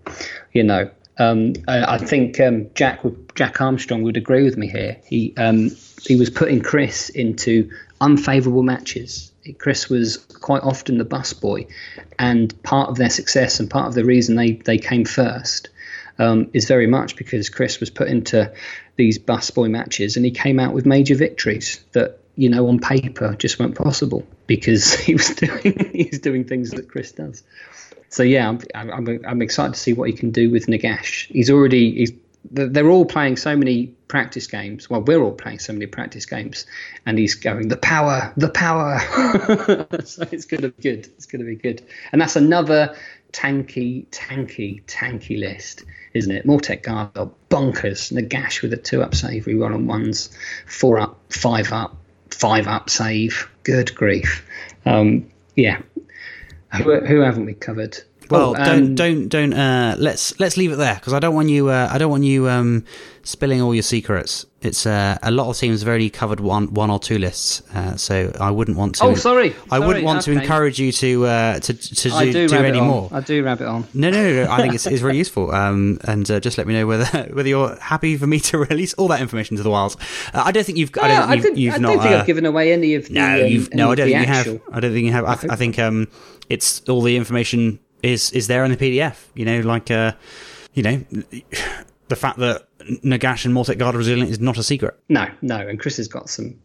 You 0.51 0.63
know, 0.63 0.89
um, 1.19 1.53
I, 1.67 1.93
I, 1.93 1.97
think 1.99 2.39
um, 2.39 2.71
Jack 2.73 3.01
Jack 3.35 3.61
Armstrong 3.61 4.01
would 4.01 4.17
agree 4.17 4.41
with 4.41 4.57
me 4.57 4.67
here. 4.67 4.97
He 5.05 5.35
um, 5.37 5.69
he 6.01 6.15
was 6.15 6.31
putting 6.31 6.61
Chris 6.61 7.09
into 7.09 7.69
unfavourable 8.01 8.63
matches. 8.63 9.31
Chris 9.57 9.89
was 9.89 10.17
quite 10.17 10.63
often 10.63 10.97
the 10.97 11.05
busboy, 11.05 11.67
and 12.17 12.61
part 12.63 12.89
of 12.89 12.97
their 12.97 13.09
success 13.09 13.59
and 13.59 13.69
part 13.69 13.87
of 13.87 13.93
the 13.93 14.05
reason 14.05 14.35
they, 14.35 14.53
they 14.53 14.77
came 14.77 15.05
first 15.05 15.69
um, 16.19 16.49
is 16.53 16.67
very 16.67 16.87
much 16.87 17.15
because 17.15 17.49
Chris 17.49 17.79
was 17.79 17.89
put 17.89 18.07
into 18.07 18.51
these 18.95 19.17
busboy 19.19 19.69
matches 19.69 20.15
and 20.15 20.25
he 20.25 20.31
came 20.31 20.59
out 20.59 20.73
with 20.73 20.85
major 20.85 21.15
victories 21.15 21.83
that 21.93 22.19
you 22.35 22.49
know 22.49 22.67
on 22.67 22.79
paper 22.79 23.35
just 23.35 23.59
weren't 23.59 23.75
possible 23.75 24.25
because 24.47 24.93
he 24.99 25.13
was 25.13 25.29
doing 25.29 25.91
he's 25.93 26.19
doing 26.19 26.45
things 26.45 26.71
that 26.71 26.89
Chris 26.89 27.11
does. 27.11 27.43
So 28.09 28.21
yeah, 28.21 28.47
I'm, 28.47 28.59
I'm, 28.75 29.21
I'm 29.25 29.41
excited 29.41 29.73
to 29.73 29.79
see 29.79 29.93
what 29.93 30.07
he 30.07 30.15
can 30.15 30.29
do 30.29 30.51
with 30.51 30.67
Nagash. 30.67 31.25
He's 31.31 31.49
already 31.49 31.95
he's 31.95 32.11
they're 32.51 32.89
all 32.89 33.05
playing 33.05 33.37
so 33.37 33.55
many 33.55 33.87
practice 34.07 34.47
games. 34.47 34.89
Well, 34.89 35.01
we're 35.01 35.21
all 35.21 35.31
playing 35.31 35.59
so 35.59 35.73
many 35.73 35.87
practice 35.87 36.25
games, 36.25 36.65
and 37.05 37.17
he's 37.17 37.35
going 37.35 37.69
the 37.69 37.77
power, 37.77 38.33
the 38.37 38.49
power. 38.49 38.99
so 40.03 40.27
it's 40.31 40.45
going 40.45 40.61
to 40.61 40.69
be 40.69 40.81
good. 40.81 41.07
It's 41.17 41.25
going 41.25 41.39
to 41.39 41.45
be 41.45 41.55
good, 41.55 41.81
and 42.11 42.21
that's 42.21 42.35
another 42.35 42.95
tanky, 43.31 44.05
tanky, 44.07 44.83
tanky 44.85 45.39
list, 45.39 45.83
isn't 46.13 46.31
it? 46.31 46.45
Mortek 46.45 46.83
Guard, 46.83 47.31
bonkers. 47.49 48.13
Nagash 48.13 48.61
with 48.61 48.71
a 48.73 48.77
two-up 48.77 49.15
save, 49.15 49.45
we 49.45 49.55
run 49.55 49.73
on 49.73 49.87
ones, 49.87 50.29
four 50.67 50.99
up, 50.99 51.19
five 51.29 51.73
up, 51.73 51.97
five 52.29 52.67
up 52.67 52.89
save. 52.89 53.49
Good 53.63 53.93
grief. 53.95 54.47
Um, 54.85 55.31
yeah. 55.55 55.81
Who, 56.75 56.99
who 57.01 57.19
haven't 57.19 57.45
we 57.45 57.53
covered? 57.53 57.99
Well, 58.33 58.55
oh, 58.57 58.65
don't 58.65 58.83
um, 58.83 58.95
don't 58.95 59.27
don't. 59.29 59.53
Uh, 59.53 59.95
let's 59.99 60.39
let's 60.39 60.57
leave 60.57 60.71
it 60.71 60.77
there 60.77 60.95
because 60.95 61.13
I 61.13 61.19
don't 61.19 61.35
want 61.35 61.49
you. 61.49 61.69
Uh, 61.69 61.87
I 61.91 61.97
don't 61.99 62.09
want 62.09 62.23
you 62.23 62.49
um, 62.49 62.83
spilling 63.21 63.61
all 63.61 63.73
your 63.73 63.83
secrets. 63.83 64.45
It's 64.61 64.85
uh, 64.85 65.17
a 65.21 65.29
lot 65.29 65.49
of 65.49 65.57
teams 65.57 65.81
have 65.81 65.89
already 65.89 66.09
covered 66.09 66.39
one 66.39 66.73
one 66.73 66.89
or 66.89 66.97
two 66.97 67.19
lists, 67.19 67.61
uh, 67.75 67.95
so 67.95 68.31
I 68.39 68.49
wouldn't 68.49 68.77
want 68.77 68.95
to. 68.95 69.03
Oh, 69.03 69.15
sorry. 69.15 69.53
I 69.69 69.77
sorry, 69.77 69.87
wouldn't 69.87 70.05
want 70.05 70.27
okay. 70.27 70.33
to 70.33 70.41
encourage 70.41 70.79
you 70.79 70.91
to 70.93 71.25
uh, 71.25 71.59
to 71.59 71.73
to 71.73 72.09
do, 72.09 72.31
do, 72.31 72.47
do 72.47 72.55
any 72.55 72.79
on. 72.79 72.87
more. 72.87 73.09
I 73.11 73.19
do 73.19 73.43
rabbit 73.43 73.67
on. 73.67 73.87
No, 73.93 74.09
no, 74.09 74.23
no. 74.23 74.45
no. 74.45 74.51
I 74.51 74.61
think 74.61 74.73
it's, 74.73 74.87
it's 74.87 75.01
really 75.01 75.17
useful. 75.25 75.51
Um, 75.51 75.99
and 76.05 76.29
uh, 76.31 76.39
just 76.39 76.57
let 76.57 76.65
me 76.65 76.73
know 76.73 76.87
whether 76.87 77.05
whether 77.33 77.49
you're 77.49 77.75
happy 77.75 78.17
for 78.17 78.25
me 78.25 78.39
to 78.39 78.57
release 78.69 78.93
all 78.95 79.09
that 79.09 79.21
information 79.21 79.57
to 79.57 79.63
the 79.63 79.69
wilds. 79.69 79.95
I 80.33 80.51
don't 80.51 80.63
think 80.63 80.77
you've. 80.77 80.91
I 80.99 81.07
don't. 81.07 81.29
You've, 81.29 81.29
I, 81.29 81.41
think, 81.41 81.57
you've 81.57 81.73
I 81.75 81.77
not, 81.77 81.89
think 81.89 82.03
I've 82.03 82.25
given 82.25 82.45
away 82.45 82.73
any 82.73 82.95
of 82.95 83.07
the. 83.07 83.13
No, 83.13 83.35
you've, 83.35 83.71
um, 83.71 83.77
no. 83.77 83.91
I 83.91 83.95
don't 83.95 84.07
think 84.07 84.19
you 84.19 84.33
have. 84.33 84.61
I 84.71 84.79
don't 84.79 84.93
think 84.93 85.05
you 85.05 85.11
have. 85.11 85.25
I, 85.25 85.35
th- 85.35 85.51
I 85.51 85.55
think 85.55 85.77
um, 85.77 86.07
it's 86.49 86.81
all 86.89 87.01
the 87.01 87.17
information 87.17 87.79
is 88.03 88.31
is 88.31 88.47
there 88.47 88.63
in 88.65 88.71
the 88.71 88.77
PDF. 88.77 89.15
You 89.33 89.45
know, 89.45 89.61
like 89.61 89.89
uh, 89.89 90.13
you 90.73 90.83
know, 90.83 90.97
the 92.09 92.15
fact 92.15 92.37
that 92.39 92.67
Nagash 93.03 93.45
and 93.45 93.53
Mortek 93.55 93.79
Guard 93.79 93.95
are 93.95 93.97
resilient 93.97 94.29
is 94.29 94.39
not 94.39 94.57
a 94.57 94.63
secret. 94.63 94.99
No, 95.09 95.27
no, 95.41 95.57
and 95.57 95.79
Chris 95.79 95.97
has 95.97 96.07
got 96.07 96.29
some 96.29 96.59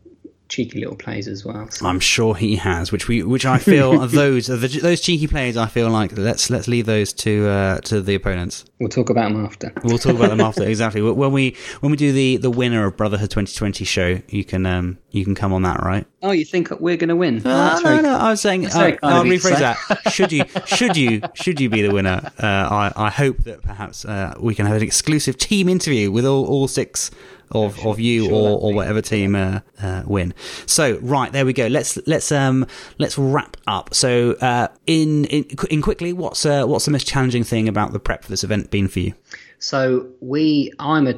cheeky 0.48 0.80
little 0.80 0.96
plays 0.96 1.28
as 1.28 1.44
well. 1.44 1.68
So. 1.70 1.86
I'm 1.86 2.00
sure 2.00 2.34
he 2.34 2.56
has, 2.56 2.90
which 2.90 3.08
we, 3.08 3.22
which 3.22 3.46
I 3.46 3.58
feel 3.58 4.00
are 4.00 4.06
those 4.06 4.48
are 4.50 4.56
the, 4.56 4.68
those 4.80 5.00
cheeky 5.00 5.26
plays. 5.26 5.56
I 5.56 5.66
feel 5.66 5.90
like 5.90 6.16
let's 6.16 6.50
let's 6.50 6.68
leave 6.68 6.86
those 6.86 7.12
to 7.14 7.48
uh, 7.48 7.80
to 7.82 8.00
the 8.00 8.14
opponents. 8.14 8.64
We'll 8.78 8.88
talk 8.88 9.10
about 9.10 9.32
them 9.32 9.44
after. 9.44 9.72
We'll 9.84 9.98
talk 9.98 10.16
about 10.16 10.30
them 10.30 10.40
after 10.40 10.62
exactly 10.68 11.02
when 11.02 11.32
we 11.32 11.56
when 11.80 11.90
we 11.90 11.96
do 11.96 12.12
the 12.12 12.38
the 12.38 12.50
winner 12.50 12.86
of 12.86 12.96
Brotherhood 12.96 13.30
2020 13.30 13.84
show. 13.84 14.20
You 14.28 14.44
can 14.44 14.66
um 14.66 14.98
you 15.10 15.24
can 15.24 15.34
come 15.34 15.52
on 15.52 15.62
that, 15.62 15.80
right? 15.82 16.06
Oh, 16.22 16.32
you 16.32 16.44
think 16.44 16.70
we're 16.80 16.96
going 16.96 17.08
to 17.08 17.16
win? 17.16 17.46
Uh, 17.46 17.80
no, 17.80 18.00
no, 18.00 18.16
I 18.16 18.30
was 18.30 18.40
saying 18.40 18.66
uh, 18.66 18.96
I'll 19.02 19.24
rephrase 19.24 19.58
that. 19.58 20.12
should 20.12 20.32
you 20.32 20.44
should 20.66 20.96
you 20.96 21.22
should 21.34 21.60
you 21.60 21.70
be 21.70 21.82
the 21.82 21.92
winner? 21.92 22.30
Uh, 22.38 22.46
I 22.46 22.92
I 22.96 23.10
hope 23.10 23.38
that 23.44 23.62
perhaps 23.62 24.04
uh, 24.04 24.34
we 24.38 24.54
can 24.54 24.66
have 24.66 24.76
an 24.76 24.82
exclusive 24.82 25.38
team 25.38 25.68
interview 25.68 26.10
with 26.10 26.24
all 26.24 26.46
all 26.46 26.68
six 26.68 27.10
of, 27.50 27.84
of 27.84 28.00
you 28.00 28.26
sure 28.26 28.34
or, 28.34 28.58
or 28.60 28.74
whatever 28.74 29.00
team 29.00 29.34
uh, 29.34 29.60
uh, 29.82 30.02
win. 30.06 30.34
So 30.66 30.98
right 30.98 31.32
there 31.32 31.46
we 31.46 31.52
go. 31.52 31.66
Let's 31.66 31.98
let's 32.06 32.32
um 32.32 32.66
let's 32.98 33.18
wrap 33.18 33.56
up. 33.66 33.94
So 33.94 34.32
uh, 34.40 34.68
in 34.86 35.24
in 35.26 35.44
in 35.70 35.82
quickly, 35.82 36.12
what's 36.12 36.44
uh, 36.46 36.64
what's 36.66 36.84
the 36.84 36.90
most 36.90 37.06
challenging 37.06 37.44
thing 37.44 37.68
about 37.68 37.92
the 37.92 38.00
prep 38.00 38.24
for 38.24 38.30
this 38.30 38.44
event 38.44 38.70
been 38.70 38.88
for 38.88 39.00
you? 39.00 39.14
So 39.58 40.08
we, 40.20 40.72
I'm 40.78 41.06
a 41.06 41.14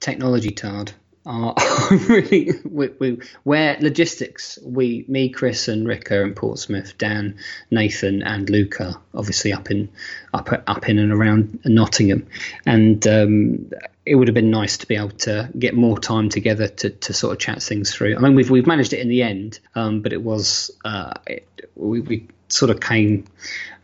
technology 0.00 0.50
tard 0.50 0.92
are 1.24 1.54
really 2.08 2.50
we, 2.64 2.88
we, 2.98 3.18
where 3.44 3.76
logistics 3.80 4.58
we 4.64 5.04
me 5.06 5.28
chris 5.28 5.68
and 5.68 5.86
rick 5.86 6.10
are 6.10 6.24
in 6.24 6.34
portsmouth 6.34 6.98
dan 6.98 7.36
nathan 7.70 8.22
and 8.22 8.50
luca 8.50 9.00
obviously 9.14 9.52
up 9.52 9.70
in 9.70 9.88
up 10.34 10.48
up 10.66 10.88
in 10.88 10.98
and 10.98 11.12
around 11.12 11.60
nottingham 11.64 12.26
and 12.66 13.06
um, 13.06 13.70
it 14.04 14.16
would 14.16 14.26
have 14.26 14.34
been 14.34 14.50
nice 14.50 14.78
to 14.78 14.86
be 14.86 14.96
able 14.96 15.10
to 15.10 15.48
get 15.56 15.74
more 15.74 15.96
time 15.96 16.28
together 16.28 16.66
to, 16.66 16.90
to 16.90 17.12
sort 17.12 17.32
of 17.32 17.38
chat 17.38 17.62
things 17.62 17.94
through 17.94 18.16
i 18.16 18.18
mean 18.18 18.34
we've 18.34 18.50
we've 18.50 18.66
managed 18.66 18.92
it 18.92 18.98
in 18.98 19.08
the 19.08 19.22
end 19.22 19.60
um, 19.76 20.02
but 20.02 20.12
it 20.12 20.22
was 20.22 20.72
uh, 20.84 21.12
it, 21.26 21.46
we, 21.76 22.00
we 22.00 22.28
sort 22.48 22.70
of 22.70 22.80
came 22.80 23.24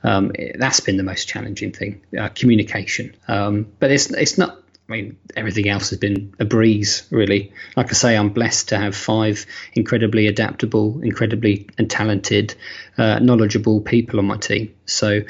um, 0.03 0.32
that's 0.55 0.80
been 0.80 0.97
the 0.97 1.03
most 1.03 1.26
challenging 1.26 1.72
thing, 1.72 2.01
uh, 2.18 2.28
communication. 2.28 3.16
Um, 3.26 3.66
but 3.80 3.91
it's 3.91 4.11
it's 4.11 4.39
not 4.39 4.59
I 4.89 4.93
mean, 4.93 5.18
everything 5.36 5.68
else 5.68 5.91
has 5.91 5.99
been 5.99 6.32
a 6.39 6.47
breeze, 6.47 7.07
really. 7.11 7.53
Like 7.76 7.91
I 7.91 7.93
say, 7.93 8.16
I'm 8.16 8.30
blessed 8.30 8.70
to 8.70 8.78
have 8.78 8.97
five 8.97 9.45
incredibly 9.74 10.26
adaptable, 10.26 10.99
incredibly 11.03 11.68
and 11.76 11.91
talented, 11.91 12.55
uh, 12.97 13.18
knowledgeable 13.18 13.82
people 13.82 14.18
on 14.18 14.24
my 14.24 14.39
team. 14.39 14.74
So 14.86 15.20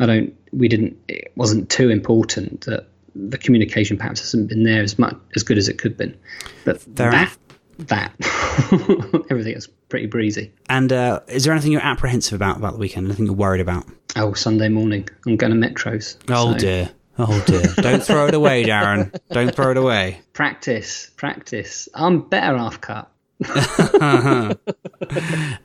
I 0.00 0.06
don't, 0.06 0.34
we 0.52 0.68
didn't, 0.68 0.98
it 1.08 1.32
wasn't 1.34 1.70
too 1.70 1.88
important 1.88 2.62
that 2.66 2.88
the 3.14 3.38
communication 3.38 3.96
perhaps 3.96 4.20
hasn't 4.20 4.48
been 4.48 4.64
there 4.64 4.82
as 4.82 4.98
much 4.98 5.16
as 5.34 5.42
good 5.42 5.56
as 5.56 5.70
it 5.70 5.78
could 5.78 5.92
have 5.92 5.98
been. 5.98 6.18
But 6.66 6.82
Fair 6.82 7.10
that, 7.10 7.38
that, 7.78 9.26
everything 9.30 9.54
is 9.54 9.66
pretty 9.88 10.06
breezy. 10.06 10.52
And 10.68 10.92
uh, 10.92 11.20
is 11.26 11.44
there 11.44 11.54
anything 11.54 11.72
you're 11.72 11.80
apprehensive 11.80 12.34
about 12.34 12.58
about 12.58 12.74
the 12.74 12.78
weekend? 12.78 13.06
Anything 13.06 13.24
you're 13.24 13.34
worried 13.34 13.62
about? 13.62 13.86
Oh, 14.14 14.34
Sunday 14.34 14.68
morning. 14.68 15.08
I'm 15.26 15.36
going 15.36 15.58
to 15.58 15.68
Metros. 15.68 16.18
Oh 16.28 16.52
so. 16.52 16.58
dear. 16.58 16.90
Oh 17.18 17.42
dear. 17.46 17.62
Don't 17.76 18.02
throw 18.02 18.26
it 18.26 18.34
away, 18.34 18.64
Darren. 18.64 19.18
Don't 19.30 19.54
throw 19.54 19.70
it 19.70 19.76
away. 19.76 20.20
Practice, 20.32 21.10
practice. 21.16 21.88
I'm 21.94 22.28
better 22.28 22.58
half 22.58 22.80
cut. 22.80 23.10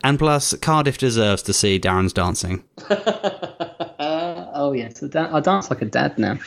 and 0.04 0.18
plus, 0.18 0.54
Cardiff 0.56 0.98
deserves 0.98 1.42
to 1.42 1.52
see 1.52 1.78
Darren's 1.78 2.12
dancing. 2.12 2.64
oh, 2.90 4.72
yes. 4.72 5.02
I 5.02 5.40
dance 5.40 5.70
like 5.70 5.82
a 5.82 5.86
dad 5.86 6.18
now. 6.18 6.38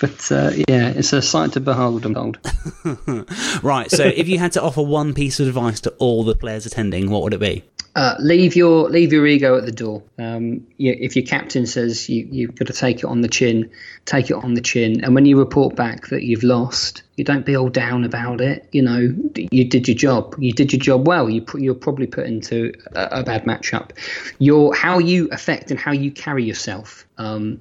But 0.00 0.32
uh, 0.32 0.50
yeah, 0.68 0.88
it's 0.88 1.12
a 1.12 1.20
sight 1.20 1.52
to 1.52 1.60
behold, 1.60 2.06
I'm 2.06 2.14
told. 2.14 2.38
right, 3.62 3.90
so 3.90 4.04
if 4.04 4.28
you 4.28 4.38
had 4.38 4.52
to 4.52 4.62
offer 4.62 4.82
one 4.82 5.12
piece 5.12 5.38
of 5.40 5.46
advice 5.46 5.80
to 5.82 5.90
all 5.98 6.24
the 6.24 6.34
players 6.34 6.64
attending, 6.64 7.10
what 7.10 7.22
would 7.22 7.34
it 7.34 7.40
be? 7.40 7.64
Uh, 7.96 8.14
leave 8.20 8.54
your 8.54 8.88
leave 8.88 9.12
your 9.12 9.26
ego 9.26 9.58
at 9.58 9.66
the 9.66 9.72
door. 9.72 10.02
Um, 10.16 10.66
you, 10.76 10.96
if 10.98 11.16
your 11.16 11.26
captain 11.26 11.66
says 11.66 12.08
you 12.08 12.26
you've 12.30 12.54
got 12.54 12.68
to 12.68 12.72
take 12.72 12.98
it 12.98 13.04
on 13.06 13.20
the 13.20 13.28
chin, 13.28 13.68
take 14.04 14.30
it 14.30 14.34
on 14.34 14.54
the 14.54 14.60
chin. 14.60 15.04
And 15.04 15.14
when 15.14 15.26
you 15.26 15.36
report 15.36 15.74
back 15.74 16.06
that 16.08 16.22
you've 16.22 16.44
lost, 16.44 17.02
you 17.16 17.24
don't 17.24 17.44
be 17.44 17.56
all 17.56 17.68
down 17.68 18.04
about 18.04 18.40
it. 18.40 18.68
You 18.70 18.82
know, 18.82 19.12
you 19.34 19.64
did 19.64 19.88
your 19.88 19.96
job. 19.96 20.36
You 20.38 20.52
did 20.52 20.72
your 20.72 20.80
job 20.80 21.08
well. 21.08 21.28
You 21.28 21.42
put, 21.42 21.60
you're 21.60 21.74
probably 21.74 22.06
put 22.06 22.26
into 22.26 22.72
a, 22.94 23.08
a 23.20 23.22
bad 23.24 23.44
matchup. 23.44 23.90
Your 24.38 24.72
how 24.72 24.98
you 24.98 25.28
affect 25.32 25.72
and 25.72 25.80
how 25.80 25.90
you 25.90 26.12
carry 26.12 26.44
yourself. 26.44 27.06
Um, 27.18 27.60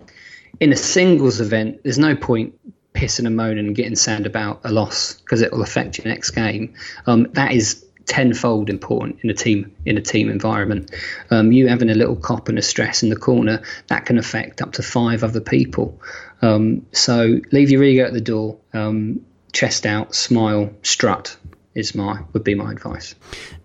in 0.59 0.71
a 0.73 0.75
singles 0.75 1.41
event, 1.41 1.81
there's 1.83 1.99
no 1.99 2.15
point 2.15 2.53
pissing 2.93 3.25
and 3.25 3.35
moaning 3.35 3.67
and 3.67 3.75
getting 3.75 3.95
sad 3.95 4.25
about 4.25 4.61
a 4.63 4.71
loss 4.71 5.13
because 5.13 5.41
it 5.41 5.51
will 5.51 5.61
affect 5.61 5.97
your 5.97 6.07
next 6.07 6.31
game. 6.31 6.73
Um, 7.05 7.27
that 7.33 7.51
is 7.51 7.85
tenfold 8.05 8.71
important 8.71 9.19
in 9.21 9.29
a 9.29 9.33
team 9.35 9.75
in 9.85 9.97
a 9.97 10.01
team 10.01 10.29
environment. 10.29 10.91
Um, 11.29 11.51
you 11.51 11.67
having 11.67 11.89
a 11.89 11.93
little 11.93 12.15
cop 12.15 12.49
and 12.49 12.57
a 12.57 12.61
stress 12.61 13.03
in 13.03 13.09
the 13.09 13.15
corner 13.15 13.61
that 13.87 14.05
can 14.05 14.17
affect 14.17 14.61
up 14.61 14.73
to 14.73 14.83
five 14.83 15.23
other 15.23 15.41
people. 15.41 16.01
Um, 16.41 16.87
so 16.91 17.39
leave 17.51 17.69
your 17.69 17.83
ego 17.83 18.05
at 18.05 18.13
the 18.13 18.21
door, 18.21 18.57
um, 18.73 19.23
chest 19.53 19.85
out, 19.85 20.15
smile, 20.15 20.73
strut 20.81 21.37
is 21.79 21.95
my 21.95 22.21
would 22.33 22.43
be 22.43 22.55
my 22.55 22.71
advice. 22.71 23.15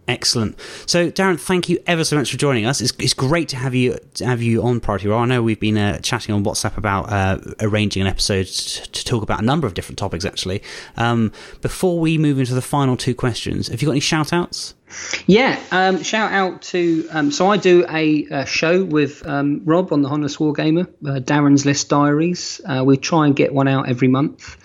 Excellent. 0.07 0.59
So, 0.87 1.11
Darren, 1.11 1.41
thank 1.41 1.69
you 1.69 1.83
ever 1.87 2.05
so 2.05 2.17
much 2.17 2.31
for 2.31 2.37
joining 2.37 2.67
us. 2.67 2.83
It's, 2.83 2.93
it's 2.99 3.15
great 3.15 3.49
to 3.51 3.57
have 3.57 3.75
you 3.75 3.99
to 4.15 4.27
have 4.27 4.43
you 4.43 4.63
on 4.63 4.81
Priority 4.81 5.09
Roll. 5.09 5.21
I 5.21 5.25
know 5.25 5.43
we've 5.43 5.61
been 5.61 5.79
uh, 5.79 5.99
chatting 6.01 6.35
on 6.35 6.45
WhatsApp 6.45 6.77
about 6.77 7.11
uh, 7.11 7.39
arranging 7.61 8.03
an 8.03 8.09
episode 8.09 8.47
to 8.47 9.05
talk 9.05 9.23
about 9.23 9.41
a 9.41 9.45
number 9.45 9.67
of 9.67 9.75
different 9.75 9.99
topics. 9.99 10.25
Actually, 10.25 10.63
um, 10.97 11.33
before 11.63 11.99
we 11.99 12.19
move 12.19 12.39
into 12.39 12.55
the 12.55 12.63
final 12.63 12.97
two 12.97 13.15
questions, 13.15 13.69
have 13.69 13.81
you 13.81 13.87
got 13.87 13.93
any 13.93 14.01
shout 14.01 14.33
outs? 14.33 14.75
Yeah, 15.27 15.59
um, 15.71 16.03
shout 16.03 16.33
out 16.33 16.63
to. 16.63 17.09
Um, 17.11 17.33
so 17.33 17.51
I 17.51 17.57
do 17.57 17.87
a, 17.89 18.27
a 18.31 18.47
show 18.47 18.85
with 18.85 19.27
um, 19.27 19.63
Rob 19.65 19.93
on 19.93 20.03
the 20.03 20.09
Honest 20.09 20.39
Wargamer, 20.39 20.87
uh, 20.87 21.21
Darren's 21.21 21.65
List 21.65 21.89
Diaries. 21.89 22.61
Uh, 22.65 22.85
we 22.85 22.97
try 22.99 23.27
and 23.27 23.35
get 23.35 23.53
one 23.55 23.69
out 23.69 23.89
every 23.89 24.09
month. 24.09 24.57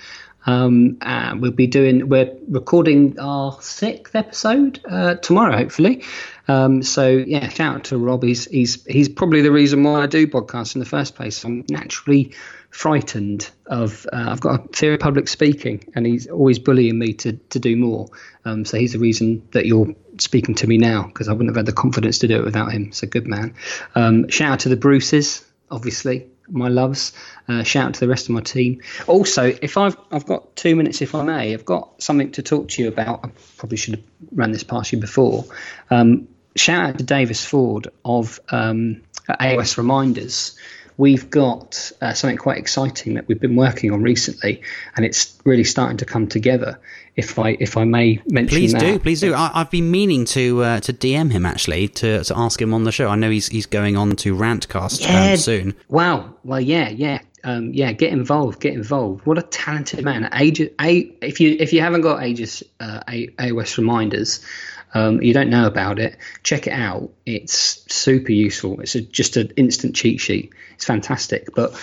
Um, 0.49 0.97
we'll 1.39 1.51
be 1.51 1.67
doing. 1.67 2.09
We're 2.09 2.35
recording 2.47 3.19
our 3.19 3.61
sixth 3.61 4.15
episode 4.15 4.79
uh, 4.89 5.15
tomorrow, 5.15 5.55
hopefully. 5.55 6.03
Um, 6.47 6.81
so 6.81 7.07
yeah, 7.07 7.47
shout 7.49 7.75
out 7.75 7.83
to 7.85 7.97
Rob. 7.97 8.23
He's 8.23 8.45
he's 8.45 8.83
he's 8.85 9.09
probably 9.09 9.41
the 9.41 9.51
reason 9.51 9.83
why 9.83 10.01
I 10.01 10.07
do 10.07 10.27
podcasts 10.27 10.75
in 10.75 10.79
the 10.79 10.85
first 10.85 11.15
place. 11.15 11.43
I'm 11.43 11.65
naturally 11.69 12.33
frightened 12.71 13.49
of. 13.67 14.07
Uh, 14.11 14.25
I've 14.29 14.41
got 14.41 14.65
a 14.65 14.73
fear 14.75 14.95
of 14.95 14.99
public 14.99 15.27
speaking, 15.27 15.83
and 15.93 16.07
he's 16.07 16.25
always 16.27 16.57
bullying 16.57 16.97
me 16.97 17.13
to 17.13 17.33
to 17.33 17.59
do 17.59 17.75
more. 17.75 18.07
Um, 18.43 18.65
so 18.65 18.77
he's 18.79 18.93
the 18.93 18.99
reason 18.99 19.47
that 19.51 19.67
you're 19.67 19.93
speaking 20.17 20.55
to 20.55 20.67
me 20.67 20.77
now 20.77 21.03
because 21.03 21.27
I 21.27 21.33
wouldn't 21.33 21.49
have 21.49 21.57
had 21.57 21.67
the 21.67 21.79
confidence 21.79 22.19
to 22.19 22.27
do 22.27 22.37
it 22.37 22.45
without 22.45 22.71
him. 22.71 22.91
So 22.91 23.07
good 23.07 23.27
man. 23.27 23.53
Um, 23.93 24.29
shout 24.29 24.53
out 24.53 24.59
to 24.61 24.69
the 24.69 24.77
Bruces, 24.77 25.45
obviously 25.69 26.27
my 26.51 26.67
loves. 26.67 27.13
Uh, 27.47 27.63
shout 27.63 27.87
out 27.87 27.93
to 27.95 27.99
the 27.99 28.07
rest 28.07 28.29
of 28.29 28.35
my 28.35 28.41
team. 28.41 28.81
Also, 29.07 29.45
if 29.61 29.77
I've 29.77 29.97
I've 30.11 30.25
got 30.25 30.55
two 30.55 30.75
minutes, 30.75 31.01
if 31.01 31.15
I 31.15 31.23
may, 31.23 31.53
I've 31.53 31.65
got 31.65 32.01
something 32.01 32.31
to 32.33 32.43
talk 32.43 32.69
to 32.69 32.81
you 32.81 32.87
about. 32.87 33.25
I 33.25 33.29
probably 33.57 33.77
should 33.77 33.95
have 33.95 34.03
ran 34.31 34.51
this 34.51 34.63
past 34.63 34.91
you 34.91 34.99
before. 34.99 35.45
Um, 35.89 36.27
shout 36.55 36.89
out 36.89 36.97
to 36.97 37.03
Davis 37.03 37.45
Ford 37.45 37.87
of 38.03 38.39
um, 38.49 39.01
AOS 39.29 39.77
Reminders. 39.77 40.57
We've 40.99 41.29
got 41.29 41.93
uh, 42.01 42.13
something 42.13 42.35
quite 42.35 42.57
exciting 42.57 43.13
that 43.13 43.25
we've 43.29 43.39
been 43.39 43.55
working 43.55 43.93
on 43.93 44.01
recently, 44.01 44.61
and 44.97 45.05
it's 45.05 45.33
really 45.45 45.63
starting 45.63 45.95
to 45.99 46.05
come 46.05 46.27
together 46.27 46.77
if 47.15 47.39
I 47.39 47.55
if 47.57 47.77
I 47.77 47.85
may 47.85 48.21
mention 48.27 48.57
please 48.57 48.73
that. 48.73 48.81
do 48.81 48.99
please 48.99 49.21
do. 49.21 49.33
I, 49.33 49.47
have 49.53 49.71
been 49.71 49.89
meaning 49.91 50.25
to 50.25 50.61
uh, 50.61 50.79
to 50.81 50.91
DM 50.91 51.31
him 51.31 51.45
actually 51.45 51.87
to, 51.87 52.21
to 52.25 52.37
ask 52.37 52.61
him 52.61 52.73
on 52.73 52.83
the 52.83 52.91
show. 52.91 53.07
I 53.07 53.15
know 53.15 53.29
he's 53.29 53.47
he's 53.47 53.65
going 53.65 53.95
on 53.95 54.17
to 54.17 54.35
Rantcast 54.35 55.05
um, 55.07 55.13
yeah. 55.13 55.31
um, 55.31 55.37
soon. 55.37 55.75
Wow. 55.87 56.35
Well 56.43 56.59
yeah 56.59 56.89
yeah. 56.89 57.19
Um, 57.45 57.71
yeah 57.73 57.93
get 57.93 58.11
involved 58.11 58.59
get 58.59 58.73
involved. 58.73 59.25
What 59.25 59.37
a 59.37 59.43
talented 59.43 60.03
man. 60.03 60.29
Aegis, 60.33 60.71
a, 60.81 61.09
if 61.21 61.39
you 61.39 61.55
if 61.61 61.71
you 61.71 61.79
haven't 61.79 62.01
got 62.01 62.21
Aegis 62.21 62.61
uh, 62.81 62.99
AOS 63.07 63.77
reminders 63.77 64.45
um, 64.93 65.21
you 65.21 65.33
don't 65.33 65.49
know 65.49 65.67
about 65.67 65.99
it 65.99 66.17
check 66.43 66.67
it 66.67 66.73
out 66.73 67.09
it's 67.25 67.85
super 67.93 68.31
useful 68.31 68.79
it's 68.81 68.95
a, 68.95 69.01
just 69.01 69.37
an 69.37 69.51
instant 69.55 69.95
cheat 69.95 70.19
sheet 70.19 70.53
it's 70.73 70.85
fantastic 70.85 71.53
but 71.55 71.73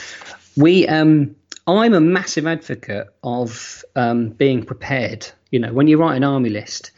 we 0.57 0.87
um 0.89 1.35
I'm 1.67 1.95
a 1.95 2.01
massive 2.01 2.47
advocate 2.47 3.09
of 3.25 3.85
um, 3.97 4.31
being 4.31 4.65
prepared. 4.65 5.27
You 5.51 5.59
know, 5.59 5.73
when 5.73 5.89
you 5.89 5.99
write 5.99 6.17
an 6.17 6.23
army 6.23 6.51
list, 6.51 6.93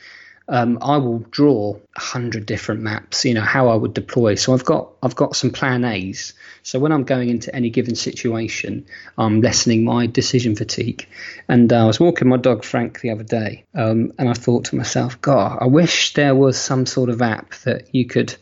um, 0.47 0.79
I 0.83 0.99
will 0.99 1.21
draw 1.31 1.79
a 1.97 2.01
hundred 2.01 2.45
different 2.45 2.83
maps. 2.83 3.25
You 3.25 3.35
know 3.35 3.41
how 3.41 3.69
I 3.69 3.75
would 3.75 3.95
deploy. 3.95 4.35
So 4.35 4.53
I've 4.53 4.65
got 4.65 4.91
I've 5.03 5.17
got 5.17 5.37
some 5.37 5.51
plan 5.51 5.85
A's. 5.85 6.35
So 6.69 6.79
when 6.79 6.93
I'm 6.93 7.05
going 7.05 7.31
into 7.31 7.55
any 7.57 7.71
given 7.71 7.95
situation, 7.95 8.85
I'm 9.17 9.41
lessening 9.41 9.85
my 9.85 10.05
decision 10.07 10.55
fatigue. 10.55 11.09
And 11.49 11.73
uh, 11.73 11.85
I 11.85 11.87
was 11.87 11.99
walking 11.99 12.29
my 12.29 12.37
dog 12.37 12.63
Frank 12.63 13.01
the 13.01 13.09
other 13.09 13.25
day, 13.25 13.65
um, 13.75 14.13
and 14.19 14.29
I 14.29 14.35
thought 14.35 14.67
to 14.67 14.77
myself, 14.77 15.19
God, 15.23 15.57
I 15.63 15.65
wish 15.65 16.13
there 16.13 16.35
was 16.35 16.61
some 16.61 16.85
sort 16.85 17.09
of 17.09 17.23
app 17.23 17.55
that 17.65 17.95
you 17.95 18.05
could 18.05 18.37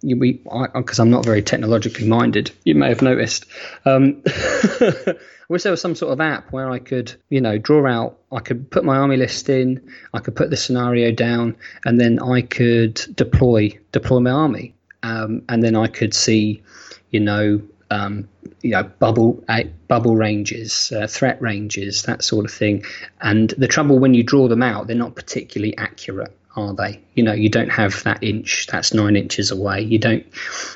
because 0.00 1.00
I'm 1.00 1.10
not 1.10 1.24
very 1.24 1.42
technologically 1.42 2.06
minded, 2.06 2.52
you 2.62 2.76
may 2.76 2.90
have 2.90 3.02
noticed. 3.02 3.46
Um, 3.84 4.22
I 4.26 5.16
wish 5.48 5.64
there 5.64 5.72
was 5.72 5.80
some 5.80 5.96
sort 5.96 6.12
of 6.12 6.20
app 6.20 6.52
where 6.52 6.70
I 6.70 6.78
could, 6.78 7.12
you 7.28 7.40
know, 7.40 7.58
draw 7.58 7.90
out. 7.90 8.20
I 8.30 8.38
could 8.38 8.70
put 8.70 8.84
my 8.84 8.98
army 8.98 9.16
list 9.16 9.48
in. 9.48 9.90
I 10.14 10.20
could 10.20 10.36
put 10.36 10.50
the 10.50 10.56
scenario 10.56 11.10
down, 11.10 11.56
and 11.84 12.00
then 12.00 12.20
I 12.20 12.42
could 12.42 13.04
deploy 13.16 13.76
deploy 13.90 14.20
my 14.20 14.30
army, 14.30 14.76
um, 15.02 15.42
and 15.48 15.60
then 15.60 15.74
I 15.74 15.88
could 15.88 16.14
see, 16.14 16.62
you 17.10 17.20
know, 17.20 17.62
um, 17.90 18.28
you 18.62 18.70
know, 18.70 18.82
bubble 18.82 19.42
uh, 19.48 19.64
bubble 19.86 20.16
ranges, 20.16 20.92
uh, 20.92 21.06
threat 21.06 21.40
ranges, 21.40 22.02
that 22.02 22.22
sort 22.22 22.44
of 22.44 22.50
thing. 22.52 22.84
And 23.20 23.50
the 23.50 23.68
trouble 23.68 23.98
when 23.98 24.14
you 24.14 24.22
draw 24.22 24.48
them 24.48 24.62
out, 24.62 24.86
they're 24.86 24.96
not 24.96 25.14
particularly 25.14 25.76
accurate 25.76 26.34
are 26.58 26.74
they? 26.74 27.00
You 27.14 27.22
know, 27.22 27.32
you 27.32 27.48
don't 27.48 27.70
have 27.70 28.02
that 28.04 28.22
inch 28.22 28.66
that's 28.66 28.92
nine 28.92 29.16
inches 29.16 29.50
away. 29.50 29.82
You 29.82 29.98
don't. 29.98 30.26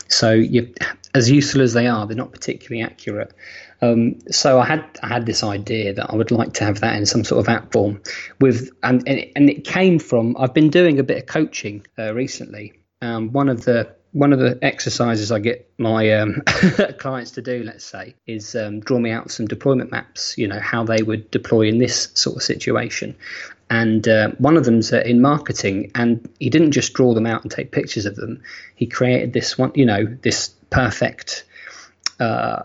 So 0.09 0.33
you, 0.33 0.73
as 1.15 1.31
useful 1.31 1.61
as 1.63 1.73
they 1.73 1.87
are, 1.87 2.07
they're 2.07 2.17
not 2.17 2.33
particularly 2.33 2.83
accurate. 2.83 3.33
Um, 3.81 4.21
so 4.31 4.61
I 4.61 4.67
had 4.67 4.85
I 5.03 5.09
had 5.09 5.27
this 5.27 5.43
idea 5.43 5.93
that 5.95 6.11
I 6.11 6.15
would 6.15 6.31
like 6.31 6.55
to 6.55 6.65
have 6.65 6.81
that 6.81 6.97
in 6.97 7.05
some 7.05 7.25
sort 7.25 7.41
of 7.41 7.49
app 7.49 7.73
form, 7.73 8.01
with 8.41 8.71
and 8.83 9.07
and 9.09 9.51
it, 9.51 9.65
came 9.65 9.99
from 9.99 10.37
I've 10.39 10.55
been 10.55 10.71
doing 10.71 10.99
a 10.99 11.03
bit 11.03 11.19
of 11.19 11.27
coaching 11.27 11.85
uh, 11.99 12.15
recently. 12.15 12.75
Um, 13.01 13.33
one 13.33 13.49
of 13.49 13.65
the 13.65 13.93
one 14.13 14.33
of 14.33 14.39
the 14.39 14.59
exercises 14.63 15.33
I 15.33 15.39
get 15.39 15.71
my 15.79 16.13
um, 16.13 16.43
clients 16.99 17.33
to 17.33 17.43
do, 17.43 17.63
let's 17.63 17.85
say, 17.85 18.15
is 18.27 18.55
um, 18.55 18.81
draw 18.81 18.99
me 18.99 19.11
out 19.11 19.31
some 19.31 19.47
deployment 19.47 19.91
maps. 19.91 20.37
You 20.37 20.49
know 20.49 20.61
how 20.61 20.85
they 20.85 21.03
would 21.03 21.31
deploy 21.31 21.63
in 21.63 21.79
this 21.79 22.11
sort 22.15 22.37
of 22.37 22.43
situation, 22.43 23.17
and 23.71 24.07
uh, 24.07 24.29
one 24.33 24.59
of 24.59 24.65
them's 24.65 24.93
uh, 24.93 25.01
in 25.01 25.23
marketing. 25.23 25.91
And 25.95 26.29
he 26.39 26.51
didn't 26.51 26.73
just 26.73 26.93
draw 26.93 27.15
them 27.15 27.27
out 27.27 27.43
and 27.43 27.51
take 27.51 27.73
pictures 27.73 28.05
of 28.05 28.17
them. 28.17 28.43
He 28.75 28.87
created 28.87 29.33
this 29.33 29.57
one, 29.57 29.73
you 29.75 29.87
know, 29.87 30.05
this 30.05 30.49
perfect. 30.71 31.45
Uh, 32.21 32.63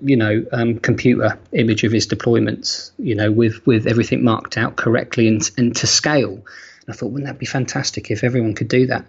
you 0.00 0.14
know, 0.14 0.44
um, 0.52 0.78
computer 0.78 1.36
image 1.50 1.82
of 1.82 1.90
his 1.90 2.06
deployments, 2.06 2.92
you 2.98 3.16
know, 3.16 3.32
with, 3.32 3.66
with 3.66 3.88
everything 3.88 4.22
marked 4.22 4.56
out 4.56 4.76
correctly 4.76 5.26
and, 5.26 5.50
and 5.56 5.74
to 5.74 5.88
scale. 5.88 6.44
I 6.92 6.94
thought, 6.94 7.10
wouldn't 7.10 7.26
that 7.26 7.38
be 7.38 7.46
fantastic 7.46 8.10
if 8.10 8.22
everyone 8.22 8.54
could 8.54 8.68
do 8.68 8.86
that? 8.88 9.06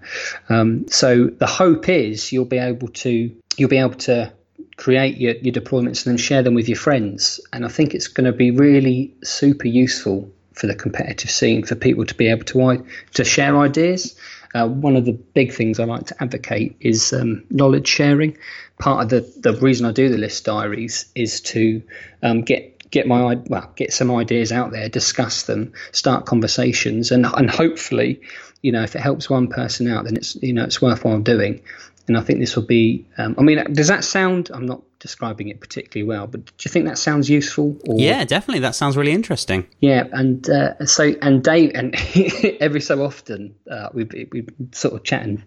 Um, 0.47 0.87
so 0.87 1.25
the 1.25 1.47
hope 1.47 1.89
is 1.89 2.31
you'll 2.31 2.45
be 2.45 2.57
able 2.57 2.87
to 2.87 3.35
you'll 3.57 3.69
be 3.69 3.77
able 3.77 3.95
to 3.95 4.31
create 4.77 5.17
your, 5.17 5.35
your 5.35 5.53
deployments 5.53 6.05
and 6.05 6.13
then 6.13 6.17
share 6.17 6.41
them 6.41 6.53
with 6.53 6.69
your 6.69 6.77
friends. 6.77 7.39
And 7.51 7.65
I 7.65 7.67
think 7.67 7.93
it's 7.93 8.07
going 8.07 8.25
to 8.25 8.31
be 8.31 8.51
really 8.51 9.13
super 9.23 9.67
useful 9.67 10.31
for 10.53 10.67
the 10.67 10.75
competitive 10.75 11.29
scene 11.29 11.63
for 11.63 11.75
people 11.75 12.05
to 12.05 12.15
be 12.15 12.27
able 12.27 12.45
to 12.45 12.85
to 13.15 13.23
share 13.23 13.57
ideas. 13.57 14.15
Uh, 14.53 14.67
one 14.67 14.95
of 14.95 15.03
the 15.05 15.13
big 15.13 15.51
things 15.51 15.79
I 15.79 15.85
like 15.85 16.05
to 16.07 16.23
advocate 16.23 16.75
is 16.79 17.11
um, 17.11 17.43
knowledge 17.49 17.87
sharing. 17.87 18.37
Part 18.79 19.03
of 19.03 19.09
the, 19.09 19.51
the 19.51 19.59
reason 19.59 19.85
I 19.85 19.91
do 19.91 20.09
the 20.09 20.17
list 20.17 20.45
diaries 20.45 21.11
is 21.15 21.41
to 21.41 21.81
um, 22.21 22.41
get 22.43 22.72
get 22.93 23.07
my 23.07 23.35
well 23.47 23.71
get 23.75 23.91
some 23.91 24.11
ideas 24.11 24.51
out 24.51 24.71
there, 24.71 24.87
discuss 24.87 25.43
them, 25.43 25.73
start 25.91 26.27
conversations, 26.27 27.11
and 27.11 27.25
and 27.25 27.49
hopefully, 27.49 28.21
you 28.61 28.71
know, 28.71 28.83
if 28.83 28.95
it 28.95 28.99
helps 28.99 29.29
one 29.29 29.47
person 29.47 29.91
out, 29.91 30.05
then 30.05 30.15
it's 30.15 30.35
you 30.35 30.53
know 30.53 30.63
it's 30.63 30.81
worthwhile 30.81 31.19
doing. 31.19 31.61
And 32.07 32.17
I 32.17 32.21
think 32.21 32.39
this 32.39 32.55
will 32.55 32.67
be. 32.67 33.05
Um, 33.17 33.35
I 33.39 33.41
mean, 33.41 33.73
does 33.73 33.87
that 33.87 34.03
sound? 34.03 34.51
I'm 34.53 34.67
not 34.67 34.83
describing 35.03 35.49
it 35.49 35.59
particularly 35.59 36.07
well, 36.07 36.27
but 36.27 36.45
do 36.45 36.53
you 36.59 36.71
think 36.71 36.85
that 36.85 36.97
sounds 36.97 37.29
useful? 37.29 37.77
Or? 37.87 37.99
Yeah, 37.99 38.23
definitely. 38.23 38.61
That 38.61 38.73
sounds 38.73 38.95
really 38.95 39.11
interesting. 39.11 39.67
Yeah, 39.81 40.05
and 40.13 40.49
uh, 40.49 40.85
so 40.85 41.13
and 41.21 41.43
Dave, 41.43 41.73
and 41.75 41.93
every 42.61 42.79
so 42.79 43.03
often 43.03 43.53
uh, 43.69 43.89
we 43.93 44.05
we 44.31 44.47
sort 44.71 44.93
of 44.93 45.03
chatting 45.03 45.43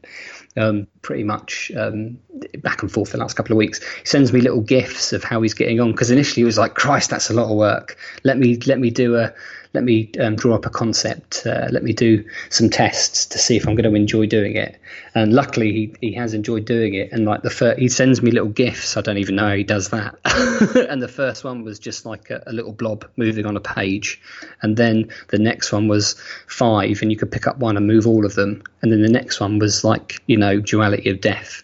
um, 0.59 0.87
pretty 1.01 1.25
much 1.25 1.73
um, 1.75 2.19
back 2.59 2.83
and 2.83 2.93
forth 2.93 3.13
the 3.13 3.19
last 3.19 3.35
couple 3.35 3.53
of 3.53 3.57
weeks. 3.57 3.83
He 3.83 4.05
sends 4.05 4.31
me 4.31 4.43
little 4.43 4.61
gifs 4.61 5.15
of 5.15 5.25
how 5.25 5.41
he's 5.41 5.55
getting 5.55 5.81
on 5.81 5.93
because 5.93 6.11
initially 6.11 6.43
he 6.43 6.45
was 6.45 6.59
like, 6.59 6.75
"Christ, 6.75 7.09
that's 7.09 7.31
a 7.31 7.35
lot 7.35 7.51
of 7.51 7.57
work. 7.57 7.97
Let 8.25 8.37
me 8.37 8.59
let 8.67 8.79
me 8.79 8.91
do 8.91 9.17
a 9.17 9.33
let 9.77 9.85
me 9.85 10.11
um, 10.19 10.37
draw 10.37 10.55
up 10.55 10.65
a 10.65 10.71
concept. 10.71 11.43
Uh, 11.45 11.69
let 11.71 11.85
me 11.85 11.93
do 11.93 12.25
some 12.49 12.71
tests 12.71 13.27
to 13.27 13.39
see 13.39 13.57
if 13.57 13.69
I'm 13.69 13.75
going 13.75 13.89
to 13.89 13.95
enjoy 13.95 14.27
doing 14.27 14.57
it." 14.57 14.81
And 15.15 15.35
luckily, 15.35 15.73
he, 15.73 15.95
he 16.01 16.13
has 16.15 16.33
enjoyed 16.33 16.65
doing 16.65 16.95
it. 16.95 17.13
And 17.13 17.27
like 17.27 17.43
the 17.43 17.51
first, 17.51 17.79
he 17.79 17.89
sends 17.89 18.23
me 18.23 18.31
little 18.31 18.49
gifs. 18.49 18.97
I 18.97 19.03
don't 19.03 19.19
even 19.19 19.37
know 19.37 19.49
how 19.49 19.55
he 19.55 19.65
does 19.65 19.91
that. 19.91 20.17
and 20.89 21.03
the 21.03 21.09
first 21.09 21.45
one 21.45 21.63
was 21.63 21.79
just 21.79 22.07
like 22.07 22.31
a, 22.31 22.43
a 22.47 22.53
little 22.53 22.73
blob 22.73 23.05
moving 23.19 23.45
on 23.45 23.57
a 23.57 23.61
page, 23.61 24.19
and 24.63 24.79
then 24.79 25.11
the 25.29 25.39
next 25.39 25.73
one 25.73 25.89
was 25.89 26.15
five, 26.47 27.03
and 27.03 27.11
you 27.13 27.19
could 27.19 27.31
pick 27.31 27.47
up 27.47 27.59
one 27.59 27.77
and 27.77 27.87
move 27.87 28.07
all 28.07 28.25
of 28.25 28.35
them. 28.35 28.63
And 28.81 28.91
then 28.91 29.03
the 29.03 29.11
next 29.11 29.41
one 29.41 29.59
was 29.59 29.85
like 29.85 30.23
you 30.27 30.39
know 30.39 30.59
duality 30.59 31.11
of 31.11 31.21
death. 31.21 31.63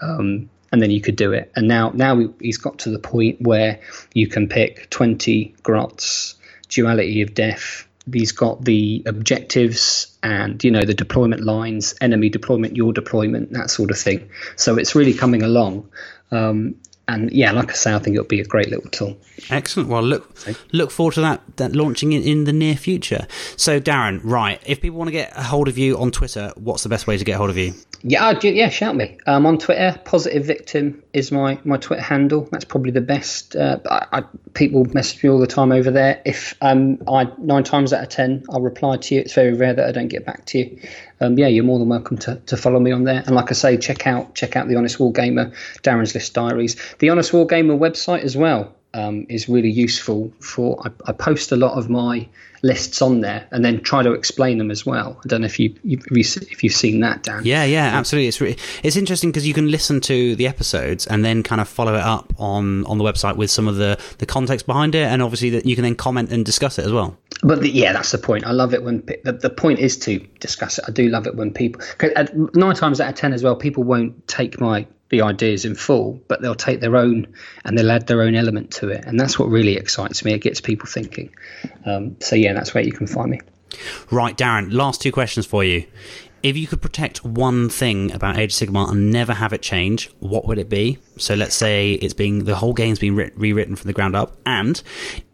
Um, 0.00 0.48
and 0.72 0.80
then 0.80 0.90
you 0.90 1.00
could 1.00 1.16
do 1.16 1.32
it. 1.32 1.50
And 1.56 1.66
now, 1.66 1.90
now 1.94 2.32
he's 2.40 2.58
got 2.58 2.78
to 2.80 2.90
the 2.90 2.98
point 2.98 3.40
where 3.40 3.80
you 4.14 4.26
can 4.28 4.48
pick 4.48 4.88
20 4.90 5.54
grots, 5.62 6.36
duality 6.70 7.22
of 7.22 7.34
death. 7.34 7.86
He's 8.10 8.32
got 8.32 8.64
the 8.64 9.02
objectives 9.06 10.16
and 10.22 10.62
you 10.64 10.70
know 10.70 10.84
the 10.84 10.94
deployment 10.94 11.44
lines, 11.44 11.94
enemy 12.00 12.28
deployment, 12.28 12.76
your 12.76 12.92
deployment, 12.92 13.52
that 13.52 13.70
sort 13.70 13.90
of 13.90 13.98
thing. 13.98 14.30
So 14.56 14.76
it's 14.76 14.94
really 14.94 15.14
coming 15.14 15.42
along. 15.42 15.90
Um, 16.30 16.76
and 17.10 17.30
yeah, 17.32 17.52
like 17.52 17.70
I 17.70 17.74
say, 17.74 17.94
I 17.94 17.98
think 17.98 18.14
it'll 18.14 18.26
be 18.26 18.40
a 18.40 18.44
great 18.44 18.70
little 18.70 18.88
tool. 18.90 19.16
Excellent. 19.50 19.88
Well, 19.88 20.02
look 20.02 20.32
look 20.72 20.90
forward 20.90 21.14
to 21.14 21.20
that 21.22 21.56
that 21.56 21.74
launching 21.74 22.12
in, 22.12 22.22
in 22.22 22.44
the 22.44 22.52
near 22.52 22.76
future. 22.76 23.26
So, 23.56 23.80
Darren, 23.80 24.20
right? 24.22 24.62
If 24.64 24.80
people 24.80 24.98
want 24.98 25.08
to 25.08 25.12
get 25.12 25.36
a 25.36 25.42
hold 25.42 25.68
of 25.68 25.76
you 25.76 25.98
on 25.98 26.10
Twitter, 26.10 26.52
what's 26.56 26.82
the 26.82 26.88
best 26.88 27.06
way 27.06 27.16
to 27.16 27.24
get 27.24 27.34
a 27.34 27.38
hold 27.38 27.50
of 27.50 27.56
you? 27.56 27.74
Yeah, 28.02 28.38
yeah, 28.42 28.70
shout 28.70 28.96
me. 28.96 29.18
Um, 29.26 29.44
on 29.44 29.58
Twitter, 29.58 30.00
Positive 30.04 30.42
Victim 30.44 31.02
is 31.12 31.30
my, 31.30 31.58
my 31.64 31.76
Twitter 31.76 32.00
handle. 32.00 32.48
That's 32.50 32.64
probably 32.64 32.92
the 32.92 33.02
best. 33.02 33.54
Uh, 33.54 33.78
I, 33.90 34.06
I, 34.12 34.24
people 34.54 34.86
message 34.94 35.22
me 35.22 35.28
all 35.28 35.38
the 35.38 35.46
time 35.46 35.70
over 35.70 35.90
there. 35.90 36.22
If 36.24 36.54
um, 36.62 36.98
I 37.06 37.30
nine 37.36 37.64
times 37.64 37.92
out 37.92 38.02
of 38.02 38.08
ten, 38.08 38.44
I'll 38.50 38.62
reply 38.62 38.96
to 38.96 39.14
you. 39.14 39.20
It's 39.20 39.34
very 39.34 39.52
rare 39.52 39.74
that 39.74 39.86
I 39.86 39.92
don't 39.92 40.08
get 40.08 40.24
back 40.24 40.46
to 40.46 40.58
you. 40.58 40.80
Um, 41.20 41.38
yeah, 41.38 41.48
you're 41.48 41.64
more 41.64 41.78
than 41.78 41.88
welcome 41.88 42.16
to, 42.18 42.36
to 42.46 42.56
follow 42.56 42.80
me 42.80 42.92
on 42.92 43.04
there. 43.04 43.22
And 43.26 43.34
like 43.34 43.50
I 43.50 43.54
say, 43.54 43.76
check 43.76 44.06
out 44.06 44.34
check 44.34 44.56
out 44.56 44.68
the 44.68 44.76
Honest 44.76 44.98
Wargamer, 44.98 45.54
Darren's 45.82 46.14
List 46.14 46.34
Diaries, 46.34 46.76
the 46.98 47.10
Honest 47.10 47.32
Wargamer 47.32 47.78
website 47.78 48.22
as 48.22 48.36
well 48.36 48.74
um, 48.94 49.26
is 49.28 49.48
really 49.48 49.70
useful 49.70 50.32
for. 50.40 50.80
I, 50.86 51.10
I, 51.10 51.12
post 51.12 51.52
a 51.52 51.56
lot 51.56 51.78
of 51.78 51.88
my 51.90 52.28
lists 52.62 53.00
on 53.02 53.20
there 53.20 53.46
and 53.50 53.64
then 53.64 53.80
try 53.80 54.02
to 54.02 54.12
explain 54.12 54.58
them 54.58 54.70
as 54.70 54.84
well. 54.84 55.20
I 55.24 55.28
don't 55.28 55.42
know 55.42 55.46
if 55.46 55.58
you, 55.58 55.74
if 55.84 56.62
you've 56.62 56.72
seen 56.72 57.00
that, 57.00 57.22
Dan. 57.22 57.42
Yeah, 57.44 57.64
yeah, 57.64 57.86
absolutely. 57.86 58.28
It's 58.28 58.40
really, 58.40 58.58
it's 58.82 58.96
interesting 58.96 59.30
because 59.30 59.46
you 59.46 59.54
can 59.54 59.70
listen 59.70 60.00
to 60.02 60.34
the 60.36 60.46
episodes 60.46 61.06
and 61.06 61.24
then 61.24 61.42
kind 61.42 61.60
of 61.60 61.68
follow 61.68 61.94
it 61.94 62.02
up 62.02 62.32
on 62.38 62.84
on 62.86 62.98
the 62.98 63.04
website 63.04 63.36
with 63.36 63.50
some 63.50 63.68
of 63.68 63.76
the 63.76 63.98
the 64.18 64.26
context 64.26 64.66
behind 64.66 64.94
it, 64.94 65.06
and 65.06 65.22
obviously 65.22 65.50
that 65.50 65.66
you 65.66 65.74
can 65.74 65.84
then 65.84 65.94
comment 65.94 66.30
and 66.30 66.44
discuss 66.44 66.78
it 66.78 66.84
as 66.84 66.92
well. 66.92 67.16
But 67.42 67.62
the, 67.62 67.70
yeah, 67.70 67.92
that's 67.92 68.10
the 68.10 68.18
point. 68.18 68.46
I 68.46 68.52
love 68.52 68.74
it 68.74 68.82
when 68.82 69.04
the, 69.24 69.32
the 69.32 69.50
point 69.50 69.78
is 69.78 69.98
to 70.00 70.18
discuss 70.40 70.78
it. 70.78 70.84
I 70.86 70.90
do 70.90 71.08
love 71.08 71.26
it 71.26 71.34
when 71.34 71.52
people 71.52 71.82
nine 72.54 72.74
times 72.74 73.00
out 73.00 73.08
of 73.08 73.14
ten 73.14 73.32
as 73.32 73.42
well, 73.42 73.56
people 73.56 73.82
won't 73.82 74.26
take 74.28 74.60
my 74.60 74.86
the 75.08 75.22
ideas 75.22 75.64
in 75.64 75.74
full, 75.74 76.20
but 76.28 76.40
they'll 76.40 76.54
take 76.54 76.80
their 76.80 76.96
own 76.96 77.26
and 77.64 77.76
they'll 77.76 77.90
add 77.90 78.06
their 78.06 78.22
own 78.22 78.34
element 78.34 78.70
to 78.70 78.88
it, 78.90 79.04
and 79.04 79.18
that's 79.18 79.38
what 79.38 79.48
really 79.48 79.76
excites 79.76 80.24
me. 80.24 80.32
It 80.32 80.40
gets 80.40 80.60
people 80.60 80.86
thinking. 80.86 81.34
Um, 81.84 82.16
so 82.20 82.36
yeah, 82.36 82.52
that's 82.52 82.74
where 82.74 82.84
you 82.84 82.92
can 82.92 83.06
find 83.06 83.30
me. 83.30 83.40
Right, 84.10 84.36
Darren. 84.36 84.72
Last 84.72 85.00
two 85.00 85.12
questions 85.12 85.46
for 85.46 85.64
you. 85.64 85.86
If 86.42 86.56
you 86.56 86.66
could 86.66 86.80
protect 86.80 87.22
one 87.22 87.68
thing 87.68 88.12
about 88.12 88.38
Age 88.38 88.60
of 88.60 88.68
Sigmar 88.68 88.90
and 88.90 89.10
never 89.10 89.34
have 89.34 89.52
it 89.52 89.60
change, 89.60 90.10
what 90.20 90.46
would 90.46 90.56
it 90.56 90.70
be? 90.70 90.98
So 91.18 91.34
let's 91.34 91.54
say 91.54 91.92
it's 91.92 92.14
being 92.14 92.44
the 92.44 92.56
whole 92.56 92.72
game's 92.72 92.98
been 92.98 93.14
re- 93.14 93.30
rewritten 93.34 93.76
from 93.76 93.88
the 93.88 93.92
ground 93.92 94.16
up, 94.16 94.36
and 94.46 94.82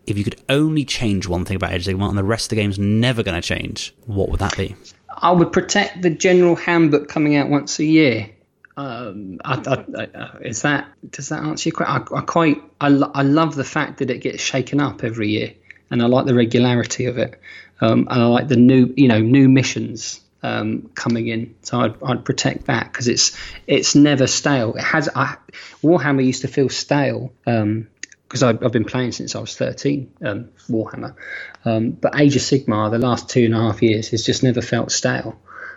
if 0.07 0.19
you 0.19 0.25
could 0.25 0.41
only 0.49 0.85
change 0.85 1.29
one 1.29 1.45
thing 1.45 1.57
about 1.57 1.73
Age 1.73 1.87
of 1.87 1.95
Sigmar 1.95 2.09
and 2.09 2.19
the 2.19 2.25
rest 2.25 2.47
of 2.47 2.51
the 2.51 2.57
game's 2.57 2.79
never 2.79 3.23
going 3.23 3.41
to 3.41 3.47
change, 3.47 3.95
what 4.07 4.31
would 4.31 4.41
that 4.41 4.57
be? 4.57 4.75
I 5.09 5.31
would 5.31 5.53
protect 5.53 6.03
the 6.03 6.11
general 6.11 6.57
handbook 6.57 7.09
coming 7.09 7.37
out 7.37 7.49
once 7.49 7.79
a 7.79 7.85
year. 7.85 8.29
Um, 8.77 9.39
I, 9.45 9.63
I, 9.65 10.09
I, 10.15 10.39
is 10.41 10.63
that 10.63 10.89
does 11.11 11.29
that 11.29 11.43
answer 11.43 11.69
your 11.69 11.77
question? 11.77 12.09
I, 12.15 12.21
quite 12.23 12.61
I, 12.81 12.89
I 12.89 13.23
love 13.23 13.55
the 13.55 13.65
fact 13.65 13.99
that 13.99 14.11
it 14.11 14.19
gets 14.19 14.43
shaken 14.43 14.81
up 14.81 15.05
every 15.05 15.29
year, 15.29 15.55
and 15.89 16.03
I 16.03 16.07
like 16.07 16.27
the 16.27 16.35
regularity 16.35 17.07
of 17.07 17.17
it, 17.17 17.41
um, 17.81 18.09
and 18.11 18.23
I 18.23 18.27
like 18.27 18.49
the 18.49 18.57
new 18.57 18.93
you 18.97 19.07
know 19.07 19.21
new 19.21 19.49
missions 19.49 20.21
um, 20.47 20.91
coming 20.95 21.27
in. 21.27 21.57
So 21.63 21.81
I'd, 21.81 22.03
I'd 22.03 22.25
protect 22.25 22.67
that 22.67 22.93
because 22.93 23.09
it's 23.09 23.37
it's 23.67 23.97
never 23.97 24.29
stale. 24.29 24.75
It 24.75 24.83
has 24.83 25.09
I, 25.15 25.37
Warhammer 25.83 26.25
used 26.25 26.43
to 26.43 26.49
feel 26.49 26.69
stale 26.69 27.33
because 27.45 28.43
um, 28.43 28.49
I've, 28.49 28.65
I've, 28.65 28.73
been 28.73 28.85
playing 28.85 29.13
since 29.13 29.35
I 29.35 29.41
was 29.41 29.57
13 29.57 30.13
um, 30.25 30.49
Warhammer, 30.69 31.17
um, 31.65 31.91
but 31.91 32.19
Age 32.19 32.37
of 32.37 32.43
Sigmar 32.43 32.93
the 32.93 32.99
last 32.99 33.29
two 33.29 33.45
and 33.45 33.55
a 33.55 33.59
half 33.59 33.83
years 33.83 34.11
has 34.11 34.25
just 34.25 34.45
never 34.45 34.63
felt 34.63 34.93
stale. 34.93 35.37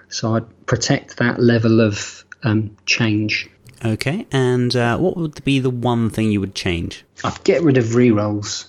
So 0.09 0.36
I'd 0.36 0.65
protect 0.67 1.17
that 1.17 1.39
level 1.39 1.82
of 1.82 2.24
um, 2.43 2.78
change. 2.86 3.49
Okay, 3.84 4.28
and 4.32 4.76
uh, 4.76 4.97
what 4.97 5.17
would 5.17 5.43
be 5.43 5.59
the 5.59 5.70
one 5.70 6.11
thing 6.11 6.32
you 6.32 6.41
would 6.41 6.53
change? 6.53 7.05
I'd 7.24 7.43
get 7.43 7.63
rid 7.63 7.78
of 7.78 7.86
rerolls. 7.86 8.67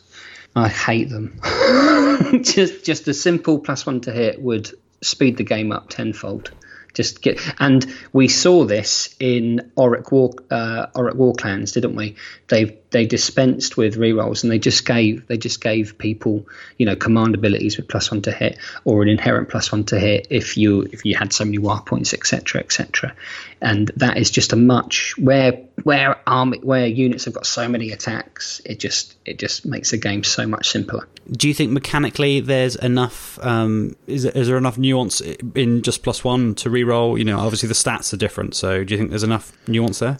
I 0.57 0.68
hate 0.68 1.11
them. 1.11 1.40
just 2.42 2.84
just 2.84 3.07
a 3.07 3.14
simple 3.14 3.59
plus 3.59 3.84
one 3.84 4.01
to 4.03 4.12
hit 4.12 4.40
would 4.40 4.72
speed 5.03 5.36
the 5.36 5.44
game 5.44 5.72
up 5.72 5.88
tenfold. 5.88 6.51
Just 6.95 7.22
get, 7.22 7.41
and 7.59 7.86
we 8.12 8.28
saw 8.28 8.64
this 8.64 9.14
in 9.20 9.72
Orruk 9.76 10.11
War, 10.11 10.32
uh, 10.51 10.86
Orruk 10.95 11.14
War 11.14 11.34
Clans, 11.34 11.72
didn't 11.72 11.95
we? 11.95 12.16
They 12.49 12.80
they 12.91 13.07
dispensed 13.07 13.76
with 13.76 13.97
rerolls 13.97 14.43
and 14.43 14.51
they 14.51 14.59
just 14.59 14.84
gave 14.84 15.26
they 15.26 15.36
just 15.36 15.61
gave 15.61 15.97
people 15.99 16.47
you 16.76 16.86
know 16.86 16.97
command 16.97 17.34
abilities 17.34 17.76
with 17.76 17.88
plus 17.88 18.11
one 18.11 18.22
to 18.22 18.32
hit 18.32 18.59
or 18.84 19.03
an 19.03 19.09
inherent 19.09 19.49
plus 19.49 19.70
one 19.72 19.84
to 19.84 19.99
hit 19.99 20.26
if 20.30 20.57
you 20.57 20.82
if 20.93 21.05
you 21.05 21.16
had 21.16 21.32
so 21.32 21.45
many 21.45 21.59
war 21.59 21.80
points 21.80 22.12
etc 22.14 22.61
etc 22.61 23.14
and 23.61 23.91
that 23.97 24.16
is 24.16 24.30
just 24.30 24.53
a 24.53 24.57
much 24.57 25.14
where 25.18 25.53
where 25.84 26.20
army 26.26 26.59
where 26.59 26.86
units 26.86 27.24
have 27.24 27.34
got 27.34 27.47
so 27.47 27.68
many 27.68 27.91
attacks 27.93 28.61
it 28.64 28.78
just 28.78 29.16
it 29.24 29.38
just 29.38 29.64
makes 29.64 29.91
the 29.93 29.97
game 29.97 30.24
so 30.24 30.47
much 30.47 30.70
simpler 30.70 31.07
do 31.30 31.49
you 31.49 31.55
think 31.55 31.70
mechanically 31.70 32.41
there's 32.41 32.76
enough 32.76 33.38
um, 33.43 33.95
is 34.07 34.24
there 34.24 34.57
enough 34.57 34.78
nuance 34.78 35.20
in 35.55 35.82
just 35.82 36.03
plus 36.03 36.24
one 36.24 36.55
to 36.55 36.70
re-roll 36.85 37.18
you 37.18 37.24
know 37.24 37.39
obviously 37.39 37.68
the 37.68 37.74
stats 37.74 38.12
are 38.12 38.16
different 38.16 38.55
so 38.55 38.85
do 38.85 38.95
you 38.95 38.99
think 38.99 39.11
there's 39.11 39.22
enough 39.22 39.53
nuance 39.68 39.99
there 39.99 40.16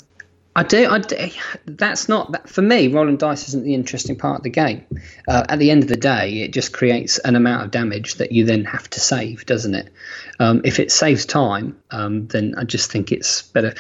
I 0.57 0.65
do. 0.65 0.91
I 0.91 0.99
do. 0.99 1.17
That's 1.65 2.09
not 2.09 2.49
for 2.49 2.61
me. 2.61 2.89
Rolling 2.89 3.17
dice 3.17 3.47
isn't 3.49 3.63
the 3.63 3.75
interesting 3.75 4.17
part 4.17 4.39
of 4.39 4.43
the 4.43 4.51
game. 4.51 4.85
Uh, 5.29 5.45
at 5.49 5.61
the 5.61 5.71
end 5.71 5.85
of 5.85 5.89
the 5.89 5.97
day, 5.97 6.41
it 6.41 6.53
just 6.53 6.73
creates 6.73 7.19
an 7.19 7.37
amount 7.37 7.65
of 7.65 7.71
damage 7.71 8.17
that 8.17 8.33
you 8.33 8.45
then 8.45 8.65
have 8.65 8.91
to 8.91 9.01
save, 9.01 9.47
doesn't 9.47 9.77
it? 9.77 9.93
Um, 10.41 10.61
if 10.65 10.81
it 10.81 10.91
saves 10.91 11.25
time, 11.25 11.81
um, 11.93 12.27
then 12.27 12.55
I 12.59 12.65
just 12.65 12.91
think 12.91 13.13
it's 13.13 13.43
better. 13.43 13.75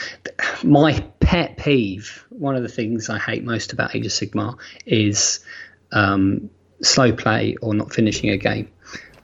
My 0.62 1.04
pet 1.18 1.56
peeve, 1.56 2.24
one 2.28 2.54
of 2.54 2.62
the 2.62 2.68
things 2.68 3.10
I 3.10 3.18
hate 3.18 3.42
most 3.42 3.72
about 3.72 3.96
Age 3.96 4.06
of 4.06 4.12
Sigmar, 4.12 4.56
is 4.86 5.40
um, 5.90 6.50
slow 6.82 7.12
play 7.12 7.56
or 7.60 7.74
not 7.74 7.92
finishing 7.92 8.30
a 8.30 8.36
game. 8.36 8.70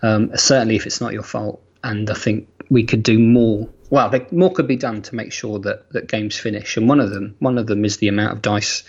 Um, 0.02 0.36
certainly, 0.36 0.74
if 0.74 0.84
it's 0.84 1.00
not 1.00 1.12
your 1.12 1.22
fault, 1.22 1.62
and 1.86 2.10
I 2.10 2.14
think 2.14 2.48
we 2.68 2.84
could 2.84 3.02
do 3.02 3.18
more 3.18 3.68
well, 3.88 4.10
they, 4.10 4.26
more 4.32 4.52
could 4.52 4.66
be 4.66 4.76
done 4.76 5.02
to 5.02 5.14
make 5.14 5.32
sure 5.32 5.60
that, 5.60 5.92
that 5.92 6.08
games 6.08 6.36
finish. 6.36 6.76
And 6.76 6.88
one 6.88 6.98
of 6.98 7.10
them, 7.10 7.36
one 7.38 7.56
of 7.56 7.68
them 7.68 7.84
is 7.84 7.98
the 7.98 8.08
amount 8.08 8.32
of 8.32 8.42
dice, 8.42 8.82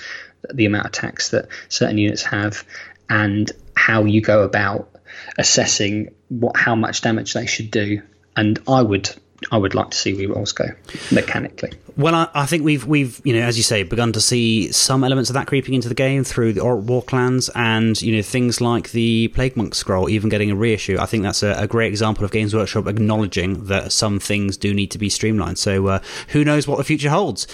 the 0.52 0.66
amount 0.66 0.86
of 0.86 0.90
attacks 0.90 1.30
that 1.30 1.50
certain 1.70 2.00
units 2.00 2.24
have, 2.24 2.66
and 3.08 3.52
how 3.76 4.06
you 4.06 4.22
go 4.22 4.42
about 4.42 4.90
assessing 5.38 6.16
what 6.30 6.58
how 6.58 6.76
much 6.76 7.02
damage 7.02 7.34
they 7.34 7.46
should 7.46 7.70
do. 7.70 8.02
And 8.36 8.60
I 8.68 8.82
would 8.82 9.10
I 9.52 9.58
would 9.58 9.76
like 9.76 9.92
to 9.92 9.98
see 9.98 10.14
rerolls 10.14 10.54
go 10.54 10.66
mechanically. 11.12 11.72
Well, 11.96 12.16
I, 12.16 12.28
I, 12.34 12.46
think 12.48 12.64
we've 12.64 12.86
we've 12.86 13.22
you 13.24 13.34
know 13.34 13.42
as 13.42 13.56
you 13.56 13.64
say 13.64 13.84
begun 13.84 14.12
to 14.14 14.22
see 14.22 14.72
some 14.72 15.04
elements 15.04 15.30
of 15.30 15.36
that 15.36 15.46
creeping 15.46 15.76
into 15.76 15.90
the 15.90 15.96
game 15.96 16.24
through 16.24 16.54
the 16.54 17.04
Clans 17.06 17.50
and 17.56 18.00
you 18.02 18.16
know 18.16 18.22
things 18.24 18.62
like 18.62 18.92
the 18.92 19.28
Plague 19.30 19.56
Monk 19.56 19.76
scroll 19.76 20.10
even 20.10 20.30
getting 20.30 20.50
a 20.50 20.56
reissue. 20.56 20.98
I 21.00 21.06
think 21.06 21.24
that's 21.24 21.44
a, 21.44 21.54
a 21.54 21.68
great 21.68 21.88
example 21.88 22.26
of 22.26 22.32
Games 22.32 22.56
Workshop 22.56 22.88
acknowledging 22.88 23.66
that 23.66 23.92
some 23.92 24.20
things 24.20 24.58
do 24.58 24.74
need 24.74 24.90
to 24.92 24.98
be 24.98 25.10
streamlined. 25.10 25.60
So 25.60 25.86
uh, 25.88 26.00
who 26.30 26.44
knows 26.44 26.68
what 26.68 26.78
the 26.78 26.84
future 26.84 27.10
holds? 27.10 27.48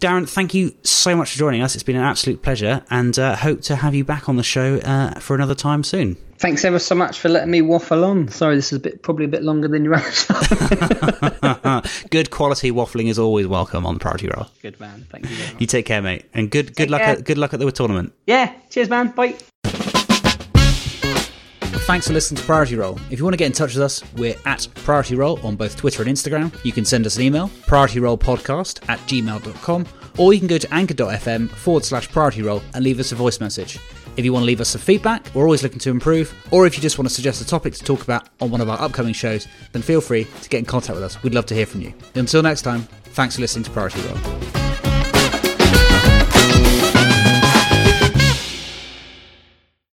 Darren, 0.00 0.28
thank 0.28 0.54
you 0.54 0.74
so 0.82 1.14
much 1.14 1.32
for 1.32 1.38
joining 1.38 1.62
us. 1.62 1.74
It's 1.74 1.84
been 1.84 1.96
an 1.96 2.02
absolute 2.02 2.42
pleasure, 2.42 2.82
and 2.90 3.18
uh, 3.18 3.36
hope 3.36 3.60
to 3.62 3.76
have 3.76 3.94
you 3.94 4.04
back 4.04 4.28
on 4.28 4.36
the 4.36 4.42
show 4.42 4.76
uh, 4.78 5.18
for 5.20 5.34
another 5.34 5.54
time 5.54 5.84
soon. 5.84 6.16
Thanks 6.40 6.64
ever 6.64 6.78
so 6.78 6.94
much 6.94 7.20
for 7.20 7.28
letting 7.28 7.50
me 7.50 7.60
waffle 7.60 8.02
on. 8.02 8.28
Sorry, 8.28 8.56
this 8.56 8.72
is 8.72 8.78
a 8.78 8.80
bit 8.80 9.02
probably 9.02 9.26
a 9.26 9.28
bit 9.28 9.42
longer 9.42 9.68
than 9.68 9.84
your 9.84 9.96
own. 9.96 10.00
good 12.10 12.30
quality 12.30 12.72
waffling 12.72 13.08
is 13.08 13.18
always 13.18 13.46
welcome 13.46 13.84
on 13.84 13.98
Priority 13.98 14.28
Roll. 14.28 14.46
Good 14.62 14.80
man, 14.80 15.06
thank 15.10 15.28
you. 15.28 15.36
You 15.58 15.66
take 15.66 15.84
care, 15.84 16.00
mate, 16.00 16.24
and 16.32 16.50
good 16.50 16.68
good 16.68 16.84
take 16.84 16.90
luck 16.90 17.02
at 17.02 17.24
good 17.24 17.36
luck 17.36 17.52
at 17.52 17.60
the 17.60 17.70
tournament. 17.70 18.14
Yeah, 18.26 18.54
cheers, 18.70 18.88
man. 18.88 19.08
Bye. 19.08 19.36
Thanks 21.84 22.06
for 22.06 22.14
listening 22.14 22.40
to 22.40 22.46
Priority 22.46 22.76
Roll. 22.76 22.98
If 23.10 23.18
you 23.18 23.24
want 23.24 23.34
to 23.34 23.38
get 23.38 23.44
in 23.44 23.52
touch 23.52 23.74
with 23.74 23.82
us, 23.82 24.02
we're 24.14 24.36
at 24.46 24.66
Priority 24.76 25.16
Roll 25.16 25.38
on 25.44 25.56
both 25.56 25.76
Twitter 25.76 26.02
and 26.02 26.10
Instagram. 26.10 26.56
You 26.64 26.72
can 26.72 26.86
send 26.86 27.04
us 27.04 27.16
an 27.16 27.22
email, 27.22 27.48
priorityrollpodcast 27.66 28.88
at 28.88 28.98
gmail.com, 29.00 29.86
or 30.16 30.32
you 30.32 30.38
can 30.38 30.48
go 30.48 30.56
to 30.56 30.72
anchor.fm 30.72 31.50
forward 31.50 31.84
slash 31.84 32.10
priority 32.10 32.40
roll 32.40 32.62
and 32.72 32.82
leave 32.82 32.98
us 32.98 33.12
a 33.12 33.14
voice 33.14 33.40
message. 33.40 33.78
If 34.16 34.24
you 34.24 34.32
want 34.32 34.42
to 34.42 34.46
leave 34.46 34.60
us 34.60 34.70
some 34.70 34.80
feedback, 34.80 35.30
we're 35.34 35.44
always 35.44 35.62
looking 35.62 35.78
to 35.80 35.90
improve, 35.90 36.34
or 36.50 36.66
if 36.66 36.76
you 36.76 36.82
just 36.82 36.98
want 36.98 37.08
to 37.08 37.14
suggest 37.14 37.40
a 37.40 37.46
topic 37.46 37.74
to 37.74 37.84
talk 37.84 38.02
about 38.02 38.28
on 38.40 38.50
one 38.50 38.60
of 38.60 38.68
our 38.68 38.80
upcoming 38.80 39.14
shows, 39.14 39.46
then 39.72 39.82
feel 39.82 40.00
free 40.00 40.26
to 40.42 40.48
get 40.48 40.58
in 40.58 40.64
contact 40.64 40.94
with 40.94 41.04
us. 41.04 41.22
We'd 41.22 41.34
love 41.34 41.46
to 41.46 41.54
hear 41.54 41.66
from 41.66 41.80
you. 41.80 41.94
Until 42.14 42.42
next 42.42 42.62
time, 42.62 42.82
thanks 43.04 43.36
for 43.36 43.40
listening 43.40 43.64
to 43.64 43.70
Priority 43.70 44.00
Roll. 44.02 44.59